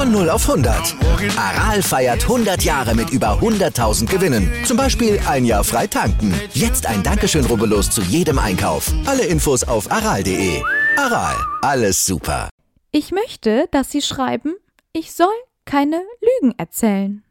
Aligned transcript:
Von 0.00 0.12
0 0.12 0.30
auf 0.30 0.48
100. 0.48 0.96
Aral 1.36 1.82
feiert 1.82 2.22
100 2.22 2.62
Jahre 2.62 2.94
mit 2.94 3.10
über 3.10 3.38
100.000 3.38 4.06
Gewinnen. 4.06 4.50
Zum 4.64 4.78
Beispiel 4.78 5.20
ein 5.28 5.44
Jahr 5.44 5.62
frei 5.62 5.86
tanken. 5.86 6.32
Jetzt 6.54 6.86
ein 6.86 7.02
Dankeschön, 7.02 7.44
rubbellos 7.44 7.90
zu 7.90 8.00
jedem 8.00 8.38
Einkauf. 8.38 8.90
Alle 9.04 9.26
Infos 9.26 9.62
auf 9.62 9.92
aral.de. 9.92 10.62
Aral, 10.96 11.36
alles 11.60 12.06
super. 12.06 12.48
Ich 12.92 13.12
möchte, 13.12 13.68
dass 13.72 13.90
Sie 13.90 14.00
schreiben, 14.00 14.54
ich 14.94 15.12
soll 15.12 15.26
keine 15.66 16.00
Lügen 16.22 16.54
erzählen. 16.56 17.22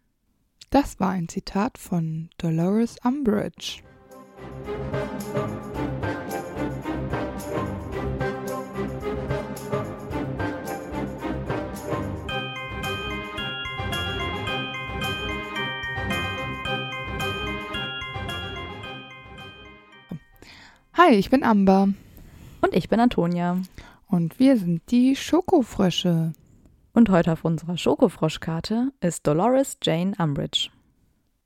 Das 0.69 0.99
war 0.99 1.09
ein 1.09 1.27
Zitat 1.27 1.79
von 1.79 2.29
Dolores 2.37 2.97
Umbridge. 3.03 3.81
Hi, 21.01 21.13
ich 21.13 21.29
bin 21.29 21.45
Amber 21.45 21.87
Und 22.59 22.73
ich 22.73 22.89
bin 22.89 22.99
Antonia. 22.99 23.61
und 24.09 24.37
wir 24.37 24.57
sind 24.57 24.81
die 24.91 25.15
Schokofrösche. 25.15 26.33
Und 26.91 27.09
heute 27.09 27.31
auf 27.31 27.45
unserer 27.45 27.77
Schokofroschkarte 27.77 28.91
ist 28.99 29.25
Dolores 29.25 29.77
Jane 29.81 30.11
Umbridge. 30.17 30.71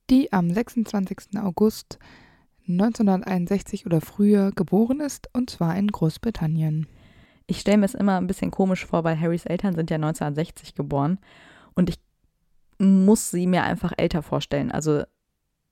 die 0.10 0.34
am 0.34 0.50
26. 0.50 1.38
August 1.38 2.00
1961 2.68 3.86
oder 3.86 4.02
früher 4.02 4.52
geboren 4.54 5.02
ist, 5.02 5.30
und 5.34 5.52
zwar 5.52 5.78
in 5.78 5.90
Großbritannien. 5.90 6.88
Ich 7.46 7.60
stelle 7.60 7.78
mir 7.78 7.86
es 7.86 7.94
immer 7.94 8.18
ein 8.18 8.26
bisschen 8.26 8.50
komisch 8.50 8.88
vor, 8.88 9.04
weil 9.04 9.20
Harrys 9.20 9.46
Eltern 9.46 9.76
sind 9.76 9.92
ja 9.92 9.98
1960 9.98 10.74
geboren 10.74 11.20
und 11.76 11.92
ich 11.92 12.00
muss 12.80 13.30
sie 13.30 13.46
mir 13.46 13.62
einfach 13.62 13.94
älter 13.98 14.24
vorstellen. 14.24 14.72
Also 14.72 15.04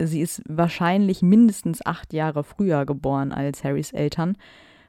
sie 0.07 0.21
ist 0.21 0.41
wahrscheinlich 0.47 1.21
mindestens 1.21 1.85
acht 1.85 2.13
Jahre 2.13 2.43
früher 2.43 2.85
geboren 2.85 3.31
als 3.31 3.63
Harrys 3.63 3.91
Eltern, 3.91 4.37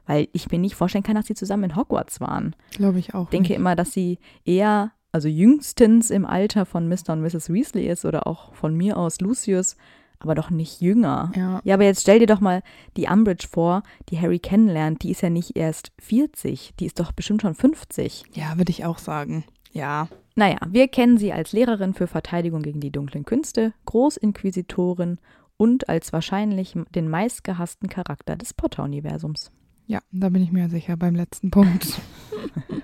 weil 0.05 0.27
ich 0.33 0.51
mir 0.51 0.59
nicht 0.59 0.75
vorstellen 0.75 1.03
kann, 1.03 1.15
dass 1.15 1.27
sie 1.27 1.35
zusammen 1.35 1.65
in 1.65 1.75
Hogwarts 1.75 2.19
waren. 2.19 2.55
Glaube 2.71 2.99
ich 2.99 3.13
auch. 3.13 3.25
Ich 3.25 3.29
denke 3.29 3.49
nicht. 3.49 3.57
immer, 3.57 3.75
dass 3.75 3.91
sie 3.93 4.19
eher, 4.45 4.91
also 5.11 5.27
jüngstens 5.27 6.09
im 6.09 6.25
Alter 6.25 6.65
von 6.65 6.87
Mr. 6.89 7.09
und 7.13 7.21
Mrs. 7.21 7.51
Weasley 7.53 7.87
ist 7.87 8.03
oder 8.05 8.27
auch 8.27 8.53
von 8.53 8.75
mir 8.75 8.97
aus 8.97 9.21
Lucius, 9.21 9.77
aber 10.19 10.35
doch 10.35 10.49
nicht 10.49 10.79
jünger. 10.81 11.31
Ja, 11.35 11.61
Ja, 11.63 11.73
aber 11.75 11.83
jetzt 11.83 12.01
stell 12.01 12.19
dir 12.19 12.27
doch 12.27 12.39
mal 12.39 12.63
die 12.95 13.07
Umbridge 13.07 13.47
vor, 13.49 13.83
die 14.09 14.19
Harry 14.19 14.39
kennenlernt. 14.39 15.03
Die 15.03 15.11
ist 15.11 15.21
ja 15.21 15.29
nicht 15.29 15.55
erst 15.57 15.91
40, 15.99 16.73
die 16.79 16.85
ist 16.85 16.99
doch 16.99 17.11
bestimmt 17.11 17.41
schon 17.41 17.55
50. 17.55 18.23
ja 18.33 18.57
würde 18.57 18.71
ich 18.71 18.85
auch 18.85 18.97
sagen. 18.97 19.43
Ja, 19.71 20.07
Naja, 20.35 20.57
wir 20.67 20.87
kennen 20.87 21.17
sie 21.17 21.31
als 21.31 21.53
Lehrerin 21.53 21.93
für 21.93 22.07
Verteidigung 22.07 22.61
gegen 22.61 22.79
die 22.79 22.91
dunklen 22.91 23.25
Künste, 23.25 23.73
Großinquisitorin 23.85 25.19
und 25.57 25.89
als 25.89 26.11
wahrscheinlich 26.11 26.75
den 26.95 27.09
meistgehassten 27.09 27.89
Charakter 27.89 28.35
des 28.35 28.53
Potter-Universums. 28.53 29.51
ja, 29.87 29.99
da 30.11 30.29
bin 30.29 30.41
ich 30.41 30.51
mir 30.51 30.69
sicher 30.69 30.97
beim 30.97 31.15
letzten 31.15 31.51
Punkt. 31.51 31.87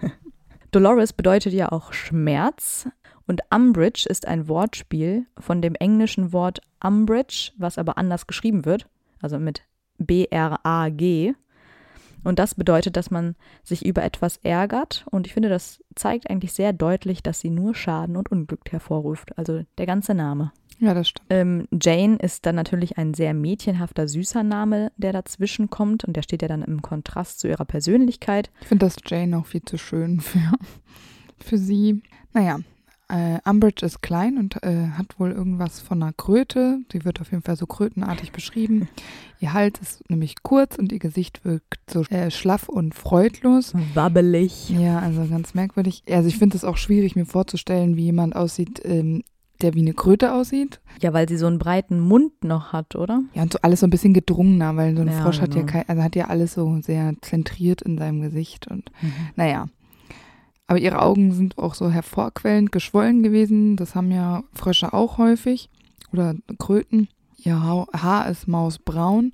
Dolores 0.71 1.13
bedeutet 1.13 1.53
ja 1.53 1.71
auch 1.71 1.93
Schmerz 1.93 2.87
und 3.25 3.41
Umbridge 3.53 4.05
ist 4.07 4.27
ein 4.27 4.47
Wortspiel 4.47 5.25
von 5.37 5.61
dem 5.61 5.75
englischen 5.75 6.31
Wort 6.33 6.61
Umbridge, 6.83 7.51
was 7.57 7.77
aber 7.77 7.97
anders 7.97 8.27
geschrieben 8.27 8.65
wird, 8.65 8.87
also 9.21 9.39
mit 9.39 9.63
B-R-A-G. 9.97 11.33
Und 12.23 12.39
das 12.39 12.55
bedeutet, 12.55 12.97
dass 12.97 13.11
man 13.11 13.35
sich 13.63 13.85
über 13.85 14.03
etwas 14.03 14.37
ärgert. 14.43 15.05
Und 15.11 15.27
ich 15.27 15.33
finde, 15.33 15.49
das 15.49 15.83
zeigt 15.95 16.29
eigentlich 16.29 16.53
sehr 16.53 16.73
deutlich, 16.73 17.23
dass 17.23 17.39
sie 17.39 17.49
nur 17.49 17.75
Schaden 17.75 18.17
und 18.17 18.31
Unglück 18.31 18.71
hervorruft. 18.71 19.37
Also 19.37 19.63
der 19.77 19.85
ganze 19.85 20.13
Name. 20.13 20.51
Ja, 20.79 20.93
das 20.93 21.09
stimmt. 21.09 21.27
Ähm, 21.29 21.67
Jane 21.71 22.17
ist 22.17 22.45
dann 22.45 22.55
natürlich 22.55 22.97
ein 22.97 23.13
sehr 23.13 23.33
mädchenhafter, 23.33 24.07
süßer 24.07 24.43
Name, 24.43 24.91
der 24.97 25.11
dazwischen 25.11 25.69
kommt. 25.69 26.05
Und 26.05 26.15
der 26.15 26.21
steht 26.21 26.41
ja 26.41 26.47
dann 26.47 26.63
im 26.63 26.81
Kontrast 26.81 27.39
zu 27.39 27.47
ihrer 27.47 27.65
Persönlichkeit. 27.65 28.49
Ich 28.61 28.67
finde 28.67 28.85
das 28.85 28.95
Jane 29.05 29.37
auch 29.37 29.45
viel 29.45 29.63
zu 29.63 29.77
schön 29.77 30.21
für, 30.21 30.51
für 31.37 31.57
sie. 31.57 32.01
Naja, 32.33 32.59
äh, 33.09 33.39
Umbridge 33.49 33.85
ist 33.85 34.01
klein 34.01 34.37
und 34.37 34.63
äh, 34.63 34.89
hat 34.97 35.19
wohl 35.19 35.31
irgendwas 35.31 35.79
von 35.79 36.01
einer 36.01 36.13
Kröte. 36.13 36.79
Sie 36.91 37.03
wird 37.05 37.19
auf 37.21 37.31
jeden 37.31 37.43
Fall 37.43 37.55
so 37.55 37.65
krötenartig 37.65 38.31
beschrieben. 38.31 38.87
Ihr 39.39 39.53
Hals 39.53 39.79
ist 39.81 40.09
nämlich 40.09 40.43
kurz 40.43 40.77
und 40.77 40.91
ihr 40.91 40.99
Gesicht 40.99 41.45
wirkt 41.45 41.79
so 41.89 42.01
äh, 42.09 42.29
schlaff 42.29 42.67
und 42.69 42.93
freudlos. 42.93 43.73
Wabbelig. 43.93 44.69
Ja, 44.69 44.99
also 44.99 45.25
ganz 45.29 45.53
merkwürdig. 45.53 46.03
Also 46.09 46.27
ich 46.27 46.37
finde 46.37 46.57
es 46.57 46.63
auch 46.65 46.77
schwierig, 46.77 47.15
mir 47.15 47.25
vorzustellen, 47.25 47.95
wie 47.95 48.03
jemand 48.03 48.35
aussieht, 48.35 48.81
ähm, 48.83 49.23
der 49.61 49.73
wie 49.73 49.81
eine 49.81 49.93
Kröte 49.93 50.33
aussieht. 50.33 50.79
Ja, 51.01 51.13
weil 51.13 51.27
sie 51.27 51.37
so 51.37 51.47
einen 51.47 51.59
breiten 51.59 51.99
Mund 51.99 52.43
noch 52.43 52.73
hat, 52.73 52.95
oder? 52.95 53.23
Ja, 53.33 53.41
und 53.43 53.53
so 53.53 53.59
alles 53.61 53.79
so 53.81 53.87
ein 53.87 53.89
bisschen 53.89 54.13
gedrungener, 54.13 54.75
weil 54.75 54.95
so 54.95 55.01
ein 55.01 55.07
Ja, 55.09 55.21
Frosch 55.21 55.41
hat 55.41 55.53
ja 55.55 55.61
genau. 55.61 55.71
kein, 55.71 55.89
also 55.89 56.03
hat 56.03 56.15
ja 56.15 56.27
alles 56.27 56.53
so 56.53 56.79
sehr 56.81 57.13
zentriert 57.21 57.81
in 57.81 57.97
seinem 57.97 58.21
Gesicht 58.21 58.67
und 58.67 58.91
naja. 59.35 59.67
Aber 60.69 60.77
ihre 60.77 61.01
Augen 61.01 61.33
sind 61.33 61.57
auch 61.57 61.73
so 61.73 61.89
hervorquellend 61.89 62.71
geschwollen 62.71 63.23
gewesen. 63.23 63.75
Das 63.75 63.95
haben 63.95 64.11
ja 64.11 64.43
Frösche 64.53 64.93
auch 64.93 65.17
häufig. 65.17 65.67
Oder 66.13 66.35
Kröten. 66.59 67.09
Ihr 67.37 67.59
Haar 67.59 68.29
ist 68.29 68.47
mausbraun 68.47 69.31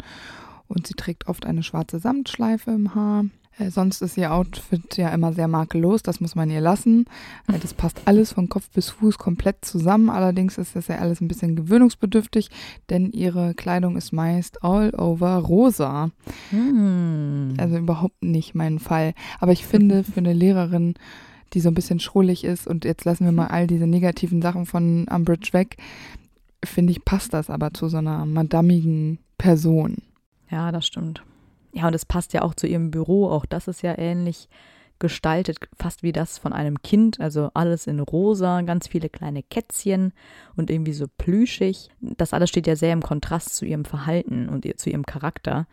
und 0.69 0.87
sie 0.87 0.93
trägt 0.93 1.27
oft 1.27 1.45
eine 1.45 1.61
schwarze 1.61 1.99
Samtschleife 1.99 2.71
im 2.71 2.95
Haar. 2.95 3.25
Äh, 3.57 3.69
sonst 3.69 4.01
ist 4.01 4.17
ihr 4.17 4.33
Outfit 4.33 4.97
ja 4.97 5.09
immer 5.09 5.33
sehr 5.33 5.47
makellos, 5.47 6.03
das 6.03 6.19
muss 6.19 6.35
man 6.35 6.49
ihr 6.49 6.61
lassen. 6.61 7.05
Äh, 7.47 7.59
das 7.59 7.73
passt 7.73 8.01
alles 8.05 8.33
von 8.33 8.49
Kopf 8.49 8.69
bis 8.69 8.89
Fuß 8.89 9.17
komplett 9.17 9.63
zusammen. 9.63 10.09
Allerdings 10.09 10.57
ist 10.57 10.75
das 10.75 10.87
ja 10.87 10.97
alles 10.97 11.21
ein 11.21 11.27
bisschen 11.27 11.55
gewöhnungsbedürftig, 11.55 12.49
denn 12.89 13.11
ihre 13.11 13.53
Kleidung 13.55 13.97
ist 13.97 14.11
meist 14.11 14.63
all 14.63 14.93
over 14.95 15.35
rosa. 15.37 16.11
Hm. 16.49 17.55
Also 17.57 17.77
überhaupt 17.77 18.23
nicht 18.23 18.55
mein 18.55 18.79
Fall. 18.79 19.13
Aber 19.39 19.51
ich 19.51 19.65
finde, 19.65 20.03
für 20.03 20.19
eine 20.19 20.33
Lehrerin, 20.33 20.95
die 21.53 21.59
so 21.59 21.69
ein 21.69 21.75
bisschen 21.75 21.99
schrullig 21.99 22.43
ist 22.43 22.67
und 22.67 22.85
jetzt 22.85 23.05
lassen 23.05 23.25
wir 23.25 23.31
mal 23.31 23.47
all 23.47 23.67
diese 23.67 23.87
negativen 23.87 24.41
Sachen 24.41 24.65
von 24.65 25.07
Umbridge 25.07 25.53
weg, 25.53 25.77
finde 26.63 26.91
ich, 26.91 27.05
passt 27.05 27.33
das 27.33 27.49
aber 27.49 27.73
zu 27.73 27.87
so 27.87 27.97
einer 27.97 28.25
madamigen 28.25 29.19
Person. 29.37 29.97
Ja, 30.49 30.71
das 30.71 30.87
stimmt. 30.87 31.23
Ja, 31.73 31.87
und 31.87 31.95
es 31.95 32.05
passt 32.05 32.33
ja 32.33 32.41
auch 32.41 32.55
zu 32.55 32.67
ihrem 32.67 32.91
Büro. 32.91 33.29
Auch 33.29 33.45
das 33.45 33.67
ist 33.67 33.81
ja 33.81 33.97
ähnlich 33.97 34.47
gestaltet, 34.97 35.57
fast 35.77 36.03
wie 36.03 36.13
das 36.13 36.37
von 36.37 36.53
einem 36.53 36.81
Kind. 36.81 37.19
Also 37.19 37.49
alles 37.53 37.87
in 37.87 37.99
rosa, 37.99 38.61
ganz 38.61 38.87
viele 38.87 39.09
kleine 39.09 39.43
Kätzchen 39.43 40.13
und 40.55 40.69
irgendwie 40.69 40.93
so 40.93 41.05
plüschig. 41.17 41.89
Das 41.99 42.33
alles 42.33 42.49
steht 42.49 42.67
ja 42.67 42.75
sehr 42.75 42.93
im 42.93 43.01
Kontrast 43.01 43.55
zu 43.55 43.65
ihrem 43.65 43.85
Verhalten 43.85 44.47
und 44.47 44.63
ihr, 44.65 44.77
zu 44.77 44.89
ihrem 44.89 45.05
Charakter. 45.05 45.67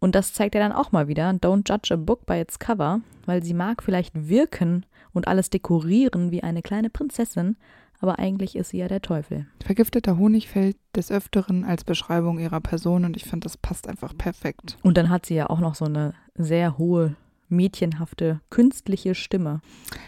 Und 0.00 0.14
das 0.14 0.32
zeigt 0.32 0.54
ja 0.54 0.60
dann 0.60 0.72
auch 0.72 0.92
mal 0.92 1.08
wieder, 1.08 1.30
don't 1.30 1.70
judge 1.70 1.92
a 1.94 1.96
book 1.96 2.26
by 2.26 2.40
its 2.40 2.58
cover, 2.58 3.00
weil 3.26 3.42
sie 3.42 3.54
mag 3.54 3.82
vielleicht 3.82 4.28
wirken 4.28 4.86
und 5.12 5.28
alles 5.28 5.50
dekorieren 5.50 6.30
wie 6.30 6.42
eine 6.42 6.62
kleine 6.62 6.90
Prinzessin, 6.90 7.56
aber 8.00 8.18
eigentlich 8.18 8.56
ist 8.56 8.70
sie 8.70 8.78
ja 8.78 8.88
der 8.88 9.02
Teufel. 9.02 9.46
Vergifteter 9.62 10.16
Honig 10.16 10.48
fällt 10.48 10.78
des 10.96 11.10
Öfteren 11.10 11.64
als 11.64 11.84
Beschreibung 11.84 12.38
ihrer 12.38 12.60
Person 12.60 13.04
und 13.04 13.16
ich 13.16 13.24
finde, 13.24 13.44
das 13.44 13.58
passt 13.58 13.88
einfach 13.88 14.16
perfekt. 14.16 14.78
Und 14.82 14.96
dann 14.96 15.10
hat 15.10 15.26
sie 15.26 15.34
ja 15.34 15.50
auch 15.50 15.60
noch 15.60 15.74
so 15.74 15.84
eine 15.84 16.14
sehr 16.34 16.78
hohe, 16.78 17.14
mädchenhafte, 17.50 18.40
künstliche 18.50 19.14
Stimme. 19.14 19.60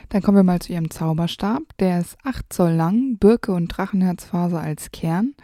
Dann 0.09 0.23
kommen 0.23 0.37
wir 0.37 0.43
mal 0.43 0.61
zu 0.61 0.73
ihrem 0.73 0.91
Zauberstab. 0.91 1.63
Der 1.79 2.01
ist 2.01 2.17
8 2.25 2.53
Zoll 2.53 2.73
lang, 2.73 3.19
Birke- 3.19 3.53
und 3.53 3.69
Drachenherzfaser 3.69 4.61
als 4.61 4.91
Kern. 4.91 5.35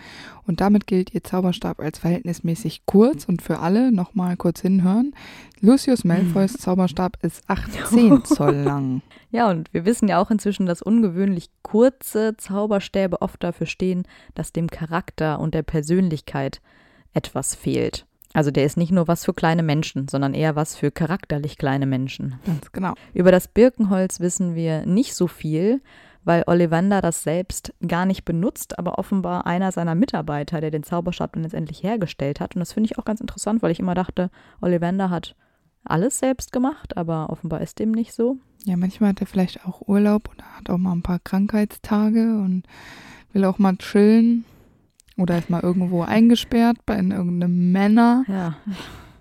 Und 0.47 0.61
damit 0.61 0.87
gilt 0.87 1.15
ihr 1.15 1.23
Zauberstab 1.23 1.81
als 1.81 1.99
verhältnismäßig 1.99 2.87
kurz. 2.87 3.25
Und 3.25 3.43
für 3.43 3.59
alle 3.59 3.93
nochmal 3.93 4.37
kurz 4.37 4.61
hinhören. 4.61 5.15
Lucius 5.61 6.05
Malfoys 6.05 6.53
Zauberstab 6.59 7.19
ist 7.23 7.49
18 7.49 8.25
Zoll 8.25 8.57
lang. 8.57 9.03
Ja, 9.31 9.51
und 9.51 9.73
wir 9.75 9.85
wissen 9.85 10.09
ja 10.09 10.19
auch 10.19 10.31
inzwischen, 10.31 10.65
dass 10.65 10.81
ungewöhnlich 10.81 11.51
kurze 11.61 12.39
Zauberstäbe 12.39 13.21
oft 13.21 13.43
dafür 13.45 13.67
stehen, 13.67 14.05
dass 14.35 14.53
dem 14.53 14.69
Charakter 14.71 15.39
und 15.39 15.55
der 15.55 15.63
Persönlichkeit 15.63 16.63
etwas 17.13 17.55
fehlt. 17.55 18.08
Also 18.35 18.51
der 18.51 18.65
ist 18.65 18.77
nicht 18.77 18.93
nur 18.93 19.09
was 19.09 19.25
für 19.25 19.33
kleine 19.33 19.63
Menschen, 19.63 20.09
sondern 20.09 20.35
eher 20.35 20.55
was 20.55 20.77
für 20.77 20.91
charakterlich 20.91 21.57
kleine 21.57 21.87
Menschen. 21.87 22.39
Ganz 22.45 22.73
genau. 22.73 22.95
Über 23.15 23.33
das 23.33 23.49
Birkenholz 23.49 24.21
wissen 24.21 24.55
wir 24.55 24.85
nicht 24.85 25.15
so 25.15 25.27
viel, 25.27 25.81
weil 26.25 26.45
Ollivander 26.47 27.01
das 27.01 27.23
selbst 27.23 27.73
gar 27.87 28.05
nicht 28.05 28.25
benutzt, 28.25 28.79
aber 28.79 28.99
offenbar 28.99 29.47
einer 29.47 29.73
seiner 29.73 29.95
Mitarbeiter, 29.95 30.61
der 30.61 30.71
den 30.71 30.83
Zauberstab 30.83 31.33
dann 31.33 31.43
letztendlich 31.43 31.83
hergestellt 31.83 32.41
hat. 32.41 32.55
Und 32.55 32.61
das 32.61 32.75
finde 32.75 32.91
ich 32.91 32.99
auch 32.99 33.07
ganz 33.07 33.21
interessant, 33.23 33.63
weil 33.63 33.71
ich 33.71 33.81
immer 33.81 33.95
dachte, 33.95 34.31
Ollivander 34.61 35.09
hat 35.09 35.35
alles 35.85 36.19
selbst 36.19 36.53
gemacht, 36.53 36.99
aber 36.99 37.31
offenbar 37.31 37.63
ist 37.63 37.79
dem 37.79 37.93
nicht 37.93 38.13
so. 38.13 38.37
Ja, 38.65 38.77
manchmal 38.77 39.11
hat 39.11 39.21
er 39.21 39.27
vielleicht 39.27 39.65
auch 39.65 39.89
Urlaub 39.89 40.29
oder 40.35 40.45
hat 40.57 40.69
auch 40.69 40.77
mal 40.77 40.93
ein 40.93 41.03
paar 41.03 41.19
Krankheitstage 41.19 42.21
und 42.21 42.65
will 43.33 43.45
auch 43.47 43.59
mal 43.59 43.77
chillen. 43.77 44.45
Oder 45.19 45.39
ist 45.39 45.51
mal 45.51 45.63
irgendwo 45.63 46.03
eingesperrt 46.03 46.79
bei 46.87 46.97
in 46.97 47.11
irgendeinem 47.11 47.73
Männer. 47.73 48.25
Ja, 48.29 48.57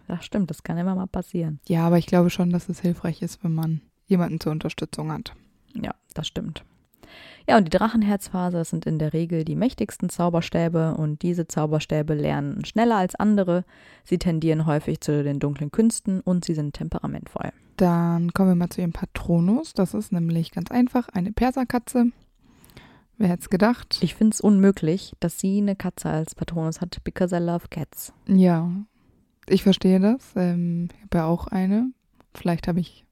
das 0.07 0.23
stimmt, 0.23 0.49
das 0.49 0.63
kann 0.63 0.77
immer 0.77 0.95
mal 0.95 1.07
passieren. 1.07 1.59
Ja, 1.67 1.85
aber 1.87 1.97
ich 1.97 2.05
glaube 2.05 2.29
schon, 2.29 2.51
dass 2.51 2.69
es 2.69 2.79
hilfreich 2.79 3.21
ist, 3.21 3.43
wenn 3.43 3.53
man 3.53 3.81
jemanden 4.05 4.39
zur 4.39 4.51
Unterstützung 4.51 5.11
hat. 5.11 5.33
Ja, 5.73 5.93
das 6.13 6.27
stimmt. 6.27 6.63
Ja, 7.49 7.57
und 7.57 7.65
die 7.65 7.77
Drachenherzphase, 7.77 8.57
das 8.57 8.69
sind 8.69 8.85
in 8.85 8.99
der 8.99 9.13
Regel 9.13 9.45
die 9.45 9.55
mächtigsten 9.55 10.09
Zauberstäbe 10.09 10.95
und 10.95 11.21
diese 11.21 11.47
Zauberstäbe 11.47 12.13
lernen 12.13 12.65
schneller 12.65 12.97
als 12.97 13.15
andere. 13.15 13.63
Sie 14.03 14.17
tendieren 14.17 14.65
häufig 14.65 15.01
zu 15.01 15.23
den 15.23 15.39
dunklen 15.39 15.71
Künsten 15.71 16.19
und 16.19 16.45
sie 16.45 16.53
sind 16.53 16.73
temperamentvoll. 16.73 17.51
Dann 17.77 18.33
kommen 18.33 18.49
wir 18.49 18.55
mal 18.55 18.69
zu 18.69 18.81
ihrem 18.81 18.91
Patronus. 18.91 19.73
Das 19.73 19.93
ist 19.93 20.11
nämlich 20.11 20.51
ganz 20.51 20.71
einfach 20.71 21.07
eine 21.09 21.31
Perserkatze. 21.31 22.11
Wer 23.17 23.29
hätte 23.29 23.41
es 23.41 23.49
gedacht? 23.49 23.97
Ich 24.01 24.15
finde 24.15 24.33
es 24.33 24.41
unmöglich, 24.41 25.13
dass 25.19 25.39
sie 25.39 25.57
eine 25.57 25.75
Katze 25.75 26.09
als 26.09 26.35
Patronus 26.35 26.81
hat, 26.81 27.03
because 27.03 27.35
I 27.35 27.39
love 27.39 27.67
cats. 27.69 28.13
Ja, 28.27 28.69
ich 29.47 29.63
verstehe 29.63 29.99
das. 29.99 30.33
Ähm, 30.35 30.89
ich 30.95 31.03
habe 31.03 31.17
ja 31.17 31.25
auch 31.25 31.47
eine. 31.47 31.91
Vielleicht 32.35 32.67
habe 32.67 32.79
ich 32.79 33.05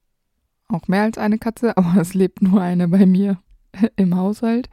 auch 0.68 0.88
mehr 0.88 1.04
als 1.04 1.18
eine 1.18 1.40
Katze, 1.40 1.76
aber 1.78 2.00
es 2.00 2.14
lebt 2.14 2.42
nur 2.42 2.62
eine 2.62 2.88
bei 2.88 3.06
mir 3.06 3.40
im 3.96 4.16
Haushalt. 4.16 4.70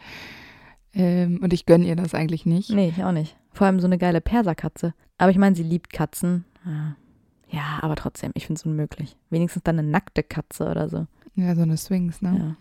Ähm, 0.94 1.40
und 1.42 1.54
ich 1.54 1.64
gönne 1.64 1.86
ihr 1.86 1.96
das 1.96 2.14
eigentlich 2.14 2.44
nicht. 2.44 2.70
Nee, 2.70 2.92
ich 2.94 3.02
auch 3.02 3.12
nicht. 3.12 3.36
Vor 3.52 3.66
allem 3.66 3.80
so 3.80 3.86
eine 3.86 3.98
geile 3.98 4.20
Perserkatze. 4.20 4.92
Aber 5.16 5.30
ich 5.30 5.38
meine, 5.38 5.56
sie 5.56 5.62
liebt 5.62 5.92
Katzen. 5.92 6.44
Ja, 6.66 6.96
ja 7.48 7.78
aber 7.80 7.96
trotzdem, 7.96 8.32
ich 8.34 8.46
finde 8.46 8.58
es 8.58 8.66
unmöglich. 8.66 9.16
Wenigstens 9.30 9.62
dann 9.62 9.78
eine 9.78 9.88
nackte 9.88 10.22
Katze 10.22 10.70
oder 10.70 10.90
so. 10.90 11.06
Ja, 11.34 11.54
so 11.54 11.62
eine 11.62 11.78
Swings, 11.78 12.20
ne? 12.20 12.36
Ja. 12.36 12.56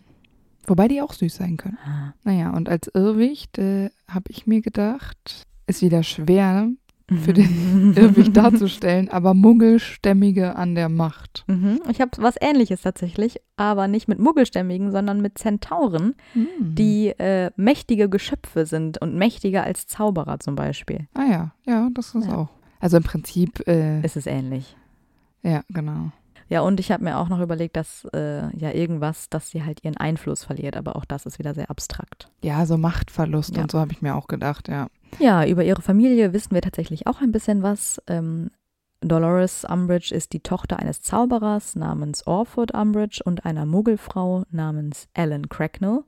Wobei 0.68 0.88
die 0.88 1.02
auch 1.02 1.14
süß 1.14 1.36
sein 1.36 1.58
können. 1.58 1.78
Ah. 1.86 2.14
Naja, 2.24 2.52
und 2.52 2.70
als 2.70 2.88
Irrwicht 2.94 3.58
äh, 3.58 3.90
habe 4.08 4.26
ich 4.30 4.46
mir 4.48 4.62
gedacht, 4.62 5.46
ist 5.68 5.82
wieder 5.82 6.04
schwer 6.04 6.70
für 7.24 7.34
den 7.34 7.94
Irrwicht 7.98 8.38
darzustellen, 8.38 9.10
aber 9.10 9.34
Muggelstämmige 9.34 10.56
an 10.56 10.76
der 10.76 10.88
Macht. 10.88 11.44
Mhm. 11.48 11.80
Ich 11.90 12.00
habe 12.00 12.12
was 12.20 12.36
ähnliches 12.40 12.84
tatsächlich, 12.84 13.42
aber 13.58 13.88
nicht 13.90 14.08
mit 14.08 14.20
Muggelstämmigen, 14.20 14.92
sondern 14.92 15.20
mit 15.22 15.38
Zentauren, 15.38 16.16
Hm. 16.34 16.48
die 16.76 17.08
äh, 17.10 17.52
mächtige 17.58 18.08
Geschöpfe 18.08 18.66
sind 18.66 19.02
und 19.02 19.16
mächtiger 19.16 19.64
als 19.64 19.88
Zauberer 19.88 20.40
zum 20.40 20.56
Beispiel. 20.56 21.08
Ah 21.14 21.26
ja, 21.30 21.52
ja, 21.66 21.90
das 21.94 22.16
ist 22.16 22.28
Ja. 22.28 22.38
auch. 22.38 22.50
Also 22.80 22.98
im 22.98 23.04
Prinzip, 23.04 23.68
äh, 23.68 24.02
Ist 24.02 24.16
es 24.16 24.26
ähnlich. 24.26 24.76
ja, 25.44 25.64
genau. 25.70 26.12
Ja, 26.52 26.60
und 26.62 26.82
ich 26.82 26.92
habe 26.92 27.04
mir 27.06 27.18
auch 27.18 27.30
noch 27.30 27.40
überlegt, 27.40 27.78
dass 27.78 28.06
äh, 28.14 28.56
ja 28.58 28.72
irgendwas, 28.72 29.30
dass 29.30 29.50
sie 29.52 29.64
halt 29.64 29.84
ihren 29.86 29.96
Einfluss 29.96 30.44
verliert, 30.44 30.76
aber 30.76 30.98
auch 30.98 31.06
das 31.06 31.26
ist 31.26 31.40
wieder 31.40 31.54
sehr 31.54 31.70
abstrakt. 31.70 32.30
Ja, 32.44 32.66
so 32.66 32.78
Machtverlust 32.78 33.56
Ja. 33.56 33.62
und 33.64 33.72
so 33.72 33.80
habe 33.80 33.94
ich 33.94 34.02
mir 34.02 34.16
auch 34.16 34.28
gedacht, 34.28 34.68
ja. 34.68 34.88
Ja, 35.20 35.46
über 35.46 35.64
ihre 35.64 35.82
Familie 35.82 36.34
wissen 36.34 36.52
wir 36.54 36.62
tatsächlich 36.62 37.08
auch 37.08 37.22
ein 37.22 37.32
bisschen 37.32 37.64
was. 37.64 38.02
Ähm, 38.08 38.52
Dolores 39.00 39.64
Umbridge 39.66 40.14
ist 40.14 40.34
die 40.34 40.42
Tochter 40.42 40.78
eines 40.78 41.02
Zauberers 41.02 41.76
namens 41.76 42.28
Orford 42.28 42.74
Umbridge 42.74 43.22
und 43.24 43.46
einer 43.46 43.66
Muggelfrau 43.66 44.44
namens 44.52 45.08
Ellen 45.14 45.48
Cracknell. 45.50 46.02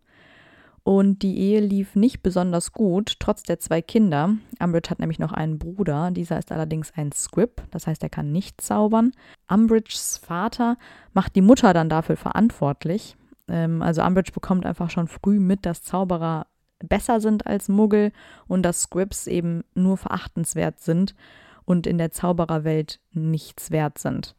Und 0.83 1.21
die 1.21 1.37
Ehe 1.37 1.61
lief 1.61 1.95
nicht 1.95 2.23
besonders 2.23 2.73
gut, 2.73 3.15
trotz 3.19 3.43
der 3.43 3.57
zwei 3.57 3.81
Kinder. 3.81 4.35
Umbridge 4.59 4.89
hat 4.89 4.99
nämlich 4.99 5.19
noch 5.19 5.31
einen 5.31 5.57
Bruder, 5.57 6.11
dieser 6.11 6.37
ist 6.37 6.51
allerdings 6.51 6.91
ein 6.95 7.13
Squib, 7.13 7.61
das 7.71 7.87
heißt, 7.87 8.03
er 8.03 8.09
kann 8.09 8.33
nicht 8.33 8.59
zaubern. 8.59 9.13
Umbridges 9.49 10.17
Vater 10.17 10.77
macht 11.13 11.37
die 11.37 11.41
Mutter 11.41 11.73
dann 11.73 11.87
dafür 11.87 12.17
verantwortlich. 12.17 13.15
Ähm, 13.47 13.81
also 13.81 14.03
Umbridge 14.03 14.33
bekommt 14.33 14.65
einfach 14.65 14.89
schon 14.89 15.07
früh 15.07 15.39
mit, 15.39 15.65
dass 15.65 15.83
Zauberer 15.83 16.47
besser 16.79 17.21
sind 17.21 17.47
als 17.47 17.69
Muggel 17.69 18.11
und 18.47 18.63
dass 18.63 18.81
Squibs 18.81 19.27
eben 19.27 19.63
nur 19.73 19.95
verachtenswert 19.95 20.81
sind 20.81 21.15
und 21.63 21.87
in 21.87 21.97
der 21.97 22.11
Zaubererwelt 22.11 22.99
nichts 23.13 23.71
wert 23.71 23.99
sind. 23.99 24.35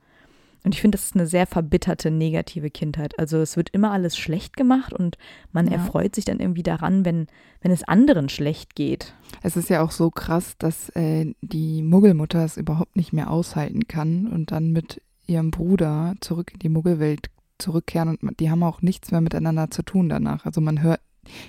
Und 0.64 0.74
ich 0.74 0.80
finde, 0.80 0.96
das 0.96 1.04
ist 1.04 1.14
eine 1.14 1.26
sehr 1.26 1.46
verbitterte, 1.46 2.10
negative 2.10 2.70
Kindheit. 2.70 3.18
Also 3.18 3.38
es 3.38 3.56
wird 3.56 3.68
immer 3.70 3.92
alles 3.92 4.16
schlecht 4.16 4.56
gemacht 4.56 4.92
und 4.92 5.18
man 5.52 5.66
Ja. 5.66 5.74
erfreut 5.74 6.14
sich 6.14 6.24
dann 6.24 6.40
irgendwie 6.40 6.62
daran, 6.62 7.04
wenn, 7.04 7.26
wenn 7.60 7.70
es 7.70 7.84
anderen 7.84 8.28
schlecht 8.28 8.74
geht. 8.74 9.14
Es 9.42 9.56
ist 9.56 9.68
ja 9.68 9.82
auch 9.82 9.90
so 9.90 10.10
krass, 10.10 10.54
dass 10.58 10.88
äh, 10.96 11.34
die 11.42 11.82
Muggelmutter 11.82 12.44
es 12.44 12.56
überhaupt 12.56 12.96
nicht 12.96 13.12
mehr 13.12 13.30
aushalten 13.30 13.86
kann 13.88 14.26
und 14.26 14.52
dann 14.52 14.72
mit 14.72 15.00
ihrem 15.26 15.50
Bruder 15.50 16.14
zurück 16.20 16.50
in 16.54 16.58
die 16.60 16.68
Muggelwelt 16.68 17.28
zurückkehren 17.58 18.16
und 18.16 18.40
die 18.40 18.50
haben 18.50 18.62
auch 18.62 18.82
nichts 18.82 19.10
mehr 19.10 19.20
miteinander 19.20 19.70
zu 19.70 19.82
tun 19.82 20.08
danach. 20.08 20.44
Also 20.44 20.60
man 20.60 20.82
hört, 20.82 21.00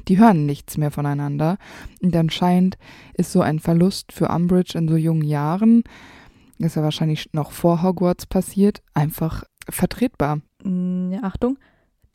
die 0.08 0.18
hören 0.20 0.46
nichts 0.46 0.78
mehr 0.78 0.92
voneinander. 0.92 1.58
Und 2.02 2.16
anscheinend 2.16 2.78
ist 3.16 3.32
so 3.32 3.42
ein 3.42 3.60
Verlust 3.60 4.12
für 4.14 4.28
Umbridge 4.30 4.78
in 4.78 4.88
so 4.88 4.96
jungen 4.98 5.24
Jahren, 5.24 5.84
ist 6.58 6.76
ja 6.76 6.84
wahrscheinlich 6.84 7.30
noch 7.34 7.52
vor 7.52 7.82
Hogwarts 7.84 8.26
passiert, 8.26 8.82
einfach 8.94 9.44
vertretbar. 9.70 10.40
Mm, 10.64 11.12
ja, 11.12 11.24
Achtung, 11.24 11.58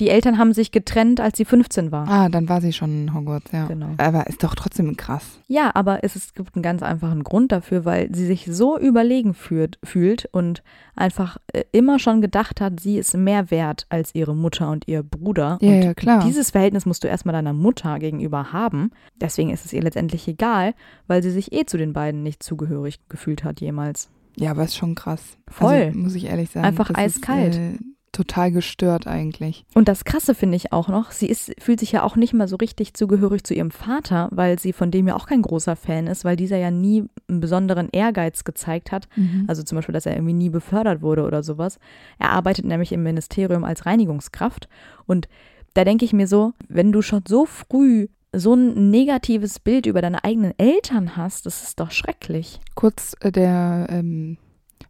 die 0.00 0.08
Eltern 0.08 0.38
haben 0.38 0.54
sich 0.54 0.72
getrennt, 0.72 1.20
als 1.20 1.37
sie 1.37 1.44
15 1.44 1.92
war. 1.92 2.08
Ah, 2.08 2.28
dann 2.31 2.48
war 2.48 2.62
sie 2.62 2.72
schon 2.72 3.02
in 3.02 3.14
Hogwarts, 3.14 3.52
ja. 3.52 3.66
Genau. 3.66 3.90
Aber 3.98 4.26
ist 4.28 4.42
doch 4.42 4.54
trotzdem 4.54 4.96
krass. 4.96 5.38
Ja, 5.46 5.72
aber 5.75 6.02
es, 6.02 6.16
ist, 6.16 6.34
gibt 6.34 6.56
einen 6.56 6.62
ganz 6.62 6.82
einfachen 6.82 7.22
Grund 7.22 7.52
dafür, 7.52 7.84
weil 7.84 8.08
sie 8.14 8.25
sich 8.25 8.46
so 8.50 8.78
überlegen 8.78 9.34
führt, 9.34 9.78
fühlt 9.84 10.26
und 10.32 10.62
einfach 10.96 11.37
äh, 11.52 11.64
immer 11.72 11.98
schon 11.98 12.22
gedacht 12.22 12.62
hat, 12.62 12.81
sie 12.81 12.96
ist 12.96 13.14
mehr 13.14 13.50
wert 13.50 13.87
als 13.90 14.14
ihre 14.14 14.34
Mutter 14.34 14.70
und 14.70 14.88
ihr 14.88 15.02
Bruder. 15.02 15.58
Ja, 15.60 15.70
und 15.70 15.82
ja, 15.82 15.94
klar. 15.94 16.25
Dieses 16.25 16.50
Verhältnis 16.50 16.87
musst 16.87 17.04
du 17.04 17.08
erstmal 17.08 17.34
deiner 17.34 17.52
Mutter 17.52 17.98
gegenüber 17.98 18.54
haben. 18.54 18.92
Deswegen 19.20 19.50
ist 19.50 19.66
es 19.66 19.75
ihr 19.75 19.82
letztendlich 19.82 20.26
egal, 20.26 20.75
weil 21.08 21.22
sie 21.22 21.31
sich 21.31 21.52
eh 21.52 21.66
zu 21.66 21.76
den 21.76 21.92
beiden 21.92 22.22
nicht 22.22 22.42
zugehörig 22.42 23.00
gefühlt 23.10 23.44
hat 23.44 23.60
jemals. 23.60 24.08
Ja, 24.37 24.53
aber 24.53 24.65
ist 24.65 24.77
schon 24.77 24.94
krass. 24.94 25.37
Voll. 25.49 25.75
Also, 25.75 25.99
muss 25.99 26.15
ich 26.15 26.27
ehrlich 26.27 26.50
sagen. 26.50 26.67
Einfach 26.67 26.88
das 26.88 26.97
eiskalt. 26.97 27.55
Ist, 27.55 27.59
äh, 27.59 27.79
total 28.12 28.50
gestört 28.50 29.06
eigentlich. 29.06 29.65
Und 29.75 29.88
das 29.88 30.05
Krasse 30.05 30.35
finde 30.35 30.56
ich 30.56 30.73
auch 30.73 30.88
noch, 30.88 31.12
sie 31.12 31.29
ist, 31.29 31.53
fühlt 31.59 31.81
sich 31.81 31.93
ja 31.93 32.03
auch 32.03 32.17
nicht 32.17 32.35
mal 32.35 32.49
so 32.49 32.56
richtig 32.56 32.94
zugehörig 32.94 33.44
zu 33.44 33.55
ihrem 33.55 33.71
Vater, 33.71 34.29
weil 34.32 34.59
sie 34.59 34.73
von 34.73 34.91
dem 34.91 35.06
ja 35.06 35.15
auch 35.15 35.27
kein 35.27 35.43
großer 35.43 35.76
Fan 35.76 36.07
ist, 36.07 36.25
weil 36.25 36.37
dieser 36.37 36.57
ja 36.57 36.71
nie 36.71 37.04
einen 37.28 37.40
besonderen 37.40 37.88
Ehrgeiz 37.90 38.43
gezeigt 38.45 38.90
hat. 38.90 39.09
Also 39.47 39.62
zum 39.62 39.76
Beispiel, 39.76 39.93
dass 39.93 40.07
er 40.07 40.14
irgendwie 40.14 40.35
nie 40.35 40.50
befördert 40.50 41.02
wurde 41.02 41.25
oder 41.25 41.43
sowas. 41.43 41.78
Er 42.19 42.31
arbeitet 42.31 42.64
nämlich 42.64 42.93
im 42.93 43.02
Ministerium 43.02 43.64
als 43.64 43.87
Reinigungskraft. 43.87 44.69
Und 45.07 45.28
da 45.75 45.85
denke 45.85 46.04
ich 46.04 46.12
mir 46.12 46.26
so, 46.26 46.52
wenn 46.69 46.90
du 46.90 47.02
schon 47.02 47.23
so 47.28 47.47
früh 47.47 48.09
so 48.32 48.54
ein 48.54 48.90
negatives 48.90 49.58
Bild 49.58 49.87
über 49.87 50.02
deine 50.02 50.25
eigenen 50.25 50.56
Eltern 50.58 51.16
hast, 51.16 51.46
das 51.46 51.62
ist 51.62 51.80
doch 51.80 51.90
schrecklich. 51.90 52.60
Kurz 52.75 53.14
äh, 53.20 53.32
der 53.32 53.87
ähm, 53.90 54.38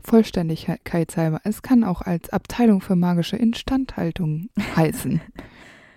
Vollständigkeit 0.03 1.17
halber. 1.17 1.41
Es 1.45 1.63
kann 1.63 1.85
auch 1.85 2.03
als 2.03 2.31
Abteilung 2.31 2.81
für 2.81 2.97
magische 2.97 3.37
Instandhaltung 3.37 4.49
heißen. 4.77 5.21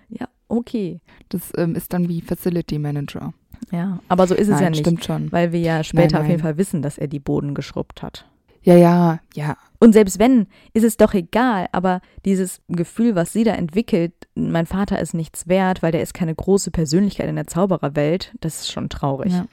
Ja, 0.09 0.27
okay. 0.47 1.01
Das 1.29 1.51
ähm, 1.57 1.75
ist 1.75 1.93
dann 1.93 2.09
wie 2.09 2.21
Facility 2.21 2.79
Manager. 2.79 3.33
Ja, 3.71 3.99
aber 4.07 4.27
so 4.27 4.35
ist 4.35 4.47
es 4.47 4.55
Nein, 4.55 4.63
ja 4.63 4.69
nicht. 4.71 4.79
stimmt 4.79 5.05
schon. 5.05 5.31
Weil 5.31 5.51
wir 5.51 5.59
ja 5.59 5.83
später 5.83 6.17
auf 6.17 6.23
nein. 6.23 6.31
jeden 6.31 6.41
Fall 6.43 6.57
wissen, 6.57 6.81
dass 6.81 6.97
er 6.97 7.07
die 7.07 7.19
Boden 7.19 7.53
geschrubbt 7.53 8.01
hat. 8.01 8.25
Ja, 8.63 8.75
ja, 8.75 9.19
ja. 9.35 9.57
Und 9.79 9.93
selbst 9.93 10.17
wenn, 10.17 10.47
ist 10.73 10.83
es 10.83 10.95
doch 10.97 11.13
egal, 11.13 11.67
aber 11.73 12.01
dieses 12.25 12.61
Gefühl, 12.69 13.15
was 13.15 13.33
sie 13.33 13.43
da 13.43 13.53
entwickelt, 13.53 14.13
mein 14.33 14.65
Vater 14.65 14.99
ist 14.99 15.13
nichts 15.13 15.47
wert, 15.47 15.83
weil 15.83 15.91
der 15.91 16.01
ist 16.01 16.13
keine 16.13 16.33
große 16.33 16.71
Persönlichkeit 16.71 17.27
in 17.27 17.35
der 17.35 17.47
Zaubererwelt, 17.47 18.33
das 18.39 18.61
ist 18.61 18.71
schon 18.71 18.89
traurig. 18.89 19.33
ja. 19.33 19.45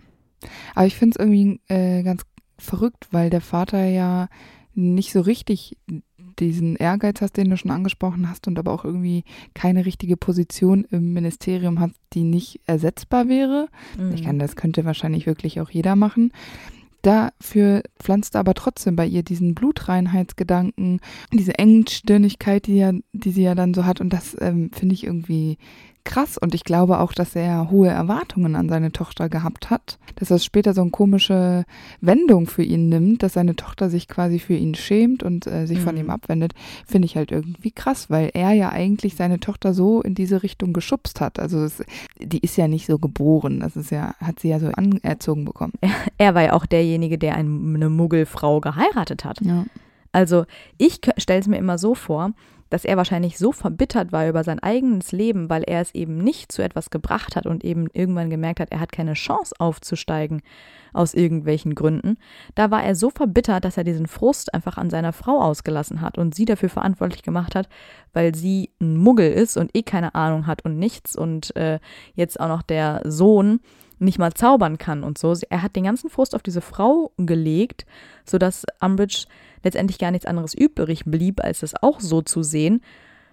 Aber 0.74 0.86
ich 0.86 0.96
finde 0.96 1.16
es 1.18 1.20
irgendwie 1.20 1.60
äh, 1.68 2.02
ganz 2.02 2.22
verrückt, 2.58 3.08
weil 3.10 3.28
der 3.30 3.40
Vater 3.40 3.84
ja 3.84 4.28
nicht 4.74 5.12
so 5.12 5.20
richtig 5.20 5.76
diesen 6.38 6.76
Ehrgeiz 6.76 7.20
hast, 7.20 7.36
den 7.36 7.50
du 7.50 7.56
schon 7.56 7.70
angesprochen 7.70 8.28
hast, 8.28 8.46
und 8.48 8.58
aber 8.58 8.72
auch 8.72 8.84
irgendwie 8.84 9.24
keine 9.54 9.84
richtige 9.84 10.16
Position 10.16 10.86
im 10.90 11.12
Ministerium 11.12 11.80
hat, 11.80 11.90
die 12.12 12.24
nicht 12.24 12.60
ersetzbar 12.66 13.28
wäre. 13.28 13.68
Mhm. 13.98 14.14
Ich 14.14 14.24
kann, 14.24 14.38
das 14.38 14.56
könnte 14.56 14.84
wahrscheinlich 14.84 15.26
wirklich 15.26 15.60
auch 15.60 15.70
jeder 15.70 15.96
machen. 15.96 16.32
Dafür 17.02 17.82
pflanzt 17.98 18.36
aber 18.36 18.54
trotzdem 18.54 18.96
bei 18.96 19.06
ihr 19.06 19.22
diesen 19.22 19.54
Blutreinheitsgedanken, 19.54 21.00
diese 21.32 21.58
Engstirnigkeit, 21.58 22.66
die, 22.66 22.76
ja, 22.76 22.92
die 23.12 23.30
sie 23.30 23.42
ja 23.42 23.54
dann 23.54 23.74
so 23.74 23.86
hat. 23.86 24.00
Und 24.00 24.12
das 24.12 24.36
ähm, 24.40 24.70
finde 24.72 24.94
ich 24.94 25.04
irgendwie 25.04 25.58
krass 26.04 26.38
und 26.38 26.54
ich 26.54 26.64
glaube 26.64 27.00
auch, 27.00 27.12
dass 27.12 27.36
er 27.36 27.70
hohe 27.70 27.88
Erwartungen 27.88 28.56
an 28.56 28.68
seine 28.68 28.92
Tochter 28.92 29.28
gehabt 29.28 29.70
hat, 29.70 29.98
dass 30.16 30.28
das 30.28 30.44
später 30.44 30.74
so 30.74 30.80
eine 30.82 30.90
komische 30.90 31.64
Wendung 32.00 32.46
für 32.46 32.62
ihn 32.62 32.88
nimmt, 32.88 33.22
dass 33.22 33.34
seine 33.34 33.56
Tochter 33.56 33.90
sich 33.90 34.08
quasi 34.08 34.38
für 34.38 34.54
ihn 34.54 34.74
schämt 34.74 35.22
und 35.22 35.46
äh, 35.46 35.66
sich 35.66 35.78
mhm. 35.78 35.82
von 35.82 35.96
ihm 35.96 36.10
abwendet, 36.10 36.52
finde 36.86 37.06
ich 37.06 37.16
halt 37.16 37.32
irgendwie 37.32 37.70
krass, 37.70 38.10
weil 38.10 38.30
er 38.34 38.52
ja 38.52 38.70
eigentlich 38.70 39.16
seine 39.16 39.40
Tochter 39.40 39.74
so 39.74 40.02
in 40.02 40.14
diese 40.14 40.42
Richtung 40.42 40.72
geschubst 40.72 41.20
hat. 41.20 41.38
Also 41.38 41.62
es, 41.62 41.82
die 42.18 42.40
ist 42.40 42.56
ja 42.56 42.68
nicht 42.68 42.86
so 42.86 42.98
geboren, 42.98 43.60
das 43.60 43.76
ist 43.76 43.90
ja, 43.90 44.14
hat 44.20 44.40
sie 44.40 44.48
ja 44.48 44.58
so 44.58 44.68
anerzogen 44.68 45.44
bekommen. 45.44 45.72
Er, 45.80 45.90
er 46.18 46.34
war 46.34 46.42
ja 46.42 46.52
auch 46.52 46.66
derjenige, 46.66 47.18
der 47.18 47.34
eine 47.34 47.88
Muggelfrau 47.90 48.60
geheiratet 48.60 49.24
hat. 49.24 49.40
Ja. 49.42 49.64
Also 50.12 50.44
ich 50.78 51.00
stelle 51.18 51.40
es 51.40 51.48
mir 51.48 51.58
immer 51.58 51.78
so 51.78 51.94
vor, 51.94 52.32
dass 52.70 52.84
er 52.84 52.96
wahrscheinlich 52.96 53.36
so 53.36 53.52
verbittert 53.52 54.12
war 54.12 54.28
über 54.28 54.44
sein 54.44 54.60
eigenes 54.60 55.12
Leben, 55.12 55.50
weil 55.50 55.64
er 55.64 55.80
es 55.80 55.92
eben 55.92 56.18
nicht 56.18 56.52
zu 56.52 56.62
etwas 56.62 56.90
gebracht 56.90 57.34
hat 57.36 57.46
und 57.46 57.64
eben 57.64 57.88
irgendwann 57.92 58.30
gemerkt 58.30 58.60
hat, 58.60 58.70
er 58.70 58.80
hat 58.80 58.92
keine 58.92 59.14
Chance 59.14 59.54
aufzusteigen 59.58 60.40
aus 60.92 61.12
irgendwelchen 61.12 61.74
Gründen. 61.74 62.16
Da 62.54 62.70
war 62.70 62.82
er 62.82 62.94
so 62.94 63.10
verbittert, 63.10 63.64
dass 63.64 63.76
er 63.76 63.84
diesen 63.84 64.06
Frust 64.06 64.54
einfach 64.54 64.78
an 64.78 64.88
seiner 64.88 65.12
Frau 65.12 65.40
ausgelassen 65.40 66.00
hat 66.00 66.16
und 66.16 66.34
sie 66.34 66.44
dafür 66.44 66.68
verantwortlich 66.68 67.22
gemacht 67.22 67.54
hat, 67.54 67.68
weil 68.12 68.34
sie 68.34 68.70
ein 68.80 68.96
Muggel 68.96 69.32
ist 69.32 69.56
und 69.56 69.76
eh 69.76 69.82
keine 69.82 70.14
Ahnung 70.14 70.46
hat 70.46 70.64
und 70.64 70.78
nichts 70.78 71.16
und 71.16 71.54
äh, 71.56 71.80
jetzt 72.14 72.38
auch 72.38 72.48
noch 72.48 72.62
der 72.62 73.02
Sohn 73.04 73.60
nicht 73.98 74.18
mal 74.18 74.32
zaubern 74.32 74.78
kann 74.78 75.04
und 75.04 75.18
so. 75.18 75.34
Er 75.50 75.62
hat 75.62 75.76
den 75.76 75.84
ganzen 75.84 76.08
Frust 76.08 76.34
auf 76.34 76.42
diese 76.42 76.62
Frau 76.62 77.12
gelegt, 77.18 77.84
sodass 78.24 78.64
Umbridge 78.80 79.26
letztendlich 79.62 79.98
gar 79.98 80.10
nichts 80.10 80.26
anderes 80.26 80.54
übrig 80.54 81.04
blieb, 81.04 81.42
als 81.42 81.62
es 81.62 81.74
auch 81.82 82.00
so 82.00 82.22
zu 82.22 82.42
sehen, 82.42 82.80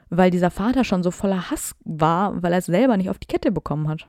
weil 0.09 0.31
dieser 0.31 0.51
Vater 0.51 0.83
schon 0.83 1.03
so 1.03 1.11
voller 1.11 1.51
Hass 1.51 1.75
war, 1.83 2.41
weil 2.41 2.53
er 2.53 2.59
es 2.59 2.65
selber 2.65 2.97
nicht 2.97 3.09
auf 3.09 3.19
die 3.19 3.27
Kette 3.27 3.51
bekommen 3.51 3.87
hat. 3.87 4.07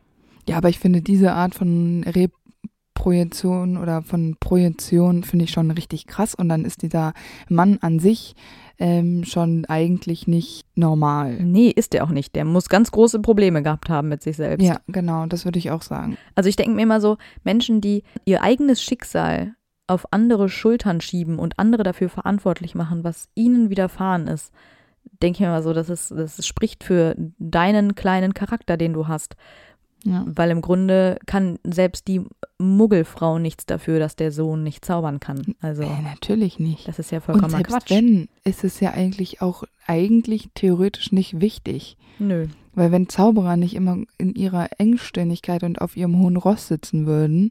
Ja, 0.48 0.56
aber 0.56 0.68
ich 0.68 0.78
finde 0.78 1.02
diese 1.02 1.32
Art 1.32 1.54
von 1.54 2.04
Reprojektion 2.04 3.76
oder 3.76 4.02
von 4.02 4.37
Projektion 4.40 5.25
finde 5.25 5.44
ich 5.44 5.50
schon 5.50 5.70
richtig 5.70 6.06
krass 6.06 6.34
und 6.34 6.48
dann 6.48 6.64
ist 6.64 6.82
dieser 6.82 7.12
Mann 7.48 7.78
an 7.82 7.98
sich 7.98 8.34
ähm, 8.78 9.25
schon 9.25 9.64
eigentlich 9.66 10.26
nicht 10.26 10.64
normal. 10.76 11.42
Nee, 11.42 11.68
ist 11.68 11.92
der 11.92 12.04
auch 12.04 12.10
nicht. 12.10 12.34
Der 12.37 12.44
muss 12.44 12.68
ganz 12.68 12.90
große 12.90 13.20
Probleme 13.20 13.62
gehabt 13.62 13.88
haben 13.88 14.08
mit 14.08 14.22
sich 14.22 14.37
selbst. 14.37 14.64
Ja, 14.64 14.80
genau, 14.87 15.26
das 15.26 15.44
würde 15.44 15.58
ich 15.58 15.70
auch 15.70 15.82
sagen. 15.82 16.16
Also 16.34 16.48
ich 16.48 16.56
denke 16.56 16.76
mir 16.76 16.82
immer 16.82 17.00
so, 17.00 17.18
Menschen, 17.44 17.80
die 17.80 18.04
ihr 18.25 18.42
eigenes 18.42 18.82
Schicksal 18.82 19.54
auf 19.88 20.12
andere 20.12 20.49
Schultern 20.49 21.00
schieben 21.00 21.38
und 21.38 21.59
andere 21.59 21.83
dafür 21.83 22.09
verantwortlich 22.09 22.75
machen, 22.75 23.04
was 23.04 23.28
ihnen 23.35 23.71
widerfahren 23.71 24.28
ist, 24.28 24.52
denke 25.23 25.37
ich 25.37 25.40
mir 25.40 25.49
mal 25.49 25.62
so, 25.62 25.73
das, 25.73 25.88
ist, 25.88 26.11
das 26.11 26.47
spricht 26.47 26.85
für 26.85 27.14
deinen 27.38 27.95
kleinen 27.95 28.35
Charakter, 28.35 28.76
den 28.76 28.92
du 28.92 29.09
hast. 29.09 29.37
Ja. 30.04 30.25
Weil 30.28 30.50
im 30.50 30.61
Grunde 30.61 31.18
kann 31.26 31.59
selbst 31.64 32.07
die 32.07 32.23
Muggelfrau 32.59 33.38
nichts 33.38 33.66
dafür, 33.66 33.99
dass 33.99 34.14
der 34.14 34.30
Sohn 34.30 34.62
nicht 34.62 34.85
zaubern 34.85 35.18
kann. 35.18 35.57
Also 35.61 35.83
äh, 35.83 36.02
natürlich 36.02 36.61
nicht. 36.61 36.87
Das 36.87 37.00
ist 37.00 37.11
ja 37.11 37.21
vollkommen 37.21 37.47
Und 37.47 37.50
selbst 37.50 37.73
Quatsch. 37.73 37.90
Wenn 37.90 38.28
ist 38.45 38.62
es 38.62 38.78
ja 38.78 38.92
eigentlich 38.92 39.42
auch 39.42 39.64
eigentlich 39.87 40.50
theoretisch 40.54 41.11
nicht 41.11 41.40
wichtig. 41.40 41.97
Nö. 42.21 42.47
Weil 42.75 42.92
wenn 42.92 43.09
Zauberer 43.09 43.57
nicht 43.57 43.75
immer 43.75 43.99
in 44.18 44.35
ihrer 44.35 44.68
Engständigkeit 44.78 45.64
und 45.64 45.80
auf 45.80 45.97
ihrem 45.97 46.16
hohen 46.18 46.37
Ross 46.37 46.68
sitzen 46.68 47.07
würden, 47.07 47.50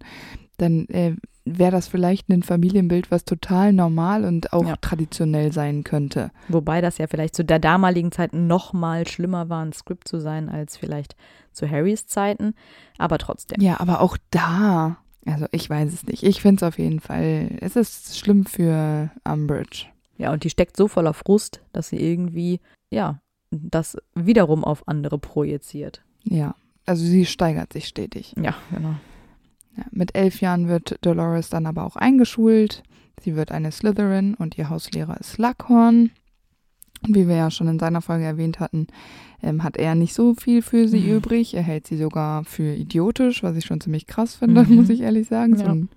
dann 0.57 0.87
äh, 0.87 1.15
wäre 1.57 1.71
das 1.71 1.87
vielleicht 1.87 2.29
ein 2.29 2.43
Familienbild, 2.43 3.11
was 3.11 3.25
total 3.25 3.73
normal 3.73 4.25
und 4.25 4.53
auch 4.53 4.65
ja. 4.65 4.75
traditionell 4.77 5.51
sein 5.51 5.83
könnte. 5.83 6.31
Wobei 6.47 6.81
das 6.81 6.97
ja 6.97 7.07
vielleicht 7.07 7.35
zu 7.35 7.45
der 7.45 7.59
damaligen 7.59 8.11
Zeit 8.11 8.33
noch 8.33 8.73
mal 8.73 9.07
schlimmer 9.07 9.49
war, 9.49 9.63
ein 9.63 9.73
Skript 9.73 10.07
zu 10.07 10.19
sein, 10.19 10.49
als 10.49 10.77
vielleicht 10.77 11.15
zu 11.51 11.69
Harrys 11.69 12.07
Zeiten. 12.07 12.53
Aber 12.97 13.17
trotzdem. 13.17 13.61
Ja, 13.61 13.79
aber 13.79 14.01
auch 14.01 14.17
da, 14.31 14.97
also 15.25 15.45
ich 15.51 15.69
weiß 15.69 15.93
es 15.93 16.05
nicht. 16.05 16.23
Ich 16.23 16.41
finde 16.41 16.57
es 16.57 16.63
auf 16.67 16.79
jeden 16.79 16.99
Fall, 16.99 17.49
es 17.61 17.75
ist 17.75 18.17
schlimm 18.17 18.45
für 18.45 19.11
Umbridge. 19.23 19.85
Ja, 20.17 20.33
und 20.33 20.43
die 20.43 20.49
steckt 20.49 20.77
so 20.77 20.87
voller 20.87 21.13
Frust, 21.13 21.61
dass 21.73 21.89
sie 21.89 21.97
irgendwie, 21.97 22.59
ja, 22.89 23.21
das 23.51 23.97
wiederum 24.15 24.63
auf 24.63 24.87
andere 24.87 25.19
projiziert. 25.19 26.03
Ja, 26.23 26.55
also 26.85 27.05
sie 27.05 27.25
steigert 27.25 27.73
sich 27.73 27.87
stetig. 27.87 28.33
Ja, 28.41 28.55
genau. 28.71 28.95
Ja, 29.77 29.83
mit 29.91 30.15
elf 30.15 30.41
Jahren 30.41 30.67
wird 30.67 30.97
Dolores 31.01 31.49
dann 31.49 31.65
aber 31.65 31.85
auch 31.85 31.95
eingeschult. 31.95 32.83
Sie 33.21 33.35
wird 33.35 33.51
eine 33.51 33.71
Slytherin 33.71 34.33
und 34.35 34.57
ihr 34.57 34.69
Hauslehrer 34.69 35.19
ist 35.19 35.33
Slughorn. 35.33 36.11
Und 37.05 37.15
wie 37.15 37.27
wir 37.27 37.35
ja 37.35 37.51
schon 37.51 37.67
in 37.67 37.79
seiner 37.79 38.01
Folge 38.01 38.25
erwähnt 38.25 38.59
hatten, 38.59 38.87
ähm, 39.43 39.63
hat 39.63 39.77
er 39.77 39.95
nicht 39.95 40.13
so 40.13 40.33
viel 40.33 40.61
für 40.61 40.87
sie 40.87 41.01
mhm. 41.01 41.17
übrig. 41.17 41.53
Er 41.53 41.61
hält 41.61 41.87
sie 41.87 41.97
sogar 41.97 42.43
für 42.43 42.73
idiotisch, 42.73 43.43
was 43.43 43.55
ich 43.55 43.65
schon 43.65 43.81
ziemlich 43.81 44.07
krass 44.07 44.35
finde, 44.35 44.63
mhm. 44.63 44.75
muss 44.75 44.89
ich 44.89 45.01
ehrlich 45.01 45.27
sagen. 45.27 45.53
Ja. 45.53 45.65
So, 45.65 45.71
ein, 45.71 45.89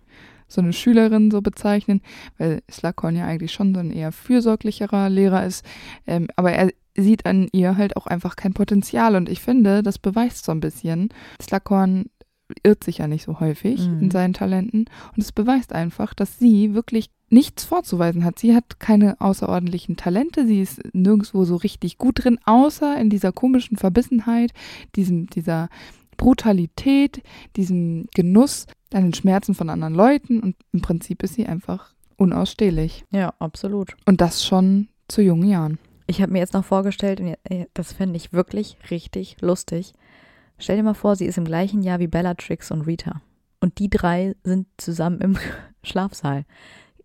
so, 0.46 0.60
eine 0.60 0.72
Schülerin 0.72 1.30
so 1.30 1.40
bezeichnen, 1.40 2.02
weil 2.36 2.62
Slughorn 2.70 3.16
ja 3.16 3.24
eigentlich 3.24 3.52
schon 3.52 3.74
so 3.74 3.80
ein 3.80 3.90
eher 3.90 4.12
fürsorglicherer 4.12 5.08
Lehrer 5.08 5.46
ist. 5.46 5.64
Ähm, 6.06 6.28
aber 6.36 6.52
er 6.52 6.70
sieht 6.96 7.24
an 7.24 7.48
ihr 7.52 7.76
halt 7.76 7.96
auch 7.96 8.06
einfach 8.06 8.36
kein 8.36 8.52
Potenzial. 8.52 9.16
Und 9.16 9.28
ich 9.28 9.40
finde, 9.40 9.82
das 9.82 9.98
beweist 9.98 10.44
so 10.44 10.52
ein 10.52 10.60
bisschen. 10.60 11.08
Slughorn 11.40 12.06
irrt 12.62 12.84
sich 12.84 12.98
ja 12.98 13.06
nicht 13.06 13.24
so 13.24 13.40
häufig 13.40 13.86
mhm. 13.86 14.00
in 14.00 14.10
seinen 14.10 14.34
Talenten. 14.34 14.86
Und 15.14 15.22
es 15.22 15.32
beweist 15.32 15.72
einfach, 15.72 16.14
dass 16.14 16.38
sie 16.38 16.74
wirklich 16.74 17.10
nichts 17.28 17.64
vorzuweisen 17.64 18.24
hat. 18.24 18.38
Sie 18.38 18.54
hat 18.54 18.80
keine 18.80 19.20
außerordentlichen 19.20 19.96
Talente, 19.96 20.46
sie 20.46 20.60
ist 20.60 20.80
nirgendwo 20.92 21.44
so 21.44 21.56
richtig 21.56 21.96
gut 21.96 22.24
drin, 22.24 22.38
außer 22.44 22.98
in 22.98 23.08
dieser 23.08 23.32
komischen 23.32 23.76
Verbissenheit, 23.76 24.52
diesem, 24.96 25.28
dieser 25.28 25.68
Brutalität, 26.16 27.22
diesem 27.56 28.06
Genuss 28.14 28.66
an 28.92 29.04
den 29.04 29.14
Schmerzen 29.14 29.54
von 29.54 29.70
anderen 29.70 29.94
Leuten. 29.94 30.40
Und 30.40 30.56
im 30.72 30.82
Prinzip 30.82 31.22
ist 31.22 31.34
sie 31.34 31.46
einfach 31.46 31.94
unausstehlich. 32.16 33.04
Ja, 33.10 33.32
absolut. 33.38 33.96
Und 34.06 34.20
das 34.20 34.44
schon 34.44 34.88
zu 35.08 35.22
jungen 35.22 35.48
Jahren. 35.48 35.78
Ich 36.06 36.20
habe 36.20 36.32
mir 36.32 36.40
jetzt 36.40 36.54
noch 36.54 36.64
vorgestellt, 36.64 37.20
und 37.20 37.36
das 37.72 37.92
fände 37.92 38.16
ich 38.16 38.32
wirklich 38.32 38.76
richtig 38.90 39.36
lustig, 39.40 39.92
Stell 40.60 40.76
dir 40.76 40.82
mal 40.82 40.94
vor, 40.94 41.16
sie 41.16 41.26
ist 41.26 41.38
im 41.38 41.44
gleichen 41.44 41.82
Jahr 41.82 41.98
wie 41.98 42.06
Bellatrix 42.06 42.70
und 42.70 42.82
Rita. 42.82 43.20
Und 43.60 43.78
die 43.78 43.90
drei 43.90 44.36
sind 44.44 44.66
zusammen 44.76 45.20
im 45.20 45.36
Schlafsaal. 45.82 46.44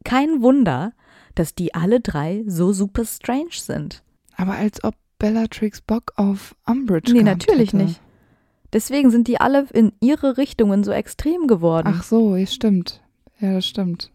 Kein 0.03 0.41
Wunder, 0.41 0.93
dass 1.33 1.55
die 1.55 1.73
alle 1.73 1.99
drei 1.99 2.43
so 2.47 2.71
super 2.73 3.05
strange 3.05 3.51
sind. 3.53 4.03
Aber 4.37 4.53
als 4.53 4.83
ob 4.83 4.95
Bellatrix 5.17 5.81
Bock 5.81 6.13
auf 6.17 6.55
Umbridge 6.67 7.13
Nee, 7.13 7.23
natürlich 7.23 7.69
hätte. 7.73 7.77
nicht. 7.83 8.01
Deswegen 8.73 9.09
sind 9.09 9.27
die 9.27 9.39
alle 9.39 9.65
in 9.73 9.93
ihre 10.01 10.37
Richtungen 10.37 10.83
so 10.83 10.91
extrem 10.91 11.47
geworden. 11.47 11.93
Ach 11.95 12.03
so, 12.03 12.35
ja, 12.35 12.45
stimmt. 12.45 13.01
Ja, 13.39 13.53
das 13.53 13.65
stimmt. 13.65 14.11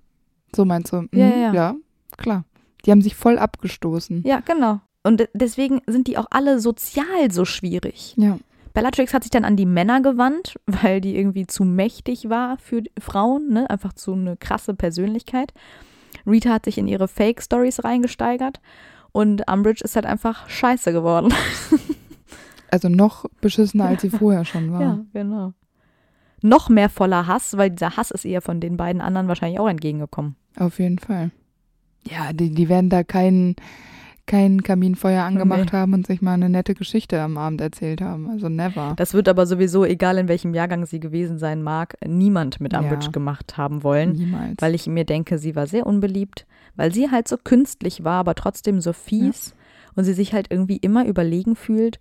So 0.55 0.65
meinst 0.65 0.93
du? 0.93 1.03
Mhm, 1.03 1.09
ja, 1.13 1.29
ja. 1.29 1.53
ja, 1.55 1.75
klar. 2.17 2.45
Die 2.85 2.91
haben 2.91 3.03
sich 3.03 3.15
voll 3.15 3.39
abgestoßen. 3.39 4.23
Ja, 4.27 4.41
genau. 4.41 4.81
Und 5.03 5.29
deswegen 5.33 5.81
sind 5.87 6.09
die 6.09 6.19
auch 6.19 6.27
alle 6.31 6.61
sozial 6.61 7.31
so 7.31 7.45
schwierig. 7.47 8.15
Ja. 8.19 8.39
Bellatrix 8.73 9.13
hat 9.15 9.25
sich 9.25 9.31
dann 9.31 9.45
an 9.45 9.57
die 9.57 9.67
Männer 9.67 10.01
gewandt, 10.01 10.59
weil 10.67 11.01
die 11.01 11.17
irgendwie 11.17 11.47
zu 11.47 11.65
mächtig 11.65 12.29
war 12.29 12.59
für 12.59 12.83
Frauen, 12.99 13.53
ne? 13.53 13.69
einfach 13.71 13.93
zu 13.93 14.13
eine 14.13 14.37
krasse 14.37 14.75
Persönlichkeit. 14.75 15.53
Rita 16.27 16.51
hat 16.51 16.65
sich 16.65 16.79
in 16.79 16.89
ihre 16.89 17.09
Fake-Stories 17.09 17.85
reingesteigert 17.85 18.61
und 19.13 19.51
Umbridge 19.51 19.85
ist 19.85 19.97
halt 19.97 20.07
einfach 20.07 20.49
scheiße 20.49 20.93
geworden. 20.93 21.33
also 22.71 22.89
noch 22.89 23.27
beschissener, 23.41 23.87
als 23.87 24.03
sie 24.03 24.11
vorher 24.11 24.45
schon 24.45 24.73
war. 24.73 24.81
Ja, 24.81 25.01
genau. 25.13 25.53
Noch 26.43 26.69
mehr 26.69 26.89
voller 26.89 27.27
Hass, 27.27 27.57
weil 27.57 27.71
dieser 27.71 27.97
Hass 27.97 28.11
ist 28.11 28.25
ihr 28.25 28.41
von 28.41 28.61
den 28.61 28.77
beiden 28.77 29.03
anderen 29.03 29.29
wahrscheinlich 29.29 29.61
auch 29.61 29.69
entgegengekommen. 29.69 30.37
Auf 30.57 30.79
jeden 30.79 30.99
Fall. 30.99 31.31
Ja, 32.09 32.33
die, 32.33 32.51
die 32.51 32.69
werden 32.69 32.89
da 32.89 33.05
keinen 33.05 33.57
kein 34.27 34.63
Kaminfeuer 34.63 35.25
angemacht 35.25 35.73
nee. 35.73 35.79
haben 35.79 35.95
und 35.95 36.07
sich 36.07 36.23
mal 36.23 36.35
eine 36.35 36.49
nette 36.49 36.75
Geschichte 36.75 37.21
am 37.21 37.37
Abend 37.37 37.61
erzählt 37.61 38.01
haben. 38.01 38.31
Also 38.31 38.49
never. 38.49 38.95
Das 38.97 39.15
wird 39.15 39.29
aber 39.29 39.47
sowieso, 39.47 39.85
egal 39.85 40.19
in 40.19 40.29
welchem 40.29 40.55
Jahrgang 40.55 40.87
sie 40.87 41.01
gewesen 41.01 41.39
sein 41.39 41.63
mag, 41.63 41.97
niemand 42.07 42.61
mit 42.61 42.75
Umbridge 42.75 43.07
ja. 43.07 43.11
gemacht 43.11 43.57
haben 43.57 43.83
wollen. 43.83 44.13
Niemals. 44.13 44.57
Weil 44.59 44.75
ich 44.75 44.87
mir 44.87 45.05
denke, 45.05 45.39
sie 45.39 45.57
war 45.57 45.67
sehr 45.67 45.87
unbeliebt, 45.87 46.47
weil 46.77 46.93
sie 46.93 47.11
halt 47.11 47.29
so 47.29 47.37
künstlich 47.37 48.05
war, 48.05 48.21
aber 48.21 48.35
trotzdem 48.35 48.81
so 48.81 48.93
fies 48.93 49.49
ja. 49.49 49.93
und 49.97 50.05
sie 50.05 50.15
sich 50.15 50.33
halt 50.33 50.47
irgendwie 50.51 50.77
immer 50.77 51.07
überlegen 51.07 51.57
fühlt. 51.57 51.99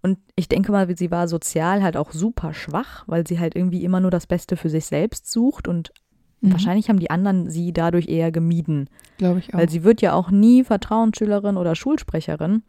Und 0.00 0.18
ich 0.36 0.48
denke 0.48 0.72
mal, 0.72 0.96
sie 0.96 1.10
war 1.10 1.28
sozial 1.28 1.82
halt 1.82 1.96
auch 1.96 2.12
super 2.12 2.54
schwach, 2.54 3.04
weil 3.06 3.26
sie 3.26 3.38
halt 3.38 3.56
irgendwie 3.56 3.84
immer 3.84 4.00
nur 4.00 4.10
das 4.10 4.26
Beste 4.26 4.56
für 4.56 4.70
sich 4.70 4.86
selbst 4.86 5.30
sucht 5.30 5.66
und 5.66 5.92
Mhm. 6.40 6.52
Wahrscheinlich 6.52 6.88
haben 6.88 7.00
die 7.00 7.10
anderen 7.10 7.50
sie 7.50 7.72
dadurch 7.72 8.08
eher 8.08 8.30
gemieden. 8.32 8.88
Glaube 9.18 9.40
ich 9.40 9.52
auch. 9.54 9.58
Weil 9.58 9.68
sie 9.68 9.82
wird 9.84 10.00
ja 10.02 10.12
auch 10.14 10.30
nie 10.30 10.64
Vertrauensschülerin 10.64 11.56
oder 11.56 11.74
Schulsprecherin. 11.74 12.62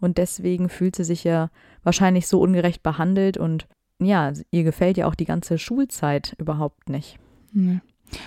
Und 0.00 0.16
deswegen 0.18 0.68
fühlt 0.70 0.96
sie 0.96 1.04
sich 1.04 1.24
ja 1.24 1.50
wahrscheinlich 1.82 2.26
so 2.26 2.40
ungerecht 2.40 2.82
behandelt 2.82 3.36
und 3.36 3.66
ja, 4.02 4.32
ihr 4.50 4.64
gefällt 4.64 4.96
ja 4.96 5.06
auch 5.06 5.14
die 5.14 5.26
ganze 5.26 5.58
Schulzeit 5.58 6.34
überhaupt 6.38 6.88
nicht. 6.88 7.18
Nee. 7.52 7.80